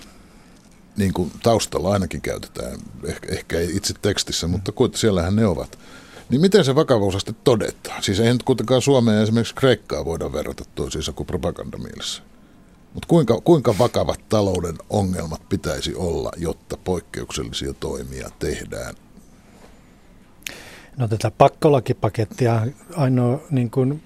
niin 0.97 1.13
kuin 1.13 1.31
taustalla 1.43 1.91
ainakin 1.91 2.21
käytetään, 2.21 2.79
ehkä, 3.05 3.27
ehkä 3.31 3.60
ei 3.60 3.75
itse 3.75 3.93
tekstissä, 4.01 4.47
mutta 4.47 4.71
siellähän 4.95 5.36
ne 5.36 5.45
ovat– 5.45 5.77
niin 6.31 6.41
miten 6.41 6.65
se 6.65 6.75
vakavuusaste 6.75 7.34
todetaan? 7.43 8.03
Siis 8.03 8.19
ei 8.19 8.34
nyt 8.34 8.43
kuitenkaan 8.43 8.81
Suomeen 8.81 9.17
ja 9.17 9.23
esimerkiksi 9.23 9.55
Kreikkaa 9.55 10.05
voida 10.05 10.34
verrata 10.34 10.63
toisiinsa 10.75 11.13
kuin 11.13 11.27
propagandamielessä. 11.27 12.23
Mutta 12.93 13.07
kuinka, 13.07 13.41
kuinka 13.41 13.75
vakavat 13.79 14.29
talouden 14.29 14.75
ongelmat 14.89 15.49
pitäisi 15.49 15.95
olla, 15.95 16.31
jotta 16.38 16.77
poikkeuksellisia 16.77 17.73
toimia 17.73 18.29
tehdään? 18.39 18.95
No 20.97 21.08
tätä 21.08 21.32
pakkolakipakettia 21.38 22.67
ainoa 22.95 23.39
niin 23.51 23.71
kuin 23.71 24.04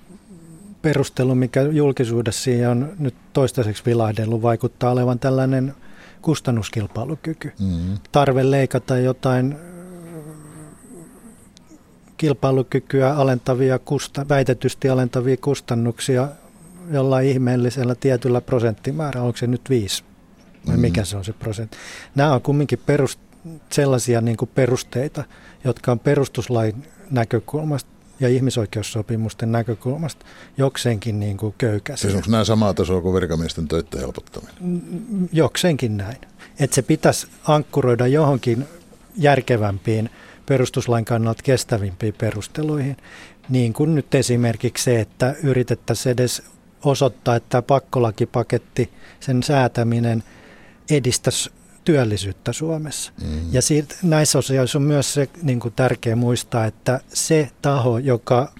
perustelu, 0.82 1.36
mikä 1.36 1.62
julkisuudessa 1.62 2.52
on 2.72 2.94
nyt 3.00 3.16
toistaiseksi 3.34 3.84
vilahdellut, 3.86 4.42
vaikuttaa 4.42 4.92
olevan 4.92 5.20
tällainen 5.20 5.74
kustannuskilpailukyky. 6.22 7.52
Mm-hmm. 7.60 7.98
Tarve 8.12 8.52
leikata 8.52 8.98
jotain 8.98 9.56
kilpailukykyä 12.18 13.16
alentavia, 13.16 13.80
kusta, 13.80 14.30
väitetysti 14.30 14.90
alentavia 14.90 15.38
kustannuksia 15.38 16.28
jollain 16.92 17.28
ihmeellisellä 17.28 17.96
tietyllä 17.96 18.42
prosenttimäärällä, 18.42 19.28
onko 19.28 19.38
se 19.38 19.48
nyt 19.48 19.70
viisi 19.70 20.04
vai 20.68 20.78
mikä 20.78 21.06
se 21.06 21.18
on 21.18 21.26
se 21.26 21.34
prosentti. 21.34 21.78
Nämä 22.16 22.34
on 22.34 22.42
kumminkin 22.42 22.80
perust, 22.86 23.20
sellaisia 23.72 24.22
niin 24.22 24.38
kuin 24.38 24.52
perusteita, 24.56 25.24
jotka 25.64 25.92
on 25.92 26.00
perustuslain 26.00 26.88
näkökulmasta 27.12 27.90
ja 28.20 28.30
ihmisoikeussopimusten 28.30 29.52
näkökulmasta 29.52 30.26
jokseenkin 30.58 31.20
niin 31.20 31.38
kuin 31.38 31.56
köykäisiä. 31.58 32.02
Siis 32.02 32.16
onko 32.16 32.32
nämä 32.32 32.44
samaa 32.44 32.74
tasoa 32.74 33.02
kuin 33.02 33.16
virkamiesten 33.16 33.68
töiden 33.68 34.00
helpottaminen? 34.00 34.56
Jokseenkin 35.32 35.98
näin. 35.98 36.18
Että 36.60 36.76
se 36.76 36.82
pitäisi 36.82 37.28
ankkuroida 37.48 38.08
johonkin 38.08 38.66
järkevämpiin 39.16 40.10
perustuslain 40.46 41.06
kannalta 41.06 41.44
kestävimpiin 41.44 42.14
perusteluihin, 42.18 42.98
niin 43.50 43.74
kuin 43.74 43.96
nyt 43.96 44.16
esimerkiksi 44.16 44.84
se, 44.84 45.00
että 45.00 45.36
yritettäisiin 45.44 46.14
edes 46.14 46.44
osoittaa, 46.84 47.36
että 47.36 47.62
pakkolakipaketti, 47.62 48.92
sen 49.20 49.44
säätäminen 49.44 50.24
edistäisi 50.90 51.52
työllisyyttä 51.86 52.54
Suomessa. 52.54 53.12
Mm. 53.22 53.40
Ja 53.52 53.62
siitä, 53.62 53.96
näissä 54.04 54.40
osioissa 54.40 54.78
on 54.78 54.84
myös 54.84 55.14
se 55.14 55.30
niin 55.42 55.60
kuin 55.60 55.74
tärkeä 55.74 56.16
muistaa, 56.16 56.66
että 56.66 57.00
se 57.14 57.50
taho, 57.62 57.98
joka 57.98 58.52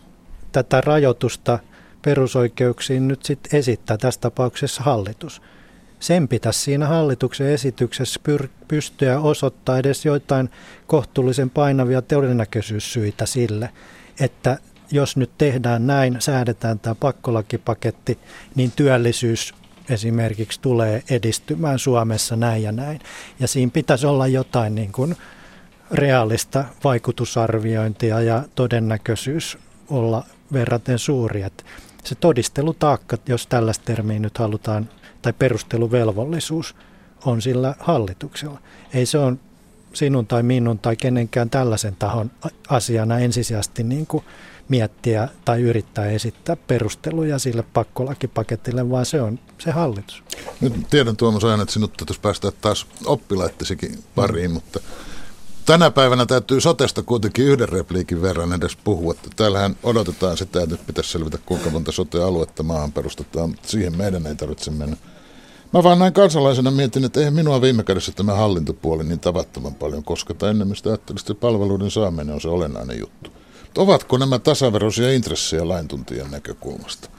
tätä 0.52 0.82
rajoitusta 0.82 1.60
perusoikeuksiin 2.02 3.08
nyt 3.08 3.26
sitten 3.26 3.60
esittää, 3.60 3.98
tässä 3.98 4.22
tapauksessa 4.22 4.84
hallitus– 4.84 5.42
sen 6.00 6.28
pitäisi 6.28 6.60
siinä 6.60 6.88
hallituksen 6.88 7.48
esityksessä 7.48 8.20
pyr- 8.30 8.50
pystyä 8.68 9.20
osoittaa 9.20 9.78
edes 9.78 10.06
joitain 10.06 10.50
kohtuullisen 10.88 11.50
painavia 11.50 12.02
todennäköisyyssyitä 12.02 13.26
sille, 13.26 13.70
että 14.20 14.58
jos 14.92 15.18
nyt 15.18 15.32
tehdään 15.38 15.88
näin, 15.88 16.16
säädetään 16.20 16.80
tämä 16.80 16.96
pakkolakipaketti, 16.96 18.20
niin 18.56 18.72
työllisyys 18.76 19.54
esimerkiksi 19.90 20.62
tulee 20.62 21.04
edistymään 21.10 21.80
Suomessa 21.80 22.36
näin 22.36 22.64
ja 22.64 22.72
näin. 22.72 23.00
Ja 23.40 23.48
siinä 23.48 23.72
pitäisi 23.74 24.08
olla 24.08 24.28
jotain 24.28 24.76
niin 24.76 24.92
kuin 24.92 25.16
reaalista 25.92 26.66
vaikutusarviointia 26.84 28.22
ja 28.22 28.44
todennäköisyys 28.56 29.58
olla 29.90 30.24
verraten 30.54 31.00
suuri. 31.00 31.42
Että 31.42 31.64
se 32.04 32.16
todistelutaakka, 32.16 33.18
jos 33.28 33.48
tällaista 33.48 33.86
termiä 33.86 34.20
nyt 34.20 34.38
halutaan 34.38 34.90
tai 35.22 35.34
perusteluvelvollisuus 35.34 36.76
on 37.26 37.42
sillä 37.42 37.76
hallituksella. 37.80 38.60
Ei 38.94 39.06
se 39.06 39.18
on 39.18 39.40
sinun 39.94 40.28
tai 40.28 40.44
minun 40.44 40.80
tai 40.80 40.96
kenenkään 40.96 41.50
tällaisen 41.50 41.96
tahon 41.96 42.32
asiana 42.70 43.20
ensisijaisesti 43.20 43.84
niin 43.84 44.08
kuin 44.08 44.24
miettiä 44.70 45.30
tai 45.46 45.62
yrittää 45.62 46.06
esittää 46.06 46.56
perusteluja 46.56 47.40
sille 47.40 47.64
pakkolakipaketille, 47.74 48.90
vaan 48.90 49.06
se 49.06 49.22
on 49.22 49.40
se 49.58 49.72
hallitus. 49.72 50.24
Nyt 50.62 50.74
tiedän 50.90 51.18
Tuomas 51.18 51.44
ajan, 51.44 51.62
että 51.62 51.74
sinut 51.74 51.94
täytyisi 51.98 52.22
päästä 52.22 52.52
taas 52.52 52.88
oppilaittesikin 53.06 54.04
pariin, 54.16 54.52
mutta 54.52 54.80
tänä 55.66 55.92
päivänä 55.92 56.26
täytyy 56.26 56.62
sotesta 56.62 57.04
kuitenkin 57.04 57.46
yhden 57.46 57.70
repliikin 57.70 58.22
verran 58.22 58.54
edes 58.54 58.76
puhua. 58.76 59.16
Täällähän 59.36 59.76
odotetaan 59.84 60.38
sitä, 60.38 60.64
että 60.64 60.76
nyt 60.76 60.88
pitäisi 60.88 61.12
selvitä 61.12 61.38
kuinka 61.46 61.70
monta 61.70 61.92
sote-aluetta 61.92 62.64
maahan 62.64 62.92
perustetaan, 62.92 63.50
mutta 63.50 63.68
siihen 63.68 63.98
meidän 63.98 64.28
ei 64.28 64.36
tarvitse 64.36 64.72
mennä. 64.72 64.98
Mä 65.74 65.84
vaan 65.84 66.00
näin 66.00 66.14
kansalaisena 66.14 66.72
mietin, 66.72 67.06
että 67.06 67.20
eihän 67.20 67.34
minua 67.34 67.62
viime 67.62 67.84
kädessä 67.84 68.12
tämä 68.12 68.34
hallintopuoli 68.34 69.04
niin 69.04 69.20
tavattoman 69.20 69.76
paljon 69.76 70.04
kosketa. 70.04 70.50
Ennemmin 70.50 70.78
ajattelin, 70.86 71.20
että 71.20 71.36
palveluiden 71.36 71.92
saaminen 71.92 72.36
on 72.36 72.42
se 72.42 72.48
olennainen 72.48 73.00
juttu. 73.00 73.32
Ovatko 73.78 74.18
nämä 74.18 74.40
tasaveroisia 74.40 75.12
intressejä 75.12 75.68
laintuntijan 75.68 76.32
näkökulmasta? 76.32 77.10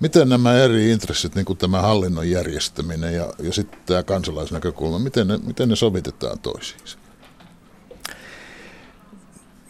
Miten 0.00 0.28
nämä 0.28 0.54
eri 0.54 0.90
intressit, 0.90 1.34
niin 1.34 1.44
kuin 1.44 1.58
tämä 1.58 1.82
hallinnon 1.82 2.30
järjestäminen 2.30 3.14
ja, 3.14 3.26
ja 3.38 3.52
sitten 3.52 3.78
tämä 3.86 4.02
kansalaisnäkökulma, 4.02 4.98
miten 4.98 5.28
ne, 5.28 5.36
miten 5.36 5.68
ne 5.68 5.76
sovitetaan 5.76 6.38
toisiinsa? 6.38 6.98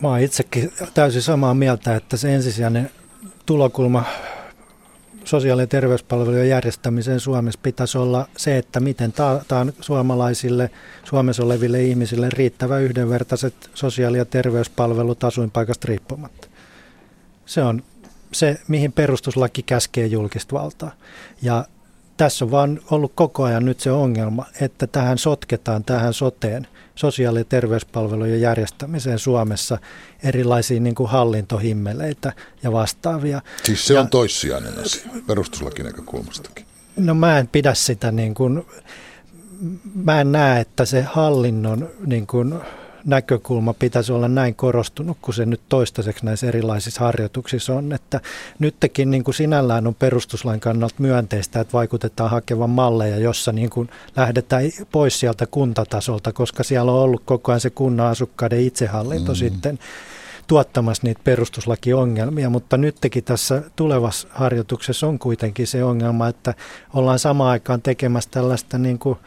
Mä 0.02 0.18
itsekin 0.18 0.72
täysin 0.94 1.22
samaa 1.22 1.54
mieltä, 1.54 1.96
että 1.96 2.16
se 2.16 2.34
ensisijainen 2.34 2.90
tulokulma 3.46 4.04
sosiaali- 5.26 5.62
ja 5.62 5.66
terveyspalvelujen 5.66 6.48
järjestämiseen 6.48 7.20
Suomessa 7.20 7.60
pitäisi 7.62 7.98
olla 7.98 8.28
se, 8.36 8.58
että 8.58 8.80
miten 8.80 9.12
taataan 9.12 9.72
suomalaisille, 9.80 10.70
Suomessa 11.04 11.44
oleville 11.44 11.82
ihmisille 11.82 12.28
riittävä 12.30 12.78
yhdenvertaiset 12.78 13.54
sosiaali- 13.74 14.18
ja 14.18 14.24
terveyspalvelut 14.24 15.24
asuinpaikasta 15.24 15.88
riippumatta. 15.88 16.48
Se 17.46 17.62
on 17.62 17.82
se, 18.32 18.60
mihin 18.68 18.92
perustuslaki 18.92 19.62
käskee 19.62 20.06
julkista 20.06 20.54
valtaa. 20.54 20.92
Ja 21.42 21.64
tässä 22.16 22.44
on 22.44 22.50
vaan 22.50 22.80
ollut 22.90 23.12
koko 23.14 23.44
ajan 23.44 23.64
nyt 23.64 23.80
se 23.80 23.90
ongelma, 23.90 24.46
että 24.60 24.86
tähän 24.86 25.18
sotketaan 25.18 25.84
tähän 25.84 26.14
soteen, 26.14 26.66
sosiaali- 26.96 27.38
ja 27.38 27.44
terveyspalvelujen 27.44 28.40
järjestämiseen 28.40 29.18
Suomessa 29.18 29.78
erilaisia 30.22 30.80
niin 30.80 30.94
kuin 30.94 31.10
hallintohimmeleitä 31.10 32.32
ja 32.62 32.72
vastaavia. 32.72 33.42
Siis 33.64 33.86
se 33.86 33.94
ja, 33.94 34.00
on 34.00 34.08
toissijainen 34.08 34.78
asia 34.78 35.10
perustuslakinäkökulmastakin. 35.26 36.66
No 36.96 37.14
mä 37.14 37.38
en 37.38 37.48
pidä 37.48 37.74
sitä 37.74 38.12
niin 38.12 38.34
kuin, 38.34 38.66
mä 39.94 40.20
en 40.20 40.32
näe, 40.32 40.60
että 40.60 40.84
se 40.84 41.02
hallinnon 41.02 41.90
niin 42.06 42.26
kuin, 42.26 42.54
näkökulma 43.06 43.74
pitäisi 43.74 44.12
olla 44.12 44.28
näin 44.28 44.54
korostunut 44.54 45.18
kuin 45.22 45.34
se 45.34 45.46
nyt 45.46 45.60
toistaiseksi 45.68 46.24
näissä 46.24 46.46
erilaisissa 46.46 47.04
harjoituksissa 47.04 47.74
on. 47.74 47.92
Että 47.92 48.20
nytkin 48.58 49.10
niin 49.10 49.24
kuin 49.24 49.34
sinällään 49.34 49.86
on 49.86 49.94
perustuslain 49.94 50.60
kannalta 50.60 50.94
myönteistä, 50.98 51.60
että 51.60 51.72
vaikutetaan 51.72 52.30
hakevan 52.30 52.70
malleja, 52.70 53.18
jossa 53.18 53.52
niin 53.52 53.70
kuin 53.70 53.90
lähdetään 54.16 54.62
pois 54.92 55.20
sieltä 55.20 55.46
kuntatasolta, 55.46 56.32
koska 56.32 56.62
siellä 56.62 56.92
on 56.92 56.98
ollut 56.98 57.22
koko 57.24 57.52
ajan 57.52 57.60
se 57.60 57.70
kunnan 57.70 58.06
asukkaiden 58.06 58.60
itsehallinto 58.60 59.32
mm. 59.32 59.36
sitten 59.36 59.78
tuottamassa 60.46 61.06
niitä 61.06 61.20
perustuslakiongelmia, 61.24 62.50
mutta 62.50 62.76
nytkin 62.76 63.24
tässä 63.24 63.62
tulevassa 63.76 64.28
harjoituksessa 64.30 65.06
on 65.06 65.18
kuitenkin 65.18 65.66
se 65.66 65.84
ongelma, 65.84 66.28
että 66.28 66.54
ollaan 66.94 67.18
samaan 67.18 67.50
aikaan 67.50 67.82
tekemässä 67.82 68.30
tällaista 68.30 68.78
niin 68.78 68.98
kuin 68.98 69.18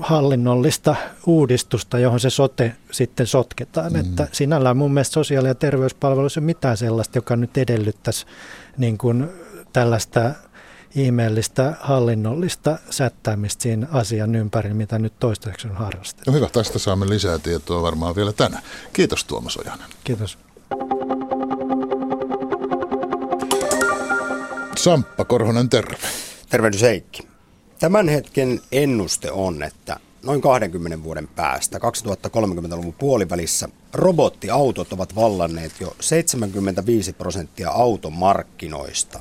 hallinnollista 0.00 0.96
uudistusta, 1.26 1.98
johon 1.98 2.20
se 2.20 2.30
sote 2.30 2.76
sitten 2.90 3.26
sotketaan. 3.26 3.92
Mm. 3.92 4.00
Että 4.00 4.28
sinällään 4.32 4.76
mun 4.76 4.94
mielestä 4.94 5.14
sosiaali- 5.14 5.48
ja 5.48 5.54
terveyspalveluissa 5.54 6.40
on 6.40 6.44
mitään 6.44 6.76
sellaista, 6.76 7.18
joka 7.18 7.36
nyt 7.36 7.58
edellyttäisi 7.58 8.26
niin 8.78 8.98
kuin 8.98 9.28
tällaista 9.72 10.30
ihmeellistä 10.94 11.74
hallinnollista 11.80 12.78
sättämistä 12.90 13.62
siinä 13.62 13.86
asian 13.92 14.34
ympärillä, 14.34 14.74
mitä 14.74 14.98
nyt 14.98 15.12
toistaiseksi 15.20 15.68
on 15.68 15.76
harrastettu. 15.76 16.30
No 16.30 16.36
hyvä, 16.36 16.48
tästä 16.52 16.78
saamme 16.78 17.08
lisää 17.08 17.38
tietoa 17.38 17.82
varmaan 17.82 18.16
vielä 18.16 18.32
tänään. 18.32 18.62
Kiitos 18.92 19.24
Tuomas 19.24 19.56
Ojanen. 19.56 19.86
Kiitos. 20.04 20.38
Samppa 24.76 25.24
Korhonen, 25.24 25.68
terve. 25.68 25.96
Tervehdys 26.50 26.82
Heikki. 26.82 27.33
Tämän 27.84 28.08
hetken 28.08 28.60
ennuste 28.72 29.32
on, 29.32 29.62
että 29.62 29.96
noin 30.22 30.40
20 30.40 31.02
vuoden 31.02 31.28
päästä, 31.28 31.78
2030-luvun 31.78 32.92
puolivälissä, 32.92 33.68
robottiautot 33.92 34.92
ovat 34.92 35.14
vallanneet 35.14 35.72
jo 35.80 35.96
75 36.00 37.12
prosenttia 37.12 37.70
automarkkinoista. 37.70 39.20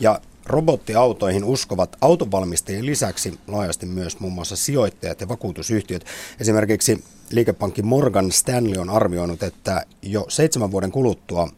Ja 0.00 0.20
robottiautoihin 0.46 1.44
uskovat 1.44 1.96
autovalmistajien 2.00 2.86
lisäksi 2.86 3.38
laajasti 3.46 3.86
myös 3.86 4.20
muun 4.20 4.32
muassa 4.32 4.56
sijoittajat 4.56 5.20
ja 5.20 5.28
vakuutusyhtiöt. 5.28 6.04
Esimerkiksi 6.40 7.04
liikepankki 7.30 7.82
Morgan 7.82 8.32
Stanley 8.32 8.80
on 8.80 8.90
arvioinut, 8.90 9.42
että 9.42 9.86
jo 10.02 10.26
seitsemän 10.28 10.70
vuoden 10.70 10.92
kuluttua 10.92 11.48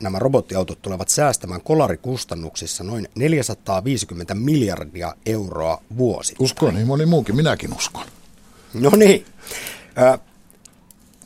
nämä 0.00 0.18
robottiautot 0.18 0.82
tulevat 0.82 1.08
säästämään 1.08 1.60
kolarikustannuksissa 1.60 2.84
noin 2.84 3.08
450 3.14 4.34
miljardia 4.34 5.14
euroa 5.26 5.82
vuosi. 5.96 6.34
Uskon 6.38 6.74
niin 6.74 6.86
moni 6.86 7.06
muukin, 7.06 7.36
minäkin 7.36 7.74
uskon. 7.76 8.06
No 8.74 8.90
niin. 8.96 9.26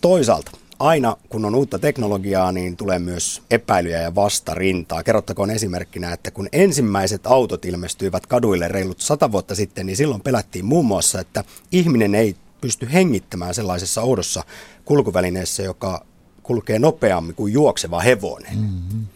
toisaalta, 0.01 0.51
aina 0.79 1.17
kun 1.29 1.45
on 1.45 1.55
uutta 1.55 1.79
teknologiaa, 1.79 2.53
niin 2.53 2.77
tulee 2.77 2.99
myös 2.99 3.43
epäilyjä 3.51 4.03
ja 4.03 4.15
vastarintaa. 4.15 5.03
Kerrottakoon 5.03 5.51
esimerkkinä, 5.51 6.13
että 6.13 6.31
kun 6.31 6.49
ensimmäiset 6.53 7.27
autot 7.27 7.65
ilmestyivät 7.65 8.27
kaduille 8.27 8.69
reilut 8.69 9.01
sata 9.01 9.33
vuotta 9.33 9.55
sitten, 9.55 9.87
niin 9.87 9.97
silloin 9.97 10.21
pelättiin 10.21 10.65
muun 10.65 10.87
muassa, 10.87 11.21
että 11.21 11.45
ihminen 11.73 12.15
ei 12.15 12.37
pysty 12.61 12.89
hengittämään 12.93 13.55
sellaisessa 13.55 14.03
oudossa 14.03 14.45
kulkuvälineessä, 14.85 15.63
joka 15.63 16.05
kulkee 16.43 16.79
nopeammin 16.79 17.35
kuin 17.35 17.53
juokseva 17.53 18.01
hevonen. 18.01 18.59
Mm-hmm. 18.59 19.07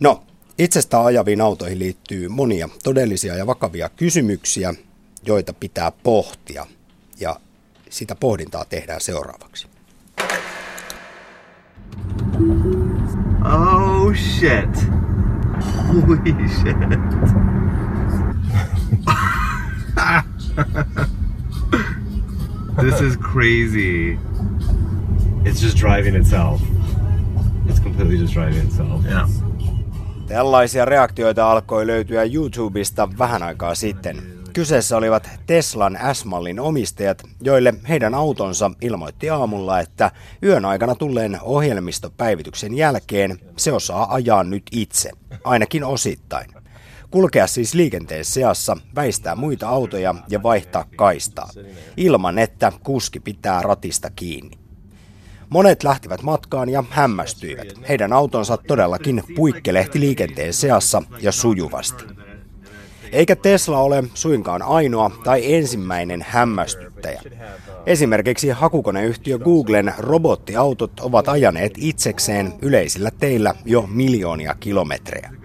No, 0.00 0.22
itsestään 0.58 1.04
ajaviin 1.04 1.40
autoihin 1.40 1.78
liittyy 1.78 2.28
monia 2.28 2.68
todellisia 2.82 3.36
ja 3.36 3.46
vakavia 3.46 3.88
kysymyksiä, 3.88 4.74
joita 5.26 5.52
pitää 5.52 5.92
pohtia. 6.02 6.66
Ja 7.20 7.36
sitä 7.90 8.14
pohdintaa 8.14 8.64
tehdään 8.64 9.00
seuraavaksi. 9.00 9.66
Oh 13.44 14.14
shit. 14.14 14.86
Holy 15.88 16.48
shit. 16.48 16.76
this 22.80 23.00
is 23.00 23.16
crazy. 23.18 24.18
It's 25.44 25.62
just 25.64 25.78
driving 25.78 26.16
itself. 26.16 26.60
It's 27.68 27.82
completely 27.82 28.18
just 28.18 28.34
driving 28.34 28.64
itself. 28.64 29.06
Yeah. 29.06 29.28
Tällaisia 30.26 30.84
reaktioita 30.84 31.50
alkoi 31.50 31.86
löytyä 31.86 32.22
YouTubesta 32.22 33.08
vähän 33.18 33.42
aikaa 33.42 33.74
sitten. 33.74 34.22
Kyseessä 34.52 34.96
olivat 34.96 35.30
Teslan 35.46 35.98
S-mallin 36.12 36.60
omistajat, 36.60 37.22
joille 37.40 37.74
heidän 37.88 38.14
autonsa 38.14 38.70
ilmoitti 38.80 39.30
aamulla, 39.30 39.80
että 39.80 40.10
yön 40.42 40.64
aikana 40.64 40.94
tulleen 40.94 41.38
ohjelmistopäivityksen 41.42 42.74
jälkeen 42.74 43.38
se 43.56 43.72
osaa 43.72 44.14
ajaa 44.14 44.44
nyt 44.44 44.62
itse, 44.72 45.10
ainakin 45.44 45.84
osittain. 45.84 46.50
Kulkea 47.10 47.46
siis 47.46 47.74
liikenteen 47.74 48.24
seassa, 48.24 48.76
väistää 48.94 49.34
muita 49.34 49.68
autoja 49.68 50.14
ja 50.28 50.42
vaihtaa 50.42 50.84
kaistaa, 50.96 51.48
ilman 51.96 52.38
että 52.38 52.72
kuski 52.82 53.20
pitää 53.20 53.62
ratista 53.62 54.10
kiinni. 54.16 54.61
Monet 55.52 55.82
lähtivät 55.82 56.22
matkaan 56.22 56.68
ja 56.68 56.84
hämmästyivät. 56.90 57.68
Heidän 57.88 58.12
autonsa 58.12 58.56
todellakin 58.56 59.22
puikkelehti 59.36 60.00
liikenteen 60.00 60.52
seassa 60.52 61.02
ja 61.20 61.32
sujuvasti. 61.32 62.04
Eikä 63.12 63.36
Tesla 63.36 63.78
ole 63.78 64.04
suinkaan 64.14 64.62
ainoa 64.62 65.10
tai 65.24 65.54
ensimmäinen 65.54 66.24
hämmästyttäjä. 66.28 67.22
Esimerkiksi 67.86 68.48
hakukoneyhtiö 68.48 69.38
Googlen 69.38 69.94
robottiautot 69.98 71.00
ovat 71.00 71.28
ajaneet 71.28 71.72
itsekseen 71.76 72.52
yleisillä 72.62 73.10
teillä 73.10 73.54
jo 73.64 73.88
miljoonia 73.92 74.54
kilometrejä. 74.60 75.41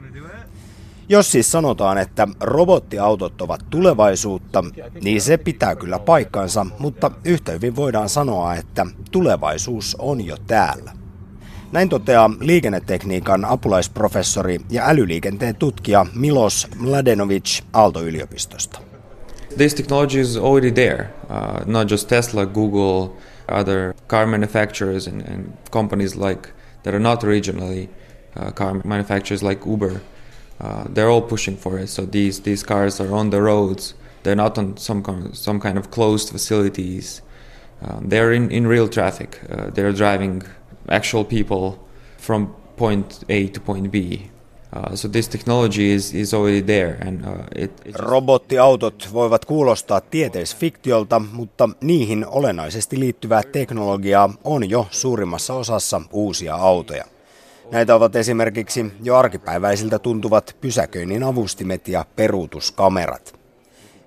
Jos 1.10 1.32
siis 1.32 1.52
sanotaan, 1.52 1.98
että 1.98 2.28
robottiautot 2.40 3.42
ovat 3.42 3.66
tulevaisuutta, 3.70 4.64
niin 5.04 5.22
se 5.22 5.38
pitää 5.38 5.76
kyllä 5.76 6.00
paikkansa, 6.00 6.66
mutta 6.80 7.12
yhtä 7.24 7.52
hyvin 7.52 7.76
voidaan 7.76 8.10
sanoa, 8.10 8.56
että 8.56 8.86
tulevaisuus 9.12 9.96
on 10.00 10.26
jo 10.26 10.38
täällä. 10.48 10.92
Näin 11.72 11.90
toteaa 11.90 12.32
liikennetekniikan 12.40 13.46
apulaisprofessori 13.46 14.60
ja 14.70 14.88
älyliikenteen 14.88 15.56
tutkija 15.56 16.06
Milos 16.16 16.68
Mladenovic 16.80 17.62
Aalto-yliopistosta. 17.74 18.80
This 19.58 19.76
technology 19.76 20.22
is 20.22 20.38
already 20.38 20.72
there, 20.72 21.10
uh, 21.30 21.66
not 21.66 21.92
just 21.92 22.08
Tesla, 22.08 22.46
Google, 22.46 23.16
other 23.52 23.94
car 24.08 24.26
manufacturers 24.26 25.08
and, 25.08 25.22
and 25.22 25.46
companies 25.72 26.16
like 26.16 26.50
that 26.84 26.94
are 26.94 27.00
not 27.00 27.24
originally 27.24 27.90
uh, 28.40 28.54
car 28.54 28.82
manufacturers 28.84 29.44
like 29.44 29.70
Uber– 29.70 29.92
uh, 30.60 30.84
they're 30.94 31.10
all 31.10 31.22
pushing 31.22 31.58
for 31.58 31.80
it. 31.80 31.90
So 31.90 32.06
these 32.06 32.42
these 32.42 32.64
cars 32.64 33.00
are 33.02 33.14
on 33.16 33.30
the 33.30 33.42
roads. 33.42 33.94
They're 34.24 34.36
not 34.36 34.58
on 34.58 34.78
some 34.78 35.04
kind 35.04 35.26
of, 35.26 35.36
some 35.36 35.60
kind 35.60 35.78
of 35.78 35.90
closed 35.90 36.30
facilities. 36.30 37.22
Um, 37.82 38.10
they're 38.10 38.34
in, 38.34 38.52
in 38.52 38.68
real 38.68 38.88
traffic. 38.88 39.40
Uh, 39.50 39.70
they're 39.74 39.94
driving 39.94 40.44
actual 40.90 41.24
people 41.24 41.88
from 42.18 42.48
point 42.76 43.24
A 43.30 43.48
to 43.48 43.60
point 43.62 43.92
B. 43.92 44.30
Uh, 44.74 44.96
so 44.96 45.08
this 45.08 45.30
technology 45.30 45.92
is, 45.92 46.14
is 46.14 46.34
already 46.34 46.62
there 46.62 46.98
and 47.02 47.26
uh, 47.26 47.46
it, 47.56 47.72
it 47.86 47.96
Robottiautot 47.96 49.10
voivat 49.14 49.46
kuulostaa 49.46 50.02
tieteisfiktiolta, 50.02 51.20
mutta 51.20 51.70
niihin 51.82 52.28
olennaisesti 52.28 53.00
liittyvää 53.00 53.44
teknologiaa 53.44 54.30
on 54.44 54.70
jo 54.70 54.88
suurimmassa 54.92 55.54
osassa 55.54 56.02
uusia 56.12 56.56
autoja. 56.56 57.06
Näitä 57.72 57.96
ovat 57.96 58.16
esimerkiksi 58.16 58.92
jo 59.04 59.16
arkipäiväisiltä 59.16 60.00
tuntuvat 60.00 60.58
pysäköinnin 60.62 61.24
avustimet 61.24 61.88
ja 61.88 62.06
peruutuskamerat. 62.16 63.40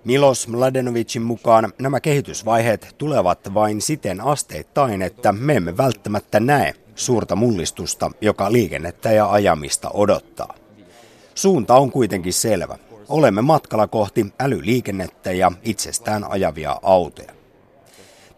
Milos 0.05 0.49
Mladenovicin 0.49 1.23
mukaan 1.23 1.73
nämä 1.79 2.01
kehitysvaiheet 2.01 2.95
tulevat 2.99 3.55
vain 3.55 3.81
siten 3.81 4.21
asteittain, 4.21 5.03
että 5.03 5.33
me 5.33 5.57
emme 5.57 5.77
välttämättä 5.77 6.41
näe 6.41 6.75
suurta 6.95 7.37
mullistusta, 7.37 8.11
joka 8.21 8.53
liikennettä 8.53 9.13
ja 9.13 9.31
ajamista 9.31 9.91
odottaa. 9.95 10.55
Suunta 11.35 11.75
on 11.75 11.91
kuitenkin 11.91 12.33
selvä. 12.33 12.79
Olemme 13.09 13.43
matkalla 13.43 13.87
kohti 13.87 14.27
älyliikennettä 14.41 15.33
ja 15.33 15.53
itsestään 15.63 16.31
ajavia 16.31 16.77
autoja. 16.83 17.40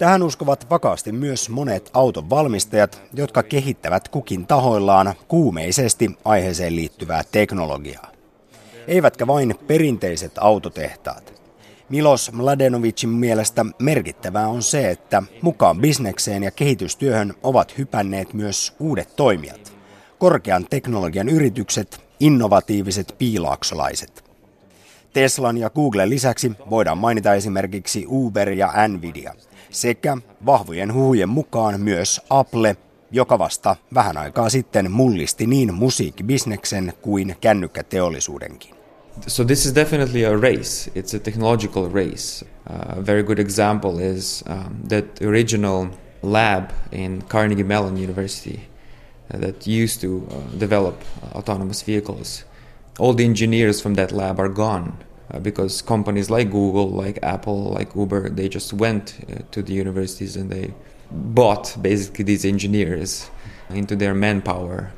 Tähän 0.02 0.22
uskovat 0.22 0.70
vakaasti 0.70 1.12
myös 1.12 1.48
monet 1.48 1.90
auton 1.94 2.30
valmistajat, 2.30 3.02
jotka 3.14 3.42
kehittävät 3.42 4.08
kukin 4.08 4.46
tahoillaan 4.46 5.14
kuumeisesti 5.28 6.10
aiheeseen 6.24 6.76
liittyvää 6.76 7.22
teknologiaa. 7.32 8.10
eivätkä 8.86 9.26
vain 9.26 9.54
perinteiset 9.66 10.32
autotehtaat. 10.38 11.42
Milos 11.88 12.32
Mladenovicin 12.32 13.10
mielestä 13.10 13.66
merkittävää 13.78 14.48
on 14.48 14.62
se, 14.62 14.90
että 14.90 15.22
mukaan 15.42 15.80
bisnekseen 15.80 16.42
ja 16.42 16.50
kehitystyöhön 16.50 17.34
ovat 17.42 17.78
hypänneet 17.78 18.32
myös 18.34 18.74
uudet 18.78 19.16
toimijat. 19.16 19.72
Korkean 20.18 20.66
teknologian 20.70 21.28
yritykset, 21.28 22.04
innovatiiviset 22.20 23.14
piilaaksolaiset. 23.18 24.24
Teslan 25.12 25.58
ja 25.58 25.70
Googlen 25.70 26.10
lisäksi 26.10 26.52
voidaan 26.70 26.98
mainita 26.98 27.34
esimerkiksi 27.34 28.06
Uber 28.08 28.50
ja 28.50 28.72
Nvidia 28.88 29.34
sekä 29.72 30.16
vahvojen 30.46 30.94
huhujen 30.94 31.28
mukaan 31.28 31.80
myös 31.80 32.20
Apple, 32.30 32.76
joka 33.10 33.38
vasta 33.38 33.76
vähän 33.94 34.16
aikaa 34.16 34.50
sitten 34.50 34.90
mullisti 34.90 35.46
niin 35.46 35.74
musiikkibisneksen 35.74 36.92
kuin 37.02 37.36
kännykkäteollisuudenkin. 37.40 38.74
So 39.26 39.44
this 39.44 39.66
is 39.66 39.74
definitely 39.74 40.24
a 40.24 40.36
race. 40.36 40.90
It's 40.94 41.16
a 41.16 41.18
technological 41.18 41.90
race. 41.90 42.46
Uh, 42.70 42.98
a 42.98 43.06
very 43.06 43.22
good 43.22 43.38
example 43.38 43.98
is 43.98 44.44
um, 44.48 44.88
that 44.88 45.04
original 45.22 45.86
lab 46.22 46.70
in 46.92 47.22
Carnegie 47.28 47.64
Mellon 47.64 47.96
University 47.96 48.60
uh, 49.34 49.40
that 49.40 49.66
used 49.66 50.00
to 50.00 50.26
uh, 50.30 50.60
develop 50.60 50.94
autonomous 51.34 51.82
vehicles. 51.82 52.44
All 52.98 53.14
the 53.14 53.24
engineers 53.24 53.82
from 53.82 53.94
that 53.94 54.12
lab 54.12 54.40
are 54.40 54.48
gone 54.48 54.92
because 55.38 55.82
companies 55.82 56.30
like 56.30 56.50
Google, 56.50 56.90
like 56.90 57.18
Apple, 57.22 57.72
like 57.78 57.94
Uber, 57.96 58.28
they 58.30 58.48
just 58.48 58.72
went 58.72 59.14
uh, 59.14 59.42
to 59.50 59.62
the 59.62 59.72
universities 59.72 60.36
and 60.36 60.50
they 60.50 60.72
bought 61.10 61.76
basically 61.80 62.24
these 62.24 62.44
engineers 62.44 63.30
into 63.70 63.96
their 63.96 64.14
manpower 64.14 64.92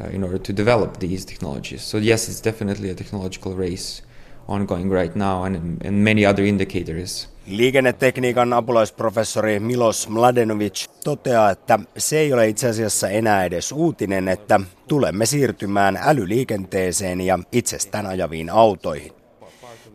uh, 0.00 0.08
in 0.08 0.24
order 0.24 0.38
to 0.38 0.52
develop 0.52 0.98
these 0.98 1.24
technologies. 1.24 1.82
So 1.82 1.98
yes, 1.98 2.28
it's 2.28 2.40
definitely 2.40 2.90
a 2.90 2.94
technological 2.94 3.54
race 3.54 4.02
ongoing 4.48 4.90
right 4.90 5.16
now 5.16 5.44
and, 5.44 5.86
and 5.86 6.04
many 6.04 6.26
other 6.26 6.44
indicators. 6.44 7.28
Liikennetekniikan 7.46 8.52
apulaisprofessori 8.52 9.60
Milos 9.60 10.08
Mladenovic 10.08 10.88
toteaa, 11.04 11.50
että 11.50 11.78
se 11.98 12.18
ei 12.18 12.32
ole 12.32 12.48
itse 12.48 12.68
asiassa 12.68 13.08
enää 13.08 13.44
edes 13.44 13.72
uutinen, 13.72 14.28
että 14.28 14.60
tulemme 14.88 15.26
siirtymään 15.26 15.98
älyliikenteeseen 16.02 17.20
ja 17.20 17.38
itsestään 17.52 18.06
ajaviin 18.06 18.50
autoihin. 18.50 19.19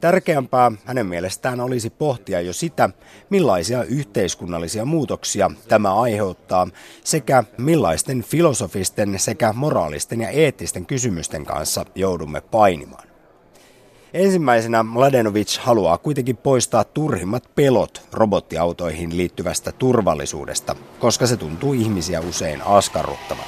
Tärkeämpää 0.06 0.72
hänen 0.86 1.06
mielestään 1.06 1.60
olisi 1.60 1.90
pohtia 1.90 2.42
jo 2.42 2.54
sitä, 2.54 2.90
millaisia 3.30 3.84
yhteiskunnallisia 3.84 4.86
muutoksia 4.86 5.52
tämä 5.68 5.96
aiheuttaa 6.02 6.68
sekä 7.04 7.44
millaisten 7.58 8.24
filosofisten 8.24 9.20
sekä 9.20 9.54
moraalisten 9.54 10.22
ja 10.22 10.30
eettisten 10.30 10.86
kysymysten 10.86 11.46
kanssa 11.46 11.86
joudumme 11.96 12.42
painimaan. 12.42 13.08
Ensimmäisenä 14.14 14.84
Mladenovic 14.84 15.58
haluaa 15.58 15.98
kuitenkin 15.98 16.38
poistaa 16.38 16.84
turhimmat 16.84 17.56
pelot 17.56 18.02
robottiautoihin 18.14 19.18
liittyvästä 19.18 19.72
turvallisuudesta, 19.72 20.76
koska 21.00 21.28
se 21.28 21.38
tuntuu 21.38 21.74
ihmisiä 21.74 22.22
usein 22.22 22.62
askarruttavan. 22.62 23.46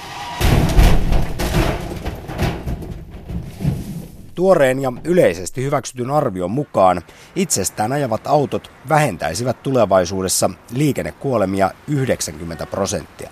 Tuoreen 4.38 4.80
ja 4.80 4.94
yleisesti 5.04 5.64
hyväksytyn 5.64 6.12
arvion 6.12 6.52
mukaan 6.52 7.02
itsestään 7.36 7.92
ajavat 7.92 8.28
autot 8.28 8.72
vähentäisivät 8.90 9.64
tulevaisuudessa 9.64 10.50
liikennekuolemia 10.72 11.72
90 11.88 12.66
prosenttia, 12.66 13.30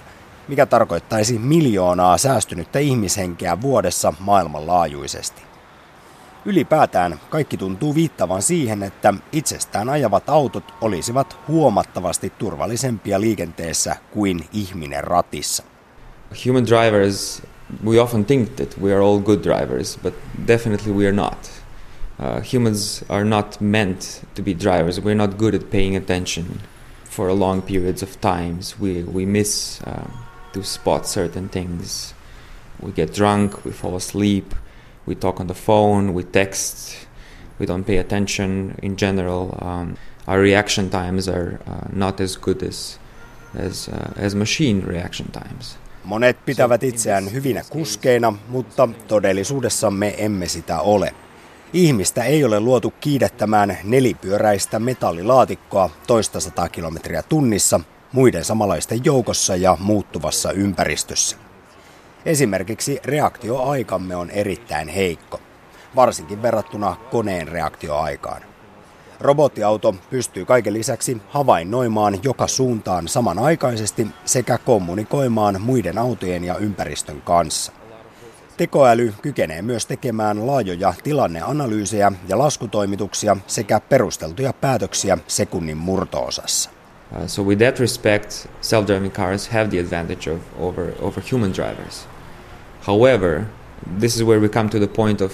mikä 0.47 0.65
tarkoittaisi 0.65 1.39
miljoonaa 1.39 2.17
säästynyttä 2.17 2.79
ihmishenkeä 2.79 3.61
vuodessa 3.61 4.13
maailmanlaajuisesti. 4.19 5.41
Ylipäätään 6.45 7.19
kaikki 7.29 7.57
tuntuu 7.57 7.95
viittavan 7.95 8.41
siihen, 8.41 8.83
että 8.83 9.13
itsestään 9.31 9.89
ajavat 9.89 10.29
autot 10.29 10.73
olisivat 10.81 11.37
huomattavasti 11.47 12.33
turvallisempia 12.37 13.21
liikenteessä 13.21 13.95
kuin 14.11 14.45
ihminen 14.53 15.03
ratissa. 15.03 15.63
Human 16.45 16.65
drivers 16.65 17.41
we 17.83 17.97
often 17.97 18.25
think 18.25 18.55
that 18.57 18.77
we 18.77 18.91
are 18.91 19.01
all 19.01 19.19
good 19.19 19.41
drivers, 19.41 19.97
but 20.01 20.13
definitely 20.45 20.91
we 20.91 21.05
are 21.05 21.13
not. 21.13 21.51
Uh, 22.17 22.39
humans 22.39 23.03
are 23.09 23.25
not 23.25 23.59
meant 23.59 24.21
to 24.35 24.41
be 24.41 24.53
drivers. 24.53 24.99
We're 24.99 25.15
not 25.15 25.37
good 25.37 25.53
at 25.53 25.69
paying 25.69 25.95
attention 25.95 26.61
for 27.03 27.31
long 27.33 27.61
periods 27.61 28.01
of 28.01 28.19
times. 28.21 28.79
We 28.79 29.03
we 29.03 29.25
miss 29.25 29.81
uh, 29.83 30.09
to 30.53 30.63
spot 30.63 31.07
certain 31.07 31.49
things. 31.49 32.13
We 32.79 32.91
get 32.91 33.13
drunk. 33.13 33.65
We 33.65 33.71
fall 33.71 33.95
asleep. 33.95 34.55
We 35.05 35.15
talk 35.15 35.39
on 35.39 35.47
the 35.47 35.53
phone. 35.53 36.13
We 36.13 36.23
text. 36.23 37.07
We 37.59 37.65
don't 37.65 37.83
pay 37.83 37.97
attention. 37.97 38.77
In 38.81 38.95
general, 38.95 39.57
um, 39.61 39.97
our 40.27 40.39
reaction 40.39 40.89
times 40.89 41.27
are 41.27 41.59
uh, 41.67 41.87
not 41.91 42.19
as 42.19 42.35
good 42.37 42.63
as 42.63 42.97
as 43.53 43.89
uh, 43.89 44.13
as 44.15 44.35
machine 44.35 44.81
reaction 44.81 45.31
times. 45.31 45.77
Monet 46.05 46.45
pitävät 46.45 46.83
itseään 46.83 47.31
hyvinä 47.31 47.61
kuskeina, 47.69 48.33
mutta 48.47 48.89
todellisuudessa 49.07 49.91
me 49.91 50.15
emme 50.17 50.47
sitä 50.47 50.79
ole. 50.79 51.13
Ihmistä 51.73 52.23
ei 52.23 52.43
ole 52.43 52.59
luotu 52.59 52.93
kiidettämään 52.99 53.77
nelipyöräistä 53.83 54.79
metallilaatikkoa 54.79 55.89
toista 56.07 56.39
sataa 56.39 56.69
kilometriä 56.69 57.23
tunnissa 57.23 57.79
muiden 58.11 58.45
samanlaisten 58.45 59.05
joukossa 59.05 59.55
ja 59.55 59.77
muuttuvassa 59.79 60.51
ympäristössä. 60.51 61.37
Esimerkiksi 62.25 62.99
reaktioaikamme 63.05 64.15
on 64.15 64.29
erittäin 64.29 64.87
heikko, 64.87 65.39
varsinkin 65.95 66.41
verrattuna 66.41 66.95
koneen 67.11 67.47
reaktioaikaan. 67.47 68.41
Robottiauto 69.19 69.95
pystyy 70.09 70.45
kaiken 70.45 70.73
lisäksi 70.73 71.17
havainnoimaan 71.29 72.19
joka 72.23 72.47
suuntaan 72.47 73.07
samanaikaisesti 73.07 74.07
sekä 74.25 74.57
kommunikoimaan 74.57 75.61
muiden 75.61 75.97
autojen 75.97 76.43
ja 76.43 76.57
ympäristön 76.57 77.21
kanssa. 77.21 77.71
Tekoäly 78.57 79.13
kykenee 79.21 79.61
myös 79.61 79.85
tekemään 79.85 80.47
laajoja 80.47 80.93
tilanneanalyysejä 81.03 82.11
ja 82.27 82.37
laskutoimituksia 82.37 83.37
sekä 83.47 83.79
perusteltuja 83.79 84.53
päätöksiä 84.53 85.17
sekunnin 85.27 85.77
murtoosassa. 85.77 86.69
Uh, 87.11 87.27
so 87.27 87.43
with 87.43 87.61
that 87.63 87.79
respect, 87.79 88.31
self-driving 88.61 89.11
cars 89.11 89.49
have 89.49 89.67
the 89.67 89.79
advantage 89.79 90.31
of 90.31 90.39
over 90.59 90.91
over 91.01 91.23
human 91.31 91.53
drivers. 91.53 92.07
However, 92.87 93.41
this 93.99 94.15
is 94.15 94.23
where 94.23 94.41
we 94.41 94.49
come 94.49 94.69
to 94.69 94.77
the 94.79 94.87
point 94.87 95.21
of 95.21 95.31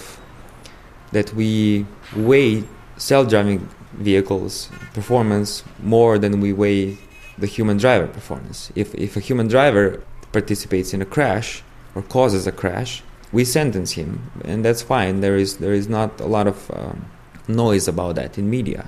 that 1.14 1.34
we 1.36 1.86
weigh 2.28 2.64
self-driving 3.02 3.68
vehicles 3.94 4.70
performance 4.94 5.64
more 5.82 6.20
than 6.20 6.40
we 6.40 6.54
weigh 6.54 6.98
the 7.38 7.48
human 7.48 7.78
driver 7.78 8.08
performance. 8.08 8.72
If, 8.76 8.94
if 8.96 9.18
a 9.18 9.20
human 9.20 9.48
driver 9.48 10.02
participates 10.32 10.94
in 10.94 11.02
a 11.02 11.06
crash 11.06 11.64
or 11.96 12.04
causes 12.04 12.46
a 12.48 12.52
crash, 12.52 13.04
we 13.32 13.44
sentence 13.46 13.94
him, 13.94 14.32
and 14.46 14.64
that's 14.64 14.84
fine. 14.84 15.22
There 15.22 15.38
is 15.38 15.58
there 15.58 15.74
is 15.74 15.88
not 15.88 16.20
a 16.20 16.28
lot 16.28 16.48
of 16.48 16.70
um, 16.72 17.06
noise 17.48 17.88
about 17.88 18.16
that 18.16 18.38
in 18.38 18.50
media. 18.50 18.86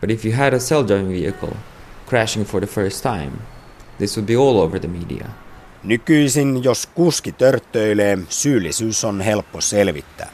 But 0.00 0.10
if 0.10 0.24
you 0.24 0.32
had 0.32 0.52
a 0.52 0.60
self-driving 0.60 1.12
vehicle 1.12 1.56
crashing 2.06 2.44
for 2.44 2.60
the 2.60 2.66
first 2.66 3.02
time, 3.02 3.32
this 3.98 4.16
would 4.16 4.26
be 4.26 4.36
all 4.36 4.60
over 4.60 4.80
the 4.80 4.88
media. 4.88 5.30
Nykyisin, 5.84 6.64
jos 6.64 6.86
kuski 6.86 7.32
törttöilee, 7.32 8.18
syyllisyys 8.28 9.04
on 9.04 9.20
helppo 9.20 9.60
selvittää. 9.60 10.30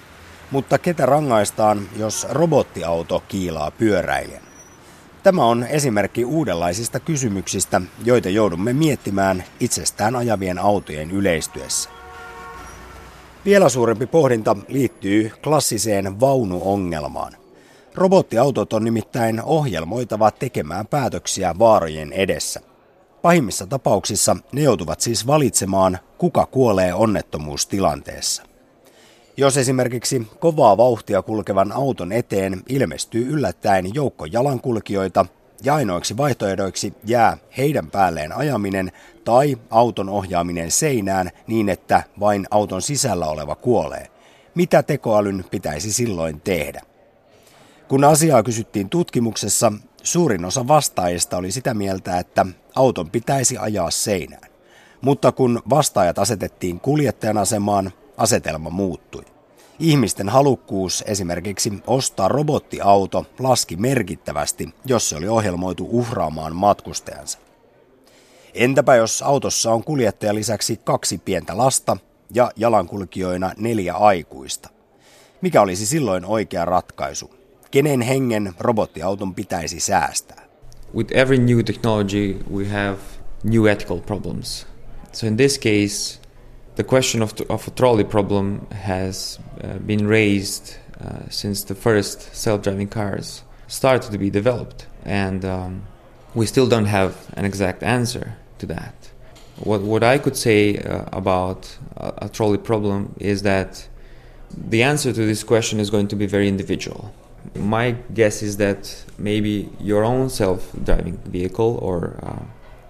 Mutta 0.51 0.79
ketä 0.79 1.07
rangaistaan, 1.07 1.89
jos 1.97 2.27
robottiauto 2.31 3.23
kiilaa 3.29 3.71
pyöräilijän? 3.71 4.43
Tämä 5.23 5.45
on 5.45 5.65
esimerkki 5.65 6.25
uudenlaisista 6.25 7.01
kysymyksistä, 7.01 7.81
joita 8.05 8.29
joudumme 8.29 8.73
miettimään 8.73 9.45
itsestään 9.61 10.17
ajavien 10.17 10.59
autojen 10.59 11.11
yleistyessä. 11.11 11.91
Vielä 13.45 13.69
suurempi 13.69 14.07
pohdinta 14.07 14.57
liittyy 14.69 15.33
klassiseen 15.45 16.21
vaunuongelmaan. 16.21 17.33
Robottiautot 17.95 18.73
on 18.73 18.85
nimittäin 18.85 19.43
ohjelmoitava 19.43 20.31
tekemään 20.31 20.87
päätöksiä 20.87 21.55
vaarojen 21.59 22.13
edessä. 22.13 22.61
Pahimmissa 23.23 23.67
tapauksissa 23.67 24.37
ne 24.53 24.63
joutuvat 24.63 25.01
siis 25.01 25.27
valitsemaan, 25.27 25.99
kuka 26.19 26.47
kuolee 26.47 26.95
onnettomuustilanteessa. 26.95 28.50
Jos 29.41 29.57
esimerkiksi 29.57 30.27
kovaa 30.41 30.77
vauhtia 30.77 31.23
kulkevan 31.23 31.73
auton 31.73 32.13
eteen 32.13 32.63
ilmestyy 32.69 33.27
yllättäen 33.27 33.95
joukko 33.95 34.25
jalankulkijoita 34.25 35.27
ja 35.63 35.75
ainoiksi 35.75 36.17
vaihtoehdoiksi 36.17 36.95
jää 37.05 37.37
heidän 37.57 37.91
päälleen 37.91 38.33
ajaminen 38.33 38.93
tai 39.25 39.59
auton 39.71 40.09
ohjaaminen 40.09 40.71
seinään 40.71 41.31
niin, 41.47 41.69
että 41.69 42.03
vain 42.21 42.47
auton 42.51 42.83
sisällä 42.83 43.27
oleva 43.27 43.55
kuolee. 43.55 44.09
Mitä 44.55 44.83
tekoälyn 44.83 45.45
pitäisi 45.51 45.93
silloin 45.93 46.41
tehdä? 46.41 46.81
Kun 47.89 48.05
asiaa 48.05 48.43
kysyttiin 48.43 48.89
tutkimuksessa, 48.89 49.73
suurin 50.03 50.45
osa 50.45 50.69
vastaajista 50.69 51.37
oli 51.37 51.53
sitä 51.53 51.75
mieltä, 51.75 52.19
että 52.19 52.47
auton 52.75 53.11
pitäisi 53.11 53.59
ajaa 53.59 53.91
seinään. 53.91 54.51
Mutta 55.01 55.33
kun 55.33 55.63
vastaajat 55.71 56.19
asetettiin 56.19 56.81
kuljettajan 56.81 57.39
asemaan, 57.39 57.93
asetelma 58.17 58.71
muuttui. 58.71 59.30
Ihmisten 59.81 60.29
halukkuus 60.29 61.05
esimerkiksi 61.07 61.73
ostaa 61.87 62.29
robottiauto 62.29 63.27
laski 63.39 63.77
merkittävästi, 63.77 64.69
jos 64.85 65.09
se 65.09 65.17
oli 65.17 65.29
ohjelmoitu 65.29 65.89
uhraamaan 65.91 66.57
matkustajansa. 66.57 67.39
Entäpä 68.55 68.97
jos 68.97 69.23
autossa 69.23 69.73
on 69.73 69.85
kuljettaja 69.85 70.35
lisäksi 70.35 70.81
kaksi 70.85 71.19
pientä 71.19 71.59
lasta 71.59 71.97
ja 72.35 72.51
jalankulkijoina 72.57 73.53
neljä 73.57 73.95
aikuista? 73.95 74.69
Mikä 75.41 75.63
olisi 75.63 75.87
silloin 75.87 76.25
oikea 76.25 76.65
ratkaisu? 76.65 77.31
Kenen 77.71 78.01
hengen 78.01 78.55
robottiauton 78.59 79.35
pitäisi 79.35 79.81
säästää? 79.81 80.43
With 80.95 81.17
every 81.17 81.39
new 81.39 81.65
technology 81.65 82.37
we 82.53 82.69
have 82.69 82.99
new 83.45 83.67
ethical 83.67 83.99
problems. 83.99 84.67
So 85.13 85.27
in 85.27 85.37
this 85.37 85.61
case 85.61 86.20
the 86.77 86.85
question 86.85 87.23
of, 87.23 87.39
of 87.51 87.67
a 87.67 87.71
trolley 87.71 88.05
problem 88.05 88.67
has 88.71 89.39
uh, 89.63 89.79
been 89.79 90.07
raised 90.07 90.77
uh, 91.01 91.29
since 91.29 91.65
the 91.65 91.75
first 91.75 92.35
self-driving 92.35 92.89
cars 92.89 93.43
started 93.67 94.11
to 94.13 94.19
be 94.19 94.31
developed 94.31 94.87
and 95.05 95.45
um, 95.45 95.83
we 96.35 96.47
still 96.47 96.69
don't 96.69 96.87
have 96.87 97.33
an 97.35 97.45
exact 97.45 97.83
answer 97.83 98.37
to 98.59 98.67
that. 98.67 98.95
What, 99.59 99.83
what 99.83 100.03
I 100.03 100.19
could 100.19 100.37
say 100.37 100.79
uh, 100.79 101.05
about 101.13 101.77
a, 101.97 102.27
a, 102.27 102.29
trolley 102.29 102.59
problem 102.59 103.15
is 103.19 103.43
that 103.43 103.89
the 104.57 104.83
answer 104.83 105.13
to 105.13 105.27
this 105.27 105.45
question 105.45 105.81
is 105.81 105.91
going 105.91 106.09
to 106.09 106.17
be 106.17 106.27
very 106.27 106.49
individual. 106.49 107.13
My 107.55 107.93
guess 108.15 108.43
is 108.43 108.57
that 108.59 109.05
maybe 109.19 109.71
your 109.81 110.05
own 110.05 110.31
self 110.31 110.73
driving 110.85 111.19
vehicle 111.19 111.79
or 111.83 112.19
uh, 112.23 112.45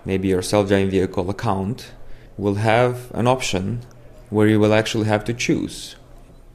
maybe 0.05 0.28
your 0.28 0.43
self 0.43 0.68
driving 0.68 0.91
vehicle 0.91 1.28
account 1.31 1.93
will 2.41 2.55
have 2.55 2.95
an 3.14 3.26
option 3.26 3.80
where 4.30 4.49
you 4.49 4.61
will 4.61 4.74
actually 4.74 5.09
have 5.09 5.24
to 5.24 5.32
choose 5.32 5.97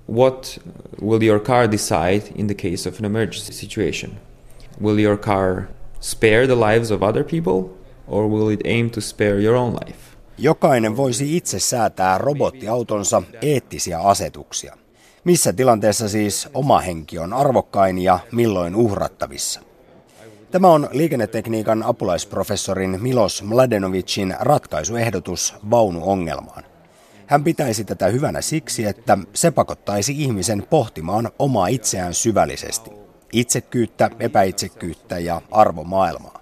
what 0.08 0.58
will 1.02 1.24
your 1.24 1.40
car 1.40 1.68
decide 1.72 2.24
in 2.36 2.48
the 2.48 2.54
case 2.54 2.90
of 2.90 3.00
an 3.00 3.06
emergency 3.06 3.54
situation. 3.54 4.18
Will 4.82 5.00
your 5.00 5.18
car 5.18 5.68
spare 6.00 6.48
the 6.48 6.56
lives 6.56 6.92
of 6.92 7.02
other 7.02 7.24
people 7.24 7.70
or 8.08 8.28
will 8.28 8.50
it 8.50 8.62
aim 8.66 8.90
to 8.90 9.02
spare 9.02 9.40
your 9.40 9.56
own 9.56 9.74
life? 9.74 10.16
Jokainen 10.38 10.98
voisi 10.98 11.38
itse 11.38 11.60
säätää 11.60 12.18
robottiautonsa 12.18 13.22
eettisiä 13.42 14.00
asetuksia. 14.00 14.78
Missä 15.24 15.54
tilanteessa 15.54 16.10
siis 16.10 16.50
oma 16.54 16.80
henki 16.80 17.20
on 17.20 17.34
arvokkain 17.34 17.98
ja 17.98 18.20
milloin 18.32 18.76
uhrattavissa? 18.76 19.62
Tämä 20.56 20.68
on 20.68 20.90
liikennetekniikan 20.92 21.84
apulaisprofessorin 21.84 22.98
Milos 23.02 23.44
Mladenovicin 23.44 24.36
ratkaisuehdotus 24.40 25.56
vaunuongelmaan. 25.70 26.64
Hän 27.26 27.44
pitäisi 27.44 27.86
tätä 27.86 28.08
hyvänä 28.08 28.42
siksi, 28.42 28.86
että 28.86 29.18
se 29.34 29.52
pakottaisi 29.52 30.24
ihmisen 30.24 30.68
pohtimaan 30.70 31.30
omaa 31.40 31.68
itseään 31.68 32.14
syvällisesti. 32.14 32.90
Itsekyyttä, 33.34 34.10
epäitsekyyttä 34.20 35.20
ja 35.20 35.42
arvomaailmaa. 35.52 36.40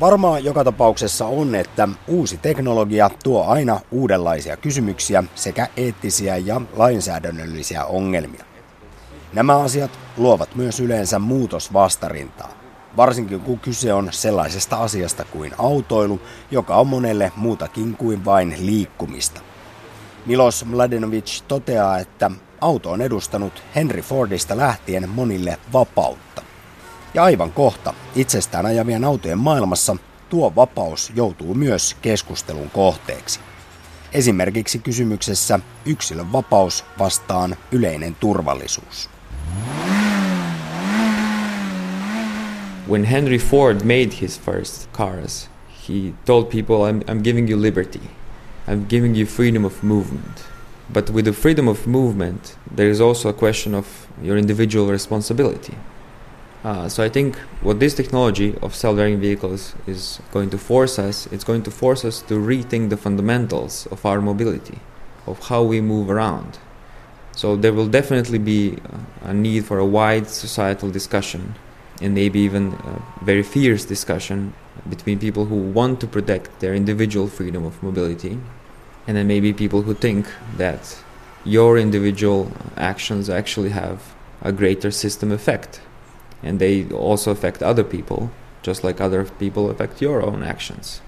Varmaa 0.00 0.38
joka 0.38 0.64
tapauksessa 0.64 1.26
on, 1.26 1.54
että 1.54 1.88
uusi 2.08 2.36
teknologia 2.38 3.10
tuo 3.24 3.44
aina 3.44 3.80
uudenlaisia 3.90 4.56
kysymyksiä 4.56 5.24
sekä 5.34 5.68
eettisiä 5.76 6.36
ja 6.36 6.60
lainsäädännöllisiä 6.76 7.84
ongelmia. 7.84 8.51
Nämä 9.32 9.58
asiat 9.58 9.90
luovat 10.16 10.54
myös 10.54 10.80
yleensä 10.80 11.18
muutosvastarintaa, 11.18 12.52
varsinkin 12.96 13.40
kun 13.40 13.58
kyse 13.58 13.92
on 13.92 14.08
sellaisesta 14.10 14.76
asiasta 14.76 15.24
kuin 15.24 15.52
autoilu, 15.58 16.20
joka 16.50 16.76
on 16.76 16.86
monelle 16.86 17.32
muutakin 17.36 17.96
kuin 17.96 18.24
vain 18.24 18.54
liikkumista. 18.58 19.40
Milos 20.26 20.64
Mladenovic 20.64 21.42
toteaa, 21.48 21.98
että 21.98 22.30
auto 22.60 22.90
on 22.90 23.00
edustanut 23.00 23.62
Henry 23.74 24.02
Fordista 24.02 24.56
lähtien 24.56 25.08
monille 25.08 25.58
vapautta. 25.72 26.42
Ja 27.14 27.24
aivan 27.24 27.52
kohta 27.52 27.94
itsestään 28.16 28.66
ajavien 28.66 29.04
autojen 29.04 29.38
maailmassa 29.38 29.96
tuo 30.28 30.52
vapaus 30.56 31.12
joutuu 31.14 31.54
myös 31.54 31.96
keskustelun 32.02 32.70
kohteeksi. 32.70 33.40
Esimerkiksi 34.12 34.78
kysymyksessä 34.78 35.60
yksilön 35.84 36.32
vapaus 36.32 36.84
vastaan 36.98 37.56
yleinen 37.72 38.14
turvallisuus. 38.14 39.11
When 42.86 43.04
Henry 43.04 43.38
Ford 43.38 43.84
made 43.84 44.14
his 44.14 44.36
first 44.36 44.92
cars, 44.92 45.48
he 45.68 46.14
told 46.24 46.50
people, 46.50 46.84
I'm, 46.84 47.02
I'm 47.08 47.22
giving 47.22 47.48
you 47.48 47.56
liberty. 47.56 48.02
I'm 48.66 48.86
giving 48.86 49.14
you 49.14 49.24
freedom 49.26 49.64
of 49.64 49.82
movement. 49.82 50.44
But 50.92 51.10
with 51.10 51.24
the 51.24 51.32
freedom 51.32 51.68
of 51.68 51.86
movement, 51.86 52.56
there 52.70 52.88
is 52.88 53.00
also 53.00 53.28
a 53.28 53.32
question 53.32 53.74
of 53.74 54.06
your 54.22 54.36
individual 54.36 54.88
responsibility. 54.88 55.74
Uh, 56.64 56.88
so 56.88 57.02
I 57.02 57.08
think 57.08 57.36
what 57.60 57.80
this 57.80 57.94
technology 57.94 58.56
of 58.62 58.74
self-driving 58.74 59.20
vehicles 59.20 59.74
is 59.86 60.20
going 60.30 60.50
to 60.50 60.58
force 60.58 60.98
us, 60.98 61.26
it's 61.32 61.44
going 61.44 61.62
to 61.64 61.70
force 61.70 62.04
us 62.04 62.20
to 62.22 62.34
rethink 62.34 62.90
the 62.90 62.96
fundamentals 62.96 63.86
of 63.90 64.06
our 64.06 64.20
mobility, 64.20 64.78
of 65.26 65.38
how 65.48 65.62
we 65.62 65.80
move 65.80 66.10
around. 66.10 66.58
So 67.32 67.56
there 67.56 67.72
will 67.72 67.88
definitely 67.88 68.38
be 68.38 68.76
uh, 68.76 69.30
a 69.30 69.34
need 69.34 69.64
for 69.64 69.78
a 69.78 69.86
wide 69.86 70.28
societal 70.28 70.90
discussion 70.90 71.54
and 72.00 72.14
maybe 72.14 72.40
even 72.40 72.72
a 72.72 73.24
very 73.24 73.42
fierce 73.42 73.84
discussion 73.84 74.54
between 74.88 75.18
people 75.18 75.46
who 75.46 75.56
want 75.56 76.00
to 76.00 76.06
protect 76.06 76.60
their 76.60 76.74
individual 76.74 77.28
freedom 77.28 77.64
of 77.64 77.82
mobility 77.82 78.38
and 79.06 79.16
then 79.16 79.26
maybe 79.26 79.52
people 79.52 79.82
who 79.82 79.94
think 79.94 80.26
that 80.56 81.02
your 81.44 81.76
individual 81.78 82.52
actions 82.76 83.28
actually 83.28 83.70
have 83.70 84.14
a 84.42 84.52
greater 84.52 84.90
system 84.90 85.32
effect 85.32 85.80
and 86.42 86.58
they 86.58 86.88
also 86.90 87.30
affect 87.30 87.62
other 87.62 87.84
people, 87.84 88.30
just 88.62 88.82
like 88.84 89.00
other 89.00 89.24
people 89.24 89.70
affect 89.70 90.02
your 90.02 90.22
own 90.22 90.42
actions. 90.42 91.00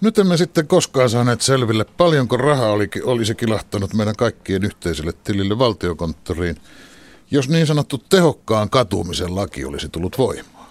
Nyt 0.00 0.18
emme 0.18 0.36
sitten 0.36 0.66
koskaan 0.66 1.10
saaneet 1.10 1.40
selville, 1.40 1.84
paljonko 1.84 2.36
rahaa 2.36 2.72
olisi 3.04 3.34
kilahtanut 3.34 3.94
meidän 3.94 4.16
kaikkien 4.16 4.64
yhteiselle 4.64 5.12
tilille 5.24 5.58
valtiokonttoriin, 5.58 6.56
jos 7.30 7.48
niin 7.48 7.66
sanottu 7.66 8.02
tehokkaan 8.08 8.70
katumisen 8.70 9.34
laki 9.34 9.64
olisi 9.64 9.88
tullut 9.88 10.18
voimaan. 10.18 10.66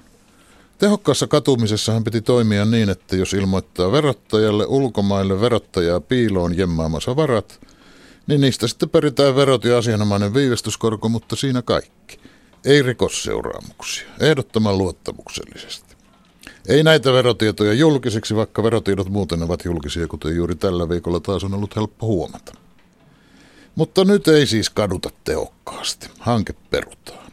Tehokkaassa 0.78 1.28
katumisessahan 1.28 2.04
piti 2.04 2.22
toimia 2.22 2.66
niin, 2.66 2.90
että 2.90 3.16
jos 3.16 3.34
ilmoittaa 3.34 3.92
verottajalle 3.92 4.66
ulkomaille 4.66 5.42
verottajaa 5.42 6.00
piiloon 6.00 6.58
jemmaamansa 6.58 7.16
varat– 7.16 7.60
niin 8.28 8.42
niistä 8.42 8.68
sitten 8.68 8.90
peritään 8.90 9.36
verot 9.36 9.64
ja 9.64 9.78
asianomainen 9.78 10.34
viivästyskorko, 10.34 11.10
mutta 11.10 11.36
siinä 11.36 11.62
kaikki. 11.62 12.20
Ei 12.66 12.82
rikosseuraamuksia, 12.82 14.08
ehdottoman 14.20 14.78
luottamuksellisesti. 14.78 15.85
Ei 16.68 16.84
näitä 16.84 17.14
verotietoja 17.14 17.74
julkisiksi, 17.74 18.36
vaikka 18.36 18.64
verotiedot 18.64 19.10
muuten 19.10 19.44
ovat 19.44 19.66
julkisia, 19.66 20.08
kuten 20.08 20.36
juuri 20.36 20.56
tällä 20.56 20.90
viikolla 20.90 21.20
taas 21.20 21.44
on 21.44 21.54
ollut 21.54 21.76
helppo 21.76 22.08
huomata. 22.08 22.54
Mutta 23.76 24.06
nyt 24.06 24.28
ei 24.28 24.46
siis 24.46 24.70
kaduta 24.70 25.10
tehokkaasti. 25.24 26.10
Hanke 26.20 26.54
perutaan. 26.70 27.32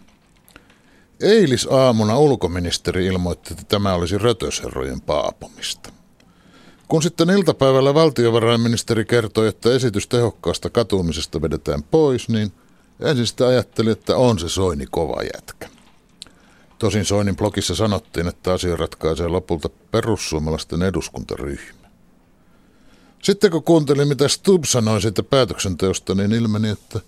Eilisaamuna 1.21 2.19
ulkoministeri 2.19 3.07
ilmoitti, 3.07 3.53
että 3.53 3.65
tämä 3.69 3.95
olisi 3.95 4.19
rötösherrojen 4.19 5.01
paapomista. 5.01 5.93
Kun 6.89 7.03
sitten 7.03 7.31
iltapäivällä 7.31 7.95
valtiovarainministeri 7.95 9.05
kertoi, 9.05 9.49
että 9.49 9.73
esitys 9.75 10.07
tehokkaasta 10.07 10.71
katumisesta 10.71 11.43
vedetään 11.43 11.83
pois, 11.83 12.29
niin 12.29 12.53
ensin 13.01 13.27
sitä 13.27 13.47
ajattelin, 13.47 13.93
että 13.93 14.17
on 14.17 14.39
se 14.39 14.49
Soini 14.49 14.87
kova 14.91 15.23
jätkä. 15.23 15.69
Tosin 16.83 17.05
Soinin 17.05 17.37
blogissa 17.37 17.75
sanottiin, 17.75 18.29
että 18.29 18.53
asia 18.53 18.77
ratkaisee 18.77 19.29
lopulta 19.29 19.69
perussuomalaisten 19.91 20.83
eduskuntaryhmä. 20.83 21.89
Sitten 23.23 23.51
kun 23.51 23.63
kuuntelin, 23.63 24.09
mitä 24.09 24.29
Stubb 24.29 24.65
sanoi 24.65 25.01
siitä 25.03 25.23
päätöksenteosta, 25.23 26.15
niin 26.15 26.33
ilmeni, 26.33 26.69
että 26.69 27.01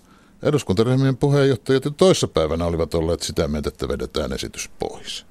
eduskuntaryhmien 0.43 1.17
puheenjohtajat 1.17 1.85
jo 1.85 1.91
toissapäivänä 1.91 2.65
olivat 2.65 2.93
olleet 2.93 3.21
sitä 3.21 3.47
mieltä, 3.47 3.69
että 3.69 3.87
vedetään 3.87 4.33
esitys 4.33 4.69
pois. 4.79 5.25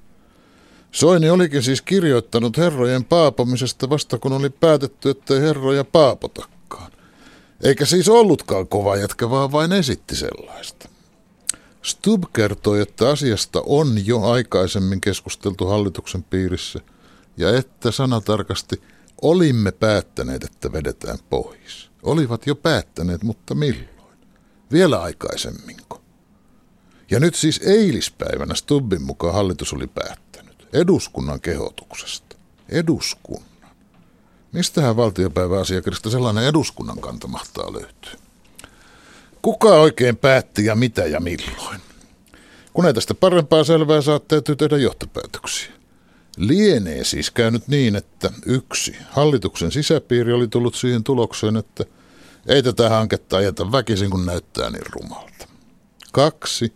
Soini 0.93 1.31
olikin 1.31 1.63
siis 1.63 1.83
kirjoittanut 1.83 2.57
herrojen 2.57 3.05
paapomisesta 3.05 3.91
vasta 3.91 4.19
kun 4.19 4.33
oli 4.33 4.51
päätetty, 4.51 5.11
ettei 5.11 5.41
herroja 5.41 5.85
paapotakaan. 5.85 6.93
Eikä 7.63 7.85
siis 7.85 8.09
ollutkaan 8.09 8.69
kova 8.69 8.97
jätkä, 8.97 9.31
vaan 9.31 9.53
vain 9.53 9.73
esitti 9.73 10.17
sellaista. 10.17 10.94
Stub 11.85 12.25
kertoi, 12.33 12.81
että 12.81 13.09
asiasta 13.09 13.63
on 13.67 14.07
jo 14.07 14.23
aikaisemmin 14.23 15.01
keskusteltu 15.01 15.67
hallituksen 15.67 16.23
piirissä 16.23 16.81
ja 17.37 17.57
että 17.57 17.91
sanatarkasti 17.91 18.83
olimme 19.23 19.73
päättäneet, 19.73 20.45
että 20.45 20.73
vedetään 20.73 21.19
pois. 21.31 21.91
Olivat 22.03 22.47
jo 22.47 22.55
päättäneet, 22.55 23.23
mutta 23.23 23.55
milloin? 23.55 24.19
Vielä 24.73 25.03
aikaisemminko? 25.03 26.01
Ja 27.11 27.21
nyt 27.21 27.35
siis 27.35 27.61
eilispäivänä 27.65 28.55
Stubbin 28.55 29.03
mukaan 29.03 29.35
hallitus 29.35 29.73
oli 29.73 29.87
päättänyt 29.87 30.69
eduskunnan 30.73 31.41
kehotuksesta. 31.41 32.37
Eduskunnan. 32.69 33.77
Mistähän 34.53 34.97
valtiopäiväasiakirjasta 34.97 36.11
sellainen 36.11 36.45
eduskunnan 36.45 37.01
kanta 37.01 37.27
mahtaa 37.27 37.73
löytyä? 37.73 38.24
Kuka 39.45 39.69
oikein 39.69 40.17
päätti 40.17 40.65
ja 40.65 40.75
mitä 40.75 41.03
ja 41.03 41.21
milloin? 41.21 41.81
Kun 42.73 42.87
ei 42.87 42.95
tästä 42.95 43.15
parempaa 43.15 43.65
selvää 43.65 44.01
saa, 44.01 44.19
täytyy 44.19 44.57
tehdä 44.57 44.77
johtopäätöksiä. 44.77 45.73
Lienee 46.37 47.05
siis 47.05 47.31
käynyt 47.31 47.69
niin, 47.69 47.97
että 47.97 48.33
yksi, 48.47 48.97
hallituksen 49.11 49.73
sisäpiiri 49.73 50.33
oli 50.33 50.49
tullut 50.49 50.75
siihen 50.75 51.05
tulokseen, 51.05 51.57
että 51.57 51.85
ei 52.47 52.63
tätä 52.63 52.89
hanketta 52.89 53.37
ajeta 53.37 53.73
väkisin, 53.73 54.11
kun 54.11 54.27
näyttää 54.27 54.71
niin 54.71 54.87
rumalta. 54.91 55.49
Kaksi, 56.13 56.73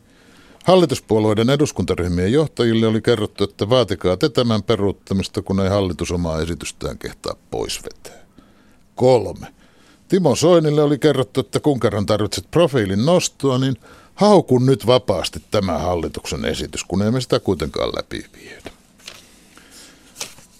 hallituspuolueiden 0.64 1.50
eduskuntaryhmien 1.50 2.32
johtajille 2.32 2.86
oli 2.86 3.00
kerrottu, 3.00 3.44
että 3.44 3.70
vaatikaa 3.70 4.16
te 4.16 4.28
tämän 4.28 4.62
peruuttamista, 4.62 5.42
kun 5.42 5.60
ei 5.60 5.68
hallitus 5.68 6.12
omaa 6.12 6.40
esitystään 6.40 6.98
kehtaa 6.98 7.34
pois 7.50 7.80
vetää. 7.84 8.26
Kolme, 8.94 9.46
Timo 10.08 10.36
Soinille 10.36 10.82
oli 10.82 10.98
kerrottu, 10.98 11.40
että 11.40 11.60
kun 11.60 11.80
kerran 11.80 12.06
tarvitset 12.06 12.50
profiilin 12.50 13.06
nostoa, 13.06 13.58
niin 13.58 13.76
haukun 14.14 14.66
nyt 14.66 14.86
vapaasti 14.86 15.42
tämä 15.50 15.78
hallituksen 15.78 16.44
esitys, 16.44 16.84
kun 16.84 17.02
emme 17.02 17.20
sitä 17.20 17.40
kuitenkaan 17.40 17.88
läpi 17.96 18.24
viedä. 18.36 18.70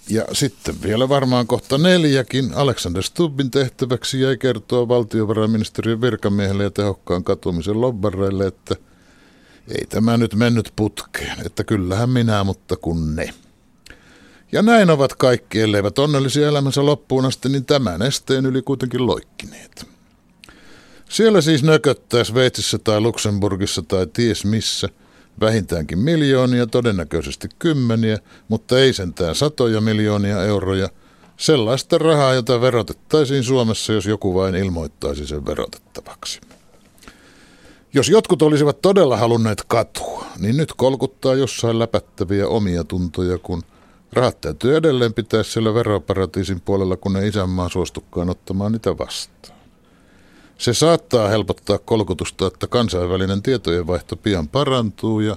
Ja 0.08 0.24
sitten 0.32 0.82
vielä 0.82 1.08
varmaan 1.08 1.46
kohta 1.46 1.78
neljäkin. 1.78 2.54
Alexander 2.54 3.02
Stubbin 3.02 3.50
tehtäväksi 3.50 4.20
jäi 4.20 4.36
kertoa 4.36 4.88
valtiovarainministeriön 4.88 6.00
virkamiehelle 6.00 6.62
ja 6.62 6.70
tehokkaan 6.70 7.24
katumisen 7.24 7.80
lobbareille, 7.80 8.46
että 8.46 8.76
ei 9.68 9.86
tämä 9.86 10.16
nyt 10.16 10.34
mennyt 10.34 10.72
putkeen, 10.76 11.46
että 11.46 11.64
kyllähän 11.64 12.10
minä, 12.10 12.44
mutta 12.44 12.76
kun 12.76 13.16
ne. 13.16 13.34
Ja 14.52 14.62
näin 14.62 14.90
ovat 14.90 15.14
kaikki, 15.14 15.60
elleivät 15.60 15.98
onnellisia 15.98 16.48
elämänsä 16.48 16.86
loppuun 16.86 17.24
asti, 17.24 17.48
niin 17.48 17.64
tämän 17.64 18.02
esteen 18.02 18.46
yli 18.46 18.62
kuitenkin 18.62 19.06
loikkineet. 19.06 19.86
Siellä 21.08 21.40
siis 21.40 21.62
nököttää 21.62 22.24
Sveitsissä 22.24 22.78
tai 22.78 23.00
Luxemburgissa 23.00 23.82
tai 23.82 24.06
ties 24.06 24.44
missä– 24.44 24.88
vähintäänkin 25.40 25.98
miljoonia, 25.98 26.66
todennäköisesti 26.66 27.48
kymmeniä, 27.58 28.18
mutta 28.48 28.78
ei 28.78 28.92
sentään 28.92 29.34
satoja 29.34 29.80
miljoonia 29.80 30.44
euroja, 30.44 30.88
sellaista 31.36 31.98
rahaa, 31.98 32.34
jota 32.34 32.60
verotettaisiin 32.60 33.44
Suomessa, 33.44 33.92
jos 33.92 34.06
joku 34.06 34.34
vain 34.34 34.54
ilmoittaisi 34.54 35.26
sen 35.26 35.46
verotettavaksi. 35.46 36.40
Jos 37.94 38.08
jotkut 38.08 38.42
olisivat 38.42 38.82
todella 38.82 39.16
halunneet 39.16 39.62
katua, 39.68 40.26
niin 40.38 40.56
nyt 40.56 40.72
kolkuttaa 40.76 41.34
jossain 41.34 41.78
läpättäviä 41.78 42.48
omia 42.48 42.84
tuntoja, 42.84 43.38
kun 43.38 43.62
rahat 44.12 44.40
täytyy 44.40 44.76
edelleen 44.76 45.14
pitää 45.14 45.42
siellä 45.42 45.74
veroparatiisin 45.74 46.60
puolella, 46.60 46.96
kun 46.96 47.12
ne 47.12 47.26
isänmaa 47.26 47.68
suostukkaan 47.68 48.30
ottamaan 48.30 48.72
niitä 48.72 48.98
vastaan. 48.98 49.58
Se 50.58 50.74
saattaa 50.74 51.28
helpottaa 51.28 51.78
kolkutusta, 51.78 52.46
että 52.46 52.66
kansainvälinen 52.66 53.42
tietojenvaihto 53.42 54.16
pian 54.16 54.48
parantuu 54.48 55.20
ja 55.20 55.36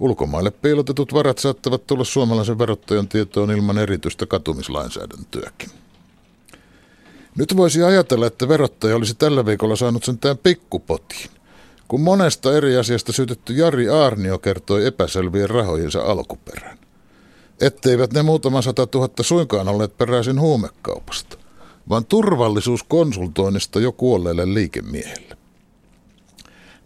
ulkomaille 0.00 0.50
piilotetut 0.50 1.14
varat 1.14 1.38
saattavat 1.38 1.86
tulla 1.86 2.04
suomalaisen 2.04 2.58
verottajan 2.58 3.08
tietoon 3.08 3.50
ilman 3.50 3.78
erityistä 3.78 4.26
katumislainsäädäntöäkin. 4.26 5.70
Nyt 7.36 7.56
voisi 7.56 7.82
ajatella, 7.82 8.26
että 8.26 8.48
verottaja 8.48 8.96
olisi 8.96 9.14
tällä 9.14 9.46
viikolla 9.46 9.76
saanut 9.76 10.04
sentään 10.04 10.38
pikkupotiin, 10.38 11.30
kun 11.88 12.00
monesta 12.00 12.56
eri 12.56 12.76
asiasta 12.76 13.12
syytetty 13.12 13.52
Jari 13.52 13.88
Aarnio 13.88 14.38
kertoi 14.38 14.86
epäselvien 14.86 15.50
rahojensa 15.50 16.02
alkuperän. 16.02 16.78
Etteivät 17.62 18.12
ne 18.12 18.22
muutama 18.22 18.62
sata 18.62 18.86
tuhatta 18.86 19.22
suinkaan 19.22 19.68
olleet 19.68 19.98
peräisin 19.98 20.40
huumekaupasta 20.40 21.42
vaan 21.88 22.04
turvallisuuskonsultoinnista 22.04 23.80
jo 23.80 23.92
kuolleelle 23.92 24.54
liikemiehelle. 24.54 25.36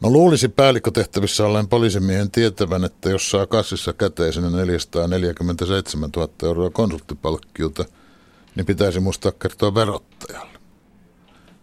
No 0.01 0.11
luulisi 0.11 0.49
päällikkötehtävissä 0.49 1.47
olleen 1.47 1.69
poliisimiehen 1.69 2.31
tietävän, 2.31 2.85
että 2.85 3.11
jos 3.11 3.31
saa 3.31 3.47
kassissa 3.47 3.93
käteisenä 3.93 4.51
447 4.51 6.11
000 6.17 6.29
euroa 6.43 6.71
konsulttipalkkiota, 6.71 7.85
niin 8.55 8.67
pitäisi 8.67 9.01
muistaa 9.01 9.33
kertoa 9.33 9.75
verottajalle. 9.75 10.59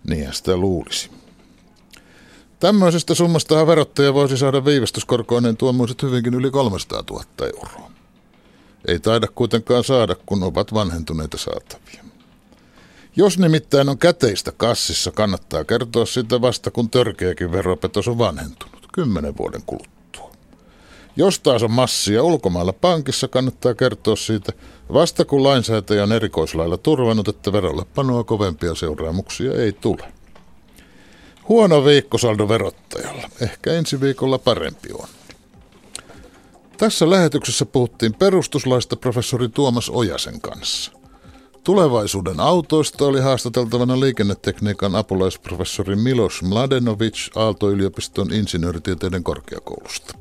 Niinhän 0.07 0.33
sitä 0.33 0.57
luulisi. 0.57 1.09
Tämmöisestä 2.59 3.15
summasta 3.15 3.67
verottaja 3.67 4.13
voisi 4.13 4.37
saada 4.37 4.65
viivästyskorkoinen 4.65 5.57
tuommoiset 5.57 6.03
hyvinkin 6.03 6.33
yli 6.33 6.51
300 6.51 7.03
000 7.09 7.23
euroa. 7.41 7.92
Ei 8.87 8.99
taida 8.99 9.27
kuitenkaan 9.27 9.83
saada, 9.83 10.15
kun 10.25 10.43
ovat 10.43 10.73
vanhentuneita 10.73 11.37
saatavia. 11.37 12.03
Jos 13.15 13.37
nimittäin 13.37 13.89
on 13.89 13.97
käteistä 13.97 14.51
kassissa, 14.57 15.11
kannattaa 15.11 15.63
kertoa 15.63 16.05
sitä 16.05 16.41
vasta, 16.41 16.71
kun 16.71 16.89
törkeäkin 16.89 17.51
veropetos 17.51 18.07
on 18.07 18.17
vanhentunut, 18.17 18.87
kymmenen 18.93 19.37
vuoden 19.37 19.61
kuluttua. 19.65 20.31
Jos 21.15 21.39
taas 21.39 21.63
on 21.63 21.71
massia 21.71 22.23
ulkomailla 22.23 22.73
pankissa, 22.73 23.27
kannattaa 23.27 23.73
kertoa 23.73 24.15
siitä 24.15 24.53
vasta, 24.93 25.25
kun 25.25 25.43
lainsäätäjä 25.43 26.03
on 26.03 26.11
erikoislailla 26.11 26.77
turvannut, 26.77 27.27
että 27.27 27.53
verolle 27.53 27.85
panoa 27.95 28.23
kovempia 28.23 28.75
seuraamuksia 28.75 29.53
ei 29.53 29.71
tule. 29.71 30.13
Huono 31.49 31.85
viikkosaldo 31.85 32.49
verottajalla. 32.49 33.29
Ehkä 33.41 33.73
ensi 33.73 34.01
viikolla 34.01 34.37
parempi 34.37 34.89
on. 34.93 35.07
Tässä 36.83 37.09
lähetyksessä 37.09 37.65
puhuttiin 37.65 38.13
perustuslaista 38.13 38.95
professori 38.95 39.49
Tuomas 39.49 39.89
Ojasen 39.89 40.41
kanssa– 40.41 40.91
Tulevaisuuden 41.63 42.39
autoista 42.39 43.05
oli 43.05 43.19
haastateltavana 43.19 43.99
liikennetekniikan 43.99 44.95
apulaisprofessori 44.95 45.95
Milos 45.95 46.41
Mladenovic 46.41 47.29
Aalto-yliopiston 47.35 48.33
insinööritieteiden 48.33 49.23
korkeakoulusta. 49.23 50.17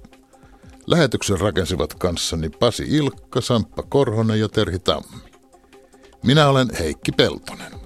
Lähetyksen 0.86 1.40
rakensivat 1.40 1.94
kanssani 1.94 2.48
Pasi 2.48 2.84
Ilkka, 2.88 3.40
Samppa 3.40 3.82
Korhonen 3.82 4.40
ja 4.40 4.48
Terhi 4.48 4.78
Tammi. 4.78 5.22
Minä 6.24 6.48
olen 6.48 6.68
Heikki 6.78 7.12
Peltonen. 7.12 7.81